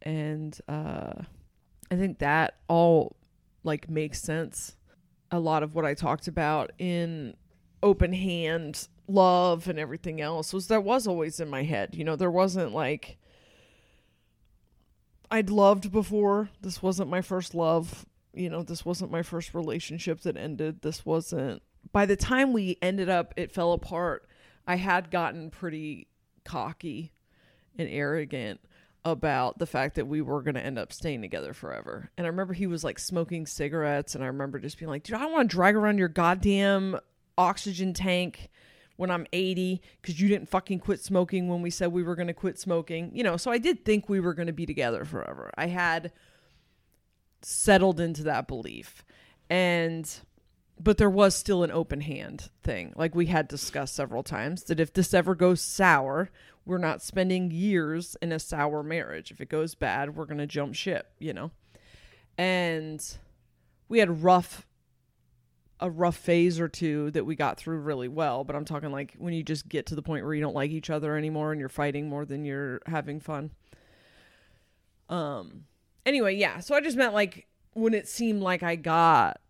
and 0.00 0.58
uh, 0.66 1.12
I 1.90 1.96
think 1.96 2.18
that 2.20 2.54
all 2.68 3.16
like 3.62 3.88
makes 3.90 4.20
sense. 4.22 4.76
A 5.30 5.38
lot 5.38 5.62
of 5.62 5.74
what 5.74 5.84
I 5.84 5.94
talked 5.94 6.28
about 6.28 6.72
in 6.78 7.34
open 7.82 8.12
hand 8.12 8.88
love 9.06 9.68
and 9.68 9.78
everything 9.78 10.20
else 10.20 10.52
was 10.52 10.68
that 10.68 10.84
was 10.84 11.06
always 11.06 11.40
in 11.40 11.48
my 11.48 11.62
head. 11.62 11.94
You 11.94 12.04
know, 12.04 12.16
there 12.16 12.30
wasn't 12.30 12.72
like 12.72 13.18
I'd 15.30 15.50
loved 15.50 15.90
before. 15.90 16.50
This 16.60 16.82
wasn't 16.82 17.10
my 17.10 17.20
first 17.20 17.54
love. 17.54 18.06
You 18.32 18.50
know, 18.50 18.62
this 18.62 18.84
wasn't 18.84 19.10
my 19.10 19.22
first 19.22 19.54
relationship 19.54 20.20
that 20.20 20.36
ended. 20.36 20.82
This 20.82 21.04
wasn't. 21.04 21.62
By 21.92 22.06
the 22.06 22.16
time 22.16 22.52
we 22.52 22.78
ended 22.80 23.08
up, 23.08 23.34
it 23.36 23.52
fell 23.52 23.72
apart. 23.72 24.28
I 24.66 24.76
had 24.76 25.10
gotten 25.10 25.50
pretty 25.50 26.08
cocky 26.44 27.12
and 27.76 27.88
arrogant 27.88 28.60
about 29.04 29.58
the 29.58 29.66
fact 29.66 29.96
that 29.96 30.06
we 30.06 30.22
were 30.22 30.42
going 30.42 30.54
to 30.54 30.64
end 30.64 30.78
up 30.78 30.92
staying 30.92 31.20
together 31.20 31.52
forever. 31.52 32.10
And 32.16 32.26
I 32.26 32.30
remember 32.30 32.54
he 32.54 32.66
was 32.66 32.84
like 32.84 32.98
smoking 32.98 33.46
cigarettes, 33.46 34.14
and 34.14 34.24
I 34.24 34.28
remember 34.28 34.58
just 34.58 34.78
being 34.78 34.90
like, 34.90 35.02
dude, 35.02 35.16
I 35.16 35.20
don't 35.20 35.32
want 35.32 35.50
to 35.50 35.54
drag 35.56 35.74
around 35.74 35.98
your 35.98 36.08
goddamn 36.08 36.98
oxygen 37.36 37.92
tank 37.92 38.50
when 38.96 39.10
I'm 39.10 39.26
80 39.32 39.82
because 40.00 40.20
you 40.20 40.28
didn't 40.28 40.48
fucking 40.48 40.78
quit 40.78 41.00
smoking 41.00 41.48
when 41.48 41.62
we 41.62 41.70
said 41.70 41.92
we 41.92 42.02
were 42.02 42.14
going 42.14 42.28
to 42.28 42.34
quit 42.34 42.58
smoking. 42.58 43.10
You 43.14 43.24
know, 43.24 43.36
so 43.36 43.50
I 43.50 43.58
did 43.58 43.84
think 43.84 44.08
we 44.08 44.20
were 44.20 44.34
going 44.34 44.46
to 44.46 44.52
be 44.52 44.66
together 44.66 45.04
forever. 45.04 45.50
I 45.56 45.66
had 45.66 46.12
settled 47.42 48.00
into 48.00 48.22
that 48.24 48.48
belief. 48.48 49.04
And, 49.50 50.10
but 50.80 50.96
there 50.96 51.10
was 51.10 51.34
still 51.34 51.62
an 51.62 51.70
open 51.70 52.00
hand 52.00 52.48
thing. 52.62 52.92
Like 52.96 53.14
we 53.14 53.26
had 53.26 53.48
discussed 53.48 53.94
several 53.94 54.22
times 54.22 54.64
that 54.64 54.80
if 54.80 54.92
this 54.92 55.12
ever 55.12 55.34
goes 55.34 55.60
sour, 55.60 56.30
we're 56.66 56.78
not 56.78 57.02
spending 57.02 57.50
years 57.50 58.16
in 58.22 58.32
a 58.32 58.38
sour 58.38 58.82
marriage. 58.82 59.30
If 59.30 59.40
it 59.40 59.48
goes 59.48 59.74
bad, 59.74 60.16
we're 60.16 60.24
going 60.24 60.38
to 60.38 60.46
jump 60.46 60.74
ship, 60.74 61.12
you 61.18 61.32
know? 61.32 61.50
And 62.38 63.04
we 63.88 63.98
had 63.98 64.22
rough 64.22 64.66
a 65.80 65.90
rough 65.90 66.16
phase 66.16 66.60
or 66.60 66.68
two 66.68 67.10
that 67.10 67.26
we 67.26 67.34
got 67.34 67.58
through 67.58 67.78
really 67.78 68.08
well, 68.08 68.44
but 68.44 68.54
I'm 68.56 68.64
talking 68.64 68.90
like 68.90 69.14
when 69.18 69.34
you 69.34 69.42
just 69.42 69.68
get 69.68 69.86
to 69.86 69.94
the 69.94 70.02
point 70.02 70.24
where 70.24 70.32
you 70.32 70.40
don't 70.40 70.54
like 70.54 70.70
each 70.70 70.88
other 70.88 71.16
anymore 71.16 71.50
and 71.50 71.60
you're 71.60 71.68
fighting 71.68 72.08
more 72.08 72.24
than 72.24 72.44
you're 72.44 72.80
having 72.86 73.20
fun. 73.20 73.50
Um 75.08 75.64
anyway, 76.06 76.36
yeah, 76.36 76.60
so 76.60 76.74
I 76.74 76.80
just 76.80 76.96
meant 76.96 77.12
like 77.12 77.46
when 77.72 77.92
it 77.92 78.08
seemed 78.08 78.40
like 78.40 78.62
I 78.62 78.76
got 78.76 79.40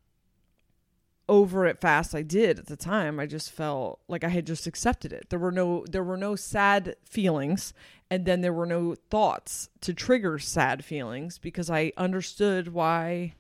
over 1.28 1.66
it 1.66 1.80
fast 1.80 2.14
I 2.14 2.22
did 2.22 2.58
at 2.58 2.66
the 2.66 2.76
time, 2.76 3.18
I 3.18 3.26
just 3.26 3.50
felt 3.50 4.00
like 4.08 4.24
I 4.24 4.28
had 4.28 4.46
just 4.46 4.66
accepted 4.66 5.12
it. 5.12 5.30
There 5.30 5.38
were 5.38 5.52
no 5.52 5.84
there 5.90 6.04
were 6.04 6.16
no 6.16 6.36
sad 6.36 6.96
feelings 7.04 7.72
and 8.10 8.26
then 8.26 8.42
there 8.42 8.52
were 8.52 8.66
no 8.66 8.94
thoughts 8.94 9.68
to 9.80 9.94
trigger 9.94 10.38
sad 10.38 10.84
feelings 10.84 11.38
because 11.38 11.70
I 11.70 11.92
understood 11.96 12.68
why 12.68 13.34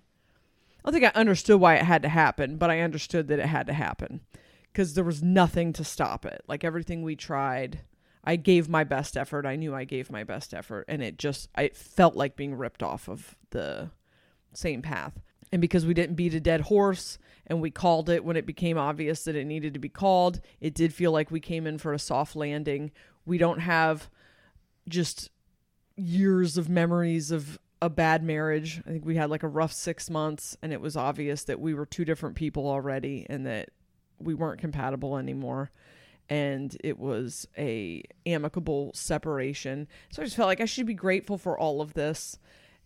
I 0.84 0.90
don't 0.90 1.00
think 1.00 1.04
I 1.04 1.18
understood 1.18 1.60
why 1.60 1.76
it 1.76 1.84
had 1.84 2.02
to 2.02 2.08
happen, 2.08 2.56
but 2.56 2.70
I 2.70 2.80
understood 2.80 3.28
that 3.28 3.38
it 3.38 3.46
had 3.46 3.66
to 3.68 3.72
happen 3.72 4.20
because 4.72 4.94
there 4.94 5.04
was 5.04 5.22
nothing 5.22 5.72
to 5.74 5.84
stop 5.84 6.26
it. 6.26 6.42
Like 6.46 6.64
everything 6.64 7.02
we 7.02 7.16
tried, 7.16 7.80
I 8.22 8.36
gave 8.36 8.68
my 8.68 8.84
best 8.84 9.16
effort. 9.16 9.46
I 9.46 9.56
knew 9.56 9.74
I 9.74 9.84
gave 9.84 10.10
my 10.10 10.24
best 10.24 10.52
effort, 10.52 10.84
and 10.88 11.02
it 11.02 11.18
just 11.18 11.48
I 11.54 11.68
felt 11.68 12.16
like 12.16 12.36
being 12.36 12.54
ripped 12.54 12.82
off 12.82 13.08
of 13.08 13.36
the 13.50 13.90
same 14.52 14.82
path. 14.82 15.20
And 15.54 15.60
because 15.60 15.86
we 15.86 15.94
didn't 15.94 16.16
beat 16.16 16.34
a 16.34 16.40
dead 16.40 16.62
horse 16.62 17.16
and 17.46 17.60
we 17.60 17.70
called 17.70 18.10
it 18.10 18.24
when 18.24 18.36
it 18.36 18.44
became 18.44 18.76
obvious 18.76 19.22
that 19.22 19.36
it 19.36 19.44
needed 19.44 19.72
to 19.74 19.78
be 19.78 19.88
called, 19.88 20.40
it 20.60 20.74
did 20.74 20.92
feel 20.92 21.12
like 21.12 21.30
we 21.30 21.38
came 21.38 21.64
in 21.64 21.78
for 21.78 21.92
a 21.92 21.98
soft 22.00 22.34
landing. 22.34 22.90
We 23.24 23.38
don't 23.38 23.60
have 23.60 24.10
just 24.88 25.30
years 25.94 26.58
of 26.58 26.68
memories 26.68 27.30
of 27.30 27.60
a 27.80 27.88
bad 27.88 28.24
marriage. 28.24 28.82
I 28.84 28.90
think 28.90 29.04
we 29.04 29.14
had 29.14 29.30
like 29.30 29.44
a 29.44 29.48
rough 29.48 29.72
six 29.72 30.10
months, 30.10 30.56
and 30.60 30.72
it 30.72 30.80
was 30.80 30.96
obvious 30.96 31.44
that 31.44 31.60
we 31.60 31.72
were 31.72 31.86
two 31.86 32.04
different 32.04 32.34
people 32.34 32.66
already 32.68 33.24
and 33.30 33.46
that 33.46 33.68
we 34.18 34.34
weren't 34.34 34.60
compatible 34.60 35.18
anymore. 35.18 35.70
And 36.28 36.76
it 36.82 36.98
was 36.98 37.46
a 37.56 38.02
amicable 38.26 38.90
separation. 38.92 39.86
So 40.10 40.20
I 40.20 40.24
just 40.24 40.34
felt 40.34 40.48
like 40.48 40.60
I 40.60 40.64
should 40.64 40.86
be 40.86 40.94
grateful 40.94 41.38
for 41.38 41.56
all 41.56 41.80
of 41.80 41.94
this, 41.94 42.40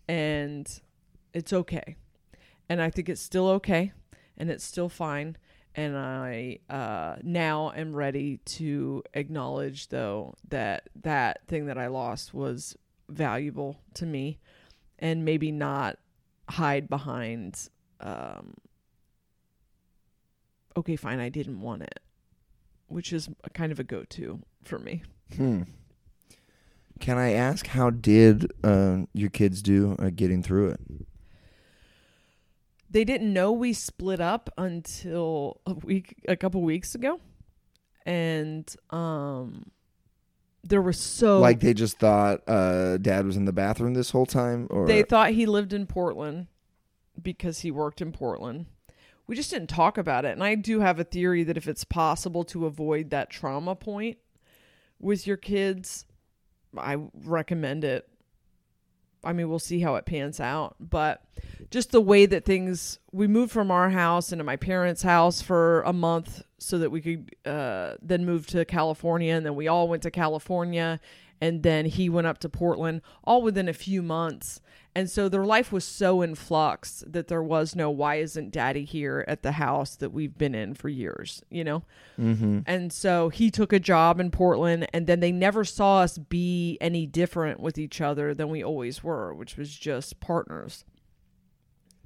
and 0.07 0.69
it's 1.33 1.51
okay. 1.51 1.95
And 2.69 2.81
I 2.81 2.89
think 2.89 3.09
it's 3.09 3.21
still 3.21 3.47
okay, 3.49 3.91
and 4.37 4.49
it's 4.49 4.63
still 4.63 4.89
fine. 4.89 5.37
And 5.75 5.97
I 5.97 6.59
uh, 6.69 7.17
now 7.23 7.71
am 7.75 7.95
ready 7.95 8.37
to 8.37 9.03
acknowledge, 9.13 9.89
though, 9.89 10.35
that 10.49 10.89
that 11.01 11.47
thing 11.47 11.65
that 11.65 11.77
I 11.77 11.87
lost 11.87 12.33
was 12.33 12.75
valuable 13.09 13.79
to 13.95 14.05
me 14.05 14.39
and 14.99 15.25
maybe 15.25 15.51
not 15.51 15.97
hide 16.47 16.89
behind 16.89 17.69
um 18.01 18.53
okay 20.77 20.95
fine 20.95 21.19
i 21.19 21.29
didn't 21.29 21.59
want 21.61 21.81
it 21.81 21.99
which 22.87 23.11
is 23.13 23.29
kind 23.53 23.71
of 23.71 23.79
a 23.79 23.83
go-to 23.83 24.39
for 24.63 24.79
me 24.79 25.03
Hmm. 25.35 25.63
Can 26.99 27.17
I 27.17 27.33
ask 27.33 27.67
how 27.67 27.91
did 27.91 28.51
uh, 28.63 29.03
your 29.13 29.29
kids 29.29 29.61
do 29.61 29.95
uh, 29.99 30.09
getting 30.13 30.43
through 30.43 30.69
it? 30.69 30.79
They 32.89 33.03
didn't 33.03 33.31
know 33.31 33.51
we 33.51 33.73
split 33.73 34.19
up 34.19 34.49
until 34.57 35.61
a 35.65 35.73
week 35.73 36.15
a 36.27 36.35
couple 36.35 36.61
weeks 36.61 36.95
ago 36.95 37.19
and 38.05 38.75
um 38.89 39.71
there 40.63 40.81
was 40.81 40.99
so 40.99 41.39
Like 41.39 41.59
they 41.59 41.73
just 41.73 41.99
thought 41.99 42.41
uh, 42.47 42.97
dad 42.97 43.25
was 43.25 43.37
in 43.37 43.45
the 43.45 43.53
bathroom 43.53 43.93
this 43.93 44.11
whole 44.11 44.25
time, 44.25 44.67
or 44.69 44.85
They 44.85 45.03
thought 45.03 45.31
he 45.31 45.45
lived 45.45 45.73
in 45.73 45.85
Portland 45.85 46.47
because 47.21 47.61
he 47.61 47.71
worked 47.71 48.01
in 48.01 48.11
Portland. 48.11 48.65
We 49.27 49.35
just 49.35 49.51
didn't 49.51 49.69
talk 49.69 49.97
about 49.97 50.25
it. 50.25 50.31
And 50.31 50.43
I 50.43 50.55
do 50.55 50.79
have 50.79 50.99
a 50.99 51.03
theory 51.03 51.43
that 51.43 51.57
if 51.57 51.67
it's 51.67 51.83
possible 51.83 52.43
to 52.45 52.65
avoid 52.65 53.09
that 53.11 53.29
trauma 53.29 53.75
point 53.75 54.17
with 54.99 55.27
your 55.27 55.37
kids, 55.37 56.05
I 56.77 56.97
recommend 57.13 57.83
it. 57.83 58.09
I 59.23 59.33
mean, 59.33 59.49
we'll 59.49 59.59
see 59.59 59.79
how 59.79 59.95
it 59.95 60.05
pans 60.05 60.39
out. 60.39 60.75
But 60.79 61.23
just 61.69 61.91
the 61.91 62.01
way 62.01 62.25
that 62.25 62.45
things, 62.45 62.99
we 63.11 63.27
moved 63.27 63.51
from 63.51 63.71
our 63.71 63.89
house 63.89 64.31
into 64.31 64.43
my 64.43 64.55
parents' 64.55 65.03
house 65.03 65.41
for 65.41 65.81
a 65.83 65.93
month 65.93 66.43
so 66.57 66.77
that 66.79 66.89
we 66.89 67.01
could 67.01 67.35
uh, 67.45 67.93
then 68.01 68.25
move 68.25 68.47
to 68.47 68.65
California. 68.65 69.33
And 69.33 69.45
then 69.45 69.55
we 69.55 69.67
all 69.67 69.87
went 69.87 70.03
to 70.03 70.11
California. 70.11 70.99
And 71.41 71.63
then 71.63 71.85
he 71.85 72.09
went 72.09 72.27
up 72.27 72.39
to 72.39 72.49
Portland 72.49 73.01
all 73.23 73.41
within 73.41 73.69
a 73.69 73.73
few 73.73 74.01
months. 74.01 74.59
And 74.95 75.09
so 75.09 75.29
their 75.29 75.45
life 75.45 75.71
was 75.71 75.85
so 75.85 76.21
in 76.21 76.35
flux 76.35 77.03
that 77.07 77.27
there 77.27 77.43
was 77.43 77.75
no, 77.75 77.89
why 77.91 78.15
isn't 78.15 78.51
daddy 78.51 78.83
here 78.83 79.23
at 79.27 79.43
the 79.43 79.53
house 79.53 79.95
that 79.95 80.11
we've 80.11 80.37
been 80.37 80.55
in 80.55 80.73
for 80.73 80.89
years, 80.89 81.43
you 81.49 81.63
know? 81.63 81.83
Mm-hmm. 82.19 82.61
And 82.65 82.91
so 82.91 83.29
he 83.29 83.51
took 83.51 83.71
a 83.71 83.79
job 83.79 84.19
in 84.19 84.31
Portland, 84.31 84.87
and 84.91 85.05
then 85.05 85.19
they 85.19 85.31
never 85.31 85.63
saw 85.63 85.99
us 85.99 86.17
be 86.17 86.77
any 86.81 87.05
different 87.05 87.59
with 87.59 87.77
each 87.77 88.01
other 88.01 88.33
than 88.33 88.49
we 88.49 88.63
always 88.63 89.03
were, 89.03 89.33
which 89.33 89.57
was 89.57 89.73
just 89.73 90.19
partners. 90.19 90.83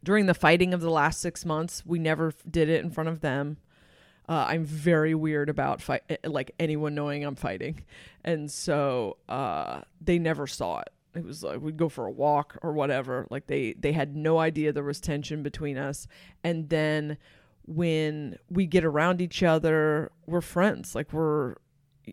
During 0.04 0.26
the 0.26 0.34
fighting 0.34 0.74
of 0.74 0.82
the 0.82 0.89
last 0.89 1.22
six 1.22 1.45
months, 1.45 1.84
we 1.86 1.97
never 1.97 2.34
did 2.49 2.70
it 2.70 2.84
in 2.84 2.91
front 2.91 3.10
of 3.10 3.22
them. 3.22 3.58
Uh, 4.28 4.45
I'm 4.47 4.66
very 4.66 5.16
weird 5.16 5.49
about 5.49 5.82
fight, 5.82 6.04
eh, 6.10 6.18
like 6.26 6.51
anyone 6.60 6.95
knowing 6.95 7.26
I'm 7.26 7.36
fighting, 7.36 7.84
and 8.24 8.49
so 8.49 9.18
uh, 9.28 9.82
they 9.99 10.18
never 10.18 10.47
saw 10.47 10.80
it. 10.80 10.89
It 11.16 11.26
was 11.26 11.43
like 11.43 11.62
we'd 11.62 11.78
go 11.78 11.89
for 11.89 12.06
a 12.06 12.12
walk 12.12 12.58
or 12.62 12.72
whatever. 12.74 13.28
Like 13.30 13.47
they 13.47 13.74
they 13.74 13.91
had 13.91 14.16
no 14.16 14.39
idea 14.39 14.72
there 14.72 14.84
was 14.84 15.01
tension 15.01 15.43
between 15.43 15.78
us, 15.78 16.08
and 16.43 16.70
then 16.70 17.18
when 17.66 18.38
we 18.49 18.66
get 18.66 18.86
around 18.86 19.22
each 19.22 19.43
other, 19.43 20.12
we're 20.26 20.41
friends. 20.41 20.95
Like 20.95 21.12
we're 21.14 21.56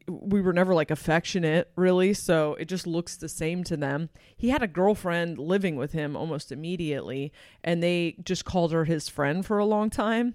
we 0.09 0.41
were 0.41 0.53
never 0.53 0.72
like 0.74 0.91
affectionate 0.91 1.70
really 1.76 2.14
so 2.14 2.55
it 2.55 2.66
just 2.66 2.86
looks 2.86 3.16
the 3.16 3.28
same 3.28 3.64
to 3.64 3.76
them 3.76 4.09
he 4.36 4.51
had 4.51 4.62
a 4.62 4.68
girlfriend 4.68 5.36
living 5.38 5.74
with 5.76 5.93
him 5.93 6.14
almost 6.16 6.53
immediately 6.53 7.32
and 7.64 7.82
they 7.82 8.14
just 8.24 8.45
called 8.45 8.70
her 8.72 8.84
his 8.84 9.09
friend 9.09 9.45
for 9.45 9.59
a 9.59 9.64
long 9.64 9.91
time 9.91 10.34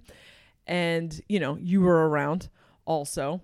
and 0.68 1.22
you 1.30 1.40
know 1.40 1.56
you 1.62 1.80
were 1.82 2.10
around 2.10 2.50
also 2.86 3.42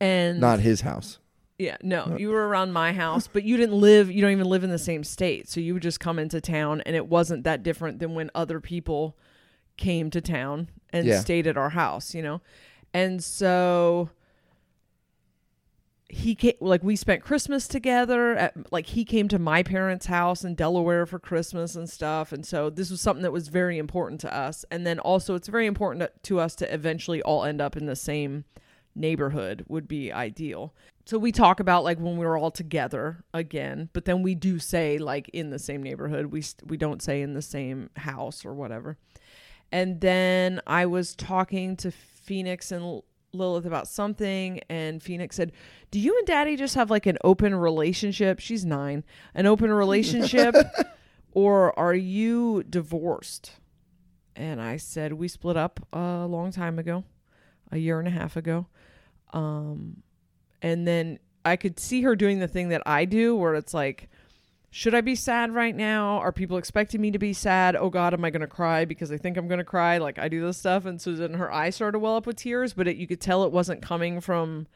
and 0.00 0.40
Not 0.40 0.60
his 0.60 0.82
house. 0.82 1.18
yeah, 1.58 1.76
no, 1.82 2.16
you 2.18 2.28
were 2.28 2.46
around 2.48 2.72
my 2.72 2.92
house, 2.92 3.26
but 3.26 3.44
you 3.44 3.56
didn't 3.56 3.80
live, 3.80 4.10
you 4.10 4.20
don't 4.20 4.30
even 4.32 4.46
live 4.46 4.62
in 4.62 4.68
the 4.70 4.78
same 4.78 5.02
state. 5.02 5.48
So 5.48 5.58
you 5.58 5.72
would 5.72 5.82
just 5.82 6.00
come 6.00 6.18
into 6.18 6.38
town 6.40 6.82
and 6.84 6.94
it 6.94 7.06
wasn't 7.06 7.44
that 7.44 7.62
different 7.62 7.98
than 7.98 8.14
when 8.14 8.30
other 8.34 8.60
people 8.60 9.16
came 9.78 10.10
to 10.10 10.20
town 10.20 10.68
and 10.92 11.06
Yeah. 11.06 11.20
stayed 11.20 11.46
at 11.46 11.56
our 11.56 11.70
house, 11.70 12.14
you 12.14 12.20
know? 12.22 12.42
And 12.92 13.24
so 13.24 14.10
he 16.08 16.34
came, 16.34 16.54
like 16.60 16.84
we 16.84 16.94
spent 16.94 17.22
Christmas 17.22 17.66
together 17.66 18.36
at, 18.36 18.72
like 18.72 18.86
he 18.86 19.04
came 19.04 19.28
to 19.28 19.38
my 19.38 19.62
parents' 19.62 20.06
house 20.06 20.44
in 20.44 20.54
Delaware 20.54 21.04
for 21.04 21.18
Christmas 21.18 21.74
and 21.74 21.90
stuff. 21.90 22.32
And 22.32 22.46
so 22.46 22.70
this 22.70 22.90
was 22.90 23.00
something 23.00 23.22
that 23.22 23.32
was 23.32 23.48
very 23.48 23.78
important 23.78 24.20
to 24.20 24.34
us. 24.34 24.64
And 24.70 24.86
then 24.86 24.98
also 25.00 25.34
it's 25.34 25.48
very 25.48 25.66
important 25.66 26.08
to 26.22 26.38
us 26.38 26.54
to 26.56 26.72
eventually 26.72 27.22
all 27.22 27.44
end 27.44 27.60
up 27.60 27.76
in 27.76 27.86
the 27.86 27.96
same 27.96 28.44
neighborhood 28.94 29.64
would 29.68 29.88
be 29.88 30.12
ideal. 30.12 30.74
So 31.04 31.18
we 31.18 31.32
talk 31.32 31.60
about 31.60 31.84
like 31.84 31.98
when 31.98 32.16
we 32.16 32.24
were 32.24 32.38
all 32.38 32.50
together 32.50 33.24
again, 33.34 33.90
but 33.92 34.04
then 34.04 34.22
we 34.22 34.34
do 34.34 34.58
say 34.58 34.98
like 34.98 35.28
in 35.30 35.50
the 35.50 35.58
same 35.58 35.82
neighborhood. 35.82 36.26
We 36.26 36.42
we 36.64 36.76
don't 36.76 37.02
say 37.02 37.20
in 37.20 37.34
the 37.34 37.42
same 37.42 37.90
house 37.96 38.44
or 38.44 38.54
whatever. 38.54 38.96
And 39.72 40.00
then 40.00 40.60
I 40.66 40.86
was 40.86 41.14
talking 41.14 41.76
to 41.78 41.90
Phoenix 41.90 42.72
and 42.72 43.02
Lilith 43.36 43.66
about 43.66 43.88
something, 43.88 44.60
and 44.68 45.02
Phoenix 45.02 45.36
said, 45.36 45.52
"Do 45.90 45.98
you 46.00 46.16
and 46.18 46.26
Daddy 46.26 46.56
just 46.56 46.74
have 46.74 46.90
like 46.90 47.06
an 47.06 47.18
open 47.24 47.54
relationship?" 47.54 48.38
She's 48.40 48.64
nine, 48.64 49.04
an 49.34 49.46
open 49.46 49.72
relationship, 49.72 50.54
or 51.32 51.78
are 51.78 51.94
you 51.94 52.62
divorced? 52.68 53.52
And 54.34 54.60
I 54.60 54.76
said, 54.76 55.12
"We 55.14 55.28
split 55.28 55.56
up 55.56 55.86
a 55.92 56.26
long 56.26 56.50
time 56.52 56.78
ago, 56.78 57.04
a 57.70 57.78
year 57.78 57.98
and 57.98 58.08
a 58.08 58.12
half 58.12 58.36
ago." 58.36 58.66
Um, 59.32 60.02
and 60.62 60.86
then 60.86 61.18
I 61.44 61.56
could 61.56 61.78
see 61.78 62.02
her 62.02 62.16
doing 62.16 62.40
the 62.40 62.48
thing 62.48 62.70
that 62.70 62.82
I 62.86 63.04
do, 63.04 63.36
where 63.36 63.54
it's 63.54 63.74
like, 63.74 64.08
should 64.76 64.94
I 64.94 65.00
be 65.00 65.14
sad 65.14 65.54
right 65.54 65.74
now? 65.74 66.18
Are 66.18 66.32
people 66.32 66.58
expecting 66.58 67.00
me 67.00 67.10
to 67.10 67.18
be 67.18 67.32
sad? 67.32 67.76
Oh 67.76 67.88
God, 67.88 68.12
am 68.12 68.26
I 68.26 68.28
gonna 68.28 68.46
cry 68.46 68.84
because 68.84 69.10
I 69.10 69.16
think 69.16 69.38
I'm 69.38 69.48
gonna 69.48 69.64
cry? 69.64 69.96
Like 69.96 70.18
I 70.18 70.28
do 70.28 70.42
this 70.44 70.58
stuff, 70.58 70.84
and 70.84 71.00
so 71.00 71.14
then 71.14 71.32
her 71.32 71.50
eyes 71.50 71.76
started 71.76 71.92
to 71.92 71.98
well 71.98 72.16
up 72.16 72.26
with 72.26 72.36
tears, 72.36 72.74
but 72.74 72.86
it, 72.86 72.98
you 72.98 73.06
could 73.06 73.18
tell 73.18 73.44
it 73.44 73.52
wasn't 73.52 73.80
coming 73.80 74.20
from 74.20 74.66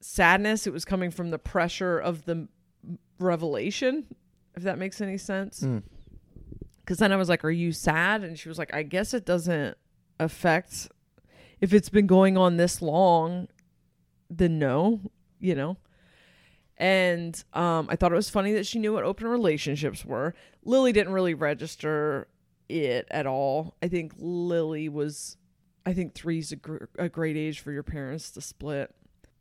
sadness; 0.00 0.66
it 0.66 0.72
was 0.72 0.84
coming 0.84 1.12
from 1.12 1.30
the 1.30 1.38
pressure 1.38 2.00
of 2.00 2.24
the 2.24 2.48
revelation. 3.20 4.06
If 4.56 4.64
that 4.64 4.76
makes 4.76 5.00
any 5.00 5.18
sense. 5.18 5.60
Mm. 5.60 5.84
Because 6.80 6.98
then 6.98 7.12
I 7.12 7.16
was 7.16 7.28
like, 7.28 7.44
"Are 7.44 7.50
you 7.50 7.70
sad?" 7.70 8.24
And 8.24 8.36
she 8.36 8.48
was 8.48 8.58
like, 8.58 8.74
"I 8.74 8.82
guess 8.82 9.14
it 9.14 9.24
doesn't 9.24 9.78
affect 10.18 10.88
if 11.60 11.72
it's 11.72 11.90
been 11.90 12.08
going 12.08 12.36
on 12.36 12.56
this 12.56 12.82
long. 12.82 13.46
Then 14.28 14.58
no, 14.58 15.00
you 15.38 15.54
know." 15.54 15.76
And 16.82 17.40
um, 17.52 17.86
I 17.88 17.94
thought 17.94 18.10
it 18.10 18.16
was 18.16 18.28
funny 18.28 18.54
that 18.54 18.66
she 18.66 18.80
knew 18.80 18.92
what 18.92 19.04
open 19.04 19.28
relationships 19.28 20.04
were. 20.04 20.34
Lily 20.64 20.90
didn't 20.90 21.12
really 21.12 21.32
register 21.32 22.26
it 22.68 23.06
at 23.08 23.24
all. 23.24 23.76
I 23.80 23.86
think 23.86 24.14
Lily 24.18 24.88
was, 24.88 25.36
I 25.86 25.92
think 25.92 26.12
three's 26.12 26.50
a, 26.50 26.56
gr- 26.56 26.86
a 26.98 27.08
great 27.08 27.36
age 27.36 27.60
for 27.60 27.70
your 27.70 27.84
parents 27.84 28.32
to 28.32 28.40
split. 28.40 28.92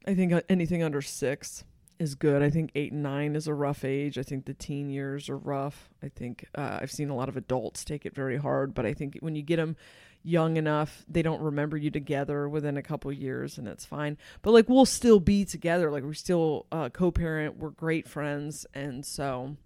I 0.05 0.13
think 0.13 0.31
uh, 0.31 0.41
anything 0.49 0.83
under 0.83 1.01
six 1.01 1.63
is 1.97 2.13
good. 2.13 2.43
I 2.43 2.51
think 2.51 2.73
eight 2.75 2.91
and 2.91 3.01
nine 3.01 3.35
is 3.35 3.47
a 3.47 3.55
rough 3.55 3.83
age. 3.83 4.19
I 4.19 4.23
think 4.23 4.45
the 4.45 4.53
teen 4.53 4.91
years 4.91 5.27
are 5.27 5.37
rough. 5.37 5.89
I 6.03 6.09
think 6.09 6.45
uh, 6.53 6.77
I've 6.79 6.91
seen 6.91 7.09
a 7.09 7.15
lot 7.15 7.27
of 7.27 7.37
adults 7.37 7.83
take 7.83 8.05
it 8.05 8.13
very 8.13 8.37
hard, 8.37 8.75
but 8.75 8.85
I 8.85 8.93
think 8.93 9.17
when 9.19 9.35
you 9.35 9.41
get 9.41 9.57
them 9.57 9.77
young 10.24 10.57
enough, 10.57 11.03
they 11.07 11.22
don't 11.22 11.41
remember 11.41 11.78
you 11.78 11.89
together 11.91 12.47
within 12.47 12.78
a 12.78 12.84
couple 12.84 13.11
years, 13.11 13.57
and 13.57 13.67
it's 13.67 13.86
fine. 13.86 14.17
But 14.41 14.51
like 14.51 14.69
we'll 14.69 14.86
still 14.86 15.19
be 15.19 15.45
together. 15.45 15.91
Like 15.91 16.03
we're 16.03 16.13
still 16.13 16.65
uh, 16.72 16.89
co-parent. 16.89 17.57
We're 17.57 17.69
great 17.69 18.07
friends, 18.07 18.65
and 18.74 19.05
so 19.05 19.57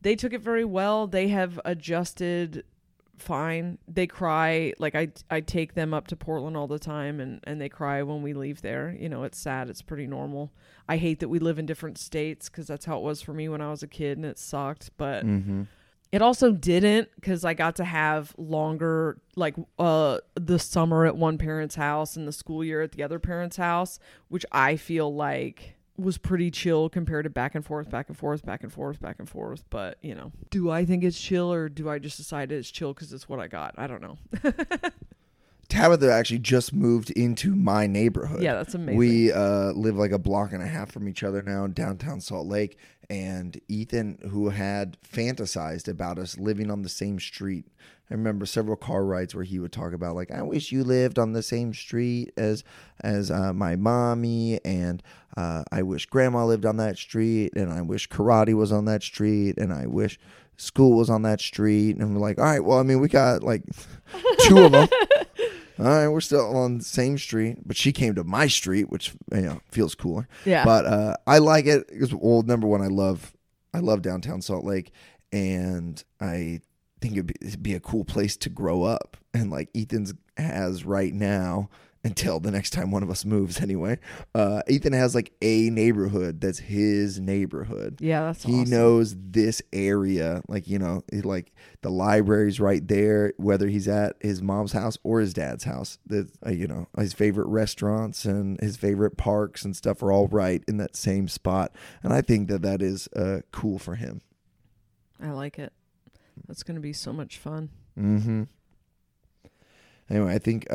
they 0.00 0.16
took 0.16 0.32
it 0.32 0.40
very 0.40 0.64
well. 0.64 1.06
They 1.06 1.28
have 1.28 1.60
adjusted 1.64 2.64
fine. 3.18 3.78
They 3.86 4.06
cry 4.06 4.72
like 4.78 4.94
I 4.94 5.12
I 5.30 5.40
take 5.40 5.74
them 5.74 5.94
up 5.94 6.08
to 6.08 6.16
Portland 6.16 6.56
all 6.56 6.66
the 6.66 6.78
time 6.78 7.20
and 7.20 7.40
and 7.44 7.60
they 7.60 7.68
cry 7.68 8.02
when 8.02 8.22
we 8.22 8.32
leave 8.32 8.62
there. 8.62 8.96
You 8.98 9.08
know, 9.08 9.22
it's 9.22 9.38
sad. 9.38 9.70
It's 9.70 9.82
pretty 9.82 10.06
normal. 10.06 10.52
I 10.88 10.96
hate 10.96 11.20
that 11.20 11.28
we 11.28 11.38
live 11.38 11.58
in 11.58 11.66
different 11.66 11.98
states 11.98 12.48
cuz 12.48 12.66
that's 12.66 12.84
how 12.84 12.98
it 12.98 13.02
was 13.02 13.22
for 13.22 13.32
me 13.32 13.48
when 13.48 13.60
I 13.60 13.70
was 13.70 13.82
a 13.82 13.86
kid 13.86 14.18
and 14.18 14.26
it 14.26 14.38
sucked, 14.38 14.90
but 14.96 15.24
Mm-hmm. 15.24 15.62
It 16.12 16.22
also 16.22 16.52
didn't 16.52 17.08
cuz 17.22 17.44
I 17.44 17.54
got 17.54 17.76
to 17.76 17.84
have 17.84 18.34
longer 18.38 19.18
like 19.34 19.56
uh 19.78 20.18
the 20.34 20.58
summer 20.58 21.06
at 21.06 21.16
one 21.16 21.38
parent's 21.38 21.74
house 21.74 22.16
and 22.16 22.28
the 22.28 22.32
school 22.32 22.62
year 22.62 22.82
at 22.82 22.92
the 22.92 23.02
other 23.02 23.18
parent's 23.18 23.56
house, 23.56 23.98
which 24.28 24.46
I 24.52 24.76
feel 24.76 25.12
like 25.14 25.76
was 25.96 26.18
pretty 26.18 26.50
chill 26.50 26.88
compared 26.88 27.24
to 27.24 27.30
back 27.30 27.54
and 27.54 27.64
forth, 27.64 27.90
back 27.90 28.08
and 28.08 28.16
forth, 28.16 28.44
back 28.44 28.62
and 28.62 28.72
forth, 28.72 29.00
back 29.00 29.16
and 29.18 29.28
forth. 29.28 29.64
But, 29.70 29.98
you 30.02 30.14
know, 30.14 30.32
do 30.50 30.70
I 30.70 30.84
think 30.84 31.04
it's 31.04 31.20
chill 31.20 31.52
or 31.52 31.68
do 31.68 31.88
I 31.88 31.98
just 31.98 32.16
decide 32.16 32.50
it's 32.52 32.70
chill 32.70 32.94
because 32.94 33.12
it's 33.12 33.28
what 33.28 33.40
I 33.40 33.48
got? 33.48 33.74
I 33.78 33.86
don't 33.86 34.02
know. 34.02 34.18
Tabitha 35.72 36.12
actually 36.12 36.38
just 36.40 36.74
moved 36.74 37.10
into 37.12 37.54
my 37.56 37.86
neighborhood. 37.86 38.42
Yeah, 38.42 38.52
that's 38.52 38.74
amazing. 38.74 38.98
We 38.98 39.32
uh, 39.32 39.72
live 39.72 39.96
like 39.96 40.12
a 40.12 40.18
block 40.18 40.52
and 40.52 40.62
a 40.62 40.66
half 40.66 40.92
from 40.92 41.08
each 41.08 41.22
other 41.22 41.40
now 41.40 41.64
in 41.64 41.72
downtown 41.72 42.20
Salt 42.20 42.46
Lake. 42.46 42.76
And 43.08 43.58
Ethan, 43.68 44.18
who 44.30 44.50
had 44.50 44.98
fantasized 45.00 45.88
about 45.88 46.18
us 46.18 46.36
living 46.36 46.70
on 46.70 46.82
the 46.82 46.90
same 46.90 47.18
street, 47.18 47.64
I 48.10 48.14
remember 48.14 48.44
several 48.44 48.76
car 48.76 49.02
rides 49.02 49.34
where 49.34 49.44
he 49.44 49.58
would 49.58 49.72
talk 49.72 49.94
about 49.94 50.14
like, 50.14 50.30
I 50.30 50.42
wish 50.42 50.72
you 50.72 50.84
lived 50.84 51.18
on 51.18 51.32
the 51.32 51.42
same 51.42 51.72
street 51.72 52.32
as 52.36 52.64
as 53.02 53.30
uh, 53.30 53.54
my 53.54 53.74
mommy, 53.74 54.62
and 54.66 55.02
uh, 55.38 55.64
I 55.72 55.80
wish 55.82 56.04
grandma 56.04 56.44
lived 56.44 56.66
on 56.66 56.76
that 56.76 56.98
street, 56.98 57.54
and 57.56 57.72
I 57.72 57.80
wish 57.80 58.10
karate 58.10 58.52
was 58.52 58.72
on 58.72 58.84
that 58.84 59.02
street, 59.02 59.56
and 59.56 59.72
I 59.72 59.86
wish 59.86 60.18
school 60.58 60.98
was 60.98 61.08
on 61.08 61.22
that 61.22 61.40
street. 61.40 61.96
And 61.96 62.14
we're 62.14 62.20
like, 62.20 62.38
all 62.38 62.44
right, 62.44 62.62
well, 62.62 62.78
I 62.78 62.82
mean, 62.82 63.00
we 63.00 63.08
got 63.08 63.42
like 63.42 63.62
two 64.40 64.58
of 64.58 64.72
them. 64.72 64.88
All 65.78 65.86
right, 65.86 66.08
we're 66.08 66.20
still 66.20 66.56
on 66.56 66.78
the 66.78 66.84
same 66.84 67.18
street, 67.18 67.58
but 67.64 67.76
she 67.76 67.92
came 67.92 68.14
to 68.14 68.24
my 68.24 68.46
street, 68.46 68.90
which 68.90 69.14
you 69.32 69.42
know 69.42 69.60
feels 69.70 69.94
cooler. 69.94 70.28
Yeah. 70.44 70.64
But 70.64 70.86
uh, 70.86 71.16
I 71.26 71.38
like 71.38 71.66
it 71.66 71.88
because 71.88 72.14
well, 72.14 72.42
number 72.42 72.66
one, 72.66 72.82
I 72.82 72.88
love 72.88 73.32
I 73.74 73.78
love 73.78 74.02
downtown 74.02 74.42
Salt 74.42 74.64
Lake, 74.64 74.92
and 75.32 76.02
I 76.20 76.60
think 77.00 77.14
it'd 77.14 77.26
be, 77.26 77.34
it'd 77.40 77.62
be 77.62 77.74
a 77.74 77.80
cool 77.80 78.04
place 78.04 78.36
to 78.38 78.48
grow 78.48 78.82
up. 78.82 79.16
And 79.34 79.50
like 79.50 79.70
Ethan's 79.74 80.14
has 80.36 80.84
right 80.84 81.12
now, 81.12 81.68
until 82.04 82.40
the 82.40 82.50
next 82.50 82.70
time 82.70 82.90
one 82.90 83.02
of 83.04 83.10
us 83.10 83.24
moves, 83.24 83.60
anyway. 83.60 83.98
Uh, 84.34 84.60
Ethan 84.68 84.92
has 84.92 85.14
like 85.14 85.32
a 85.40 85.70
neighborhood 85.70 86.40
that's 86.40 86.58
his 86.58 87.20
neighborhood 87.20 87.98
yeah, 88.00 88.22
that's 88.24 88.42
he 88.44 88.60
awesome. 88.62 88.70
knows 88.70 89.16
this 89.18 89.62
area 89.72 90.42
like 90.48 90.66
you 90.66 90.78
know 90.78 91.02
he- 91.12 91.20
like 91.22 91.52
the 91.82 91.90
library's 91.90 92.58
right 92.58 92.86
there 92.88 93.32
whether 93.36 93.68
he's 93.68 93.86
at 93.86 94.16
his 94.20 94.42
mom's 94.42 94.72
house 94.72 94.98
or 95.04 95.20
his 95.20 95.32
dad's 95.32 95.64
house 95.64 95.98
the 96.06 96.28
uh, 96.46 96.50
you 96.50 96.66
know 96.66 96.88
his 96.98 97.12
favorite 97.12 97.46
restaurants 97.46 98.24
and 98.24 98.60
his 98.60 98.76
favorite 98.76 99.16
parks 99.16 99.64
and 99.64 99.76
stuff 99.76 100.02
are 100.02 100.10
all 100.12 100.26
right 100.28 100.64
in 100.66 100.76
that 100.78 100.96
same 100.96 101.28
spot 101.28 101.74
and 102.02 102.12
i 102.12 102.20
think 102.20 102.48
that 102.48 102.62
that 102.62 102.82
is 102.82 103.08
uh, 103.14 103.40
cool 103.52 103.78
for 103.78 103.94
him 103.94 104.20
I 105.22 105.30
like 105.30 105.56
it. 105.60 105.72
That's 106.48 106.64
going 106.64 106.74
to 106.74 106.80
be 106.80 106.92
so 106.92 107.12
much 107.12 107.38
fun. 107.38 107.68
mm-hmm 107.96 108.42
anyway 110.10 110.34
i 110.34 110.38
think 110.38 110.66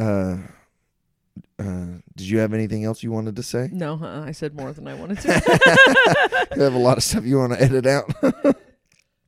uh 1.59 1.85
did 2.15 2.27
you 2.27 2.39
have 2.39 2.53
anything 2.53 2.83
else 2.83 3.03
you 3.03 3.11
wanted 3.11 3.35
to 3.35 3.43
say? 3.43 3.69
No, 3.71 3.93
uh, 4.01 4.23
I 4.25 4.31
said 4.31 4.55
more 4.55 4.71
than 4.73 4.87
I 4.87 4.93
wanted 4.93 5.19
to. 5.21 6.47
you 6.55 6.61
have 6.61 6.73
a 6.73 6.77
lot 6.79 6.97
of 6.97 7.03
stuff 7.03 7.25
you 7.25 7.37
want 7.37 7.53
to 7.53 7.61
edit 7.61 7.85
out. 7.85 8.11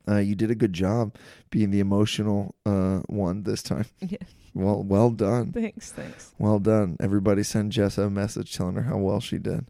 uh, 0.08 0.18
you 0.18 0.36
did 0.36 0.52
a 0.52 0.56
good 0.56 0.74
job 0.74 1.16
being 1.50 1.72
the 1.72 1.80
emotional 1.80 2.56
uh, 2.66 3.00
one 3.08 3.44
this 3.44 3.62
time. 3.62 3.86
Yeah. 4.00 4.18
Well, 4.56 4.84
well 4.84 5.12
done. 5.12 5.52
thanks, 5.52 5.92
thanks. 5.92 6.34
Well 6.40 6.60
done. 6.60 6.98
Everybody 7.00 7.44
send 7.44 7.72
Jessa 7.72 8.08
a 8.08 8.10
message 8.10 8.56
telling 8.56 8.76
her 8.76 8.82
how 8.82 8.98
well 8.98 9.20
she 9.20 9.38
did. 9.38 9.68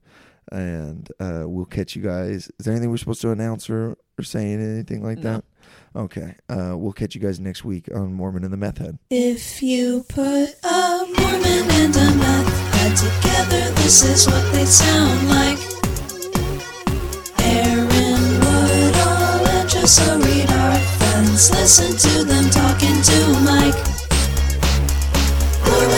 And 0.52 1.12
uh, 1.20 1.44
we'll 1.46 1.66
catch 1.66 1.96
you 1.96 2.02
guys. 2.02 2.50
Is 2.58 2.66
there 2.66 2.74
anything 2.74 2.90
we're 2.90 2.98
supposed 2.98 3.22
to 3.22 3.30
announce 3.32 3.70
or, 3.70 3.98
or 4.18 4.24
say 4.24 4.52
anything 4.52 5.04
like 5.04 5.20
No. 5.20 5.34
that? 5.34 5.44
Okay. 5.96 6.36
Uh, 6.48 6.74
we'll 6.76 6.94
catch 6.94 7.14
you 7.14 7.22
guys 7.22 7.40
next 7.40 7.64
week 7.66 7.88
on 7.94 8.14
Mormon 8.14 8.44
and 8.44 8.52
the 8.54 8.58
Meth 8.58 8.78
Head. 8.80 8.98
If 9.12 9.62
you 9.62 10.06
put 10.10 10.56
a 10.64 10.99
Mormon 11.30 11.70
and 11.82 11.96
a 11.96 12.16
meth 12.18 12.50
had 12.76 12.96
together. 12.98 13.72
This 13.82 14.04
is 14.04 14.28
what 14.28 14.44
they 14.52 14.66
sound 14.66 15.30
like. 15.30 15.60
Aaron 17.40 18.22
Woodall 18.42 19.48
and 19.48 19.70
Jessa 19.70 20.18
Reed 20.24 20.50
are 20.52 20.78
friends. 20.98 21.52
Listen 21.52 21.96
to 21.98 22.24
them 22.24 22.50
talking 22.50 23.02
to 23.02 23.18
Mike. 23.46 23.78
And 25.72 25.90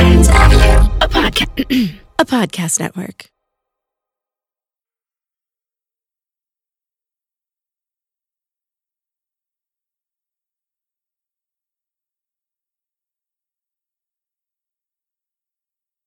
and 0.00 0.28
and 0.28 0.90
a 1.02 1.08
podcast. 1.08 1.98
a 2.18 2.24
podcast 2.24 2.80
network. 2.80 3.30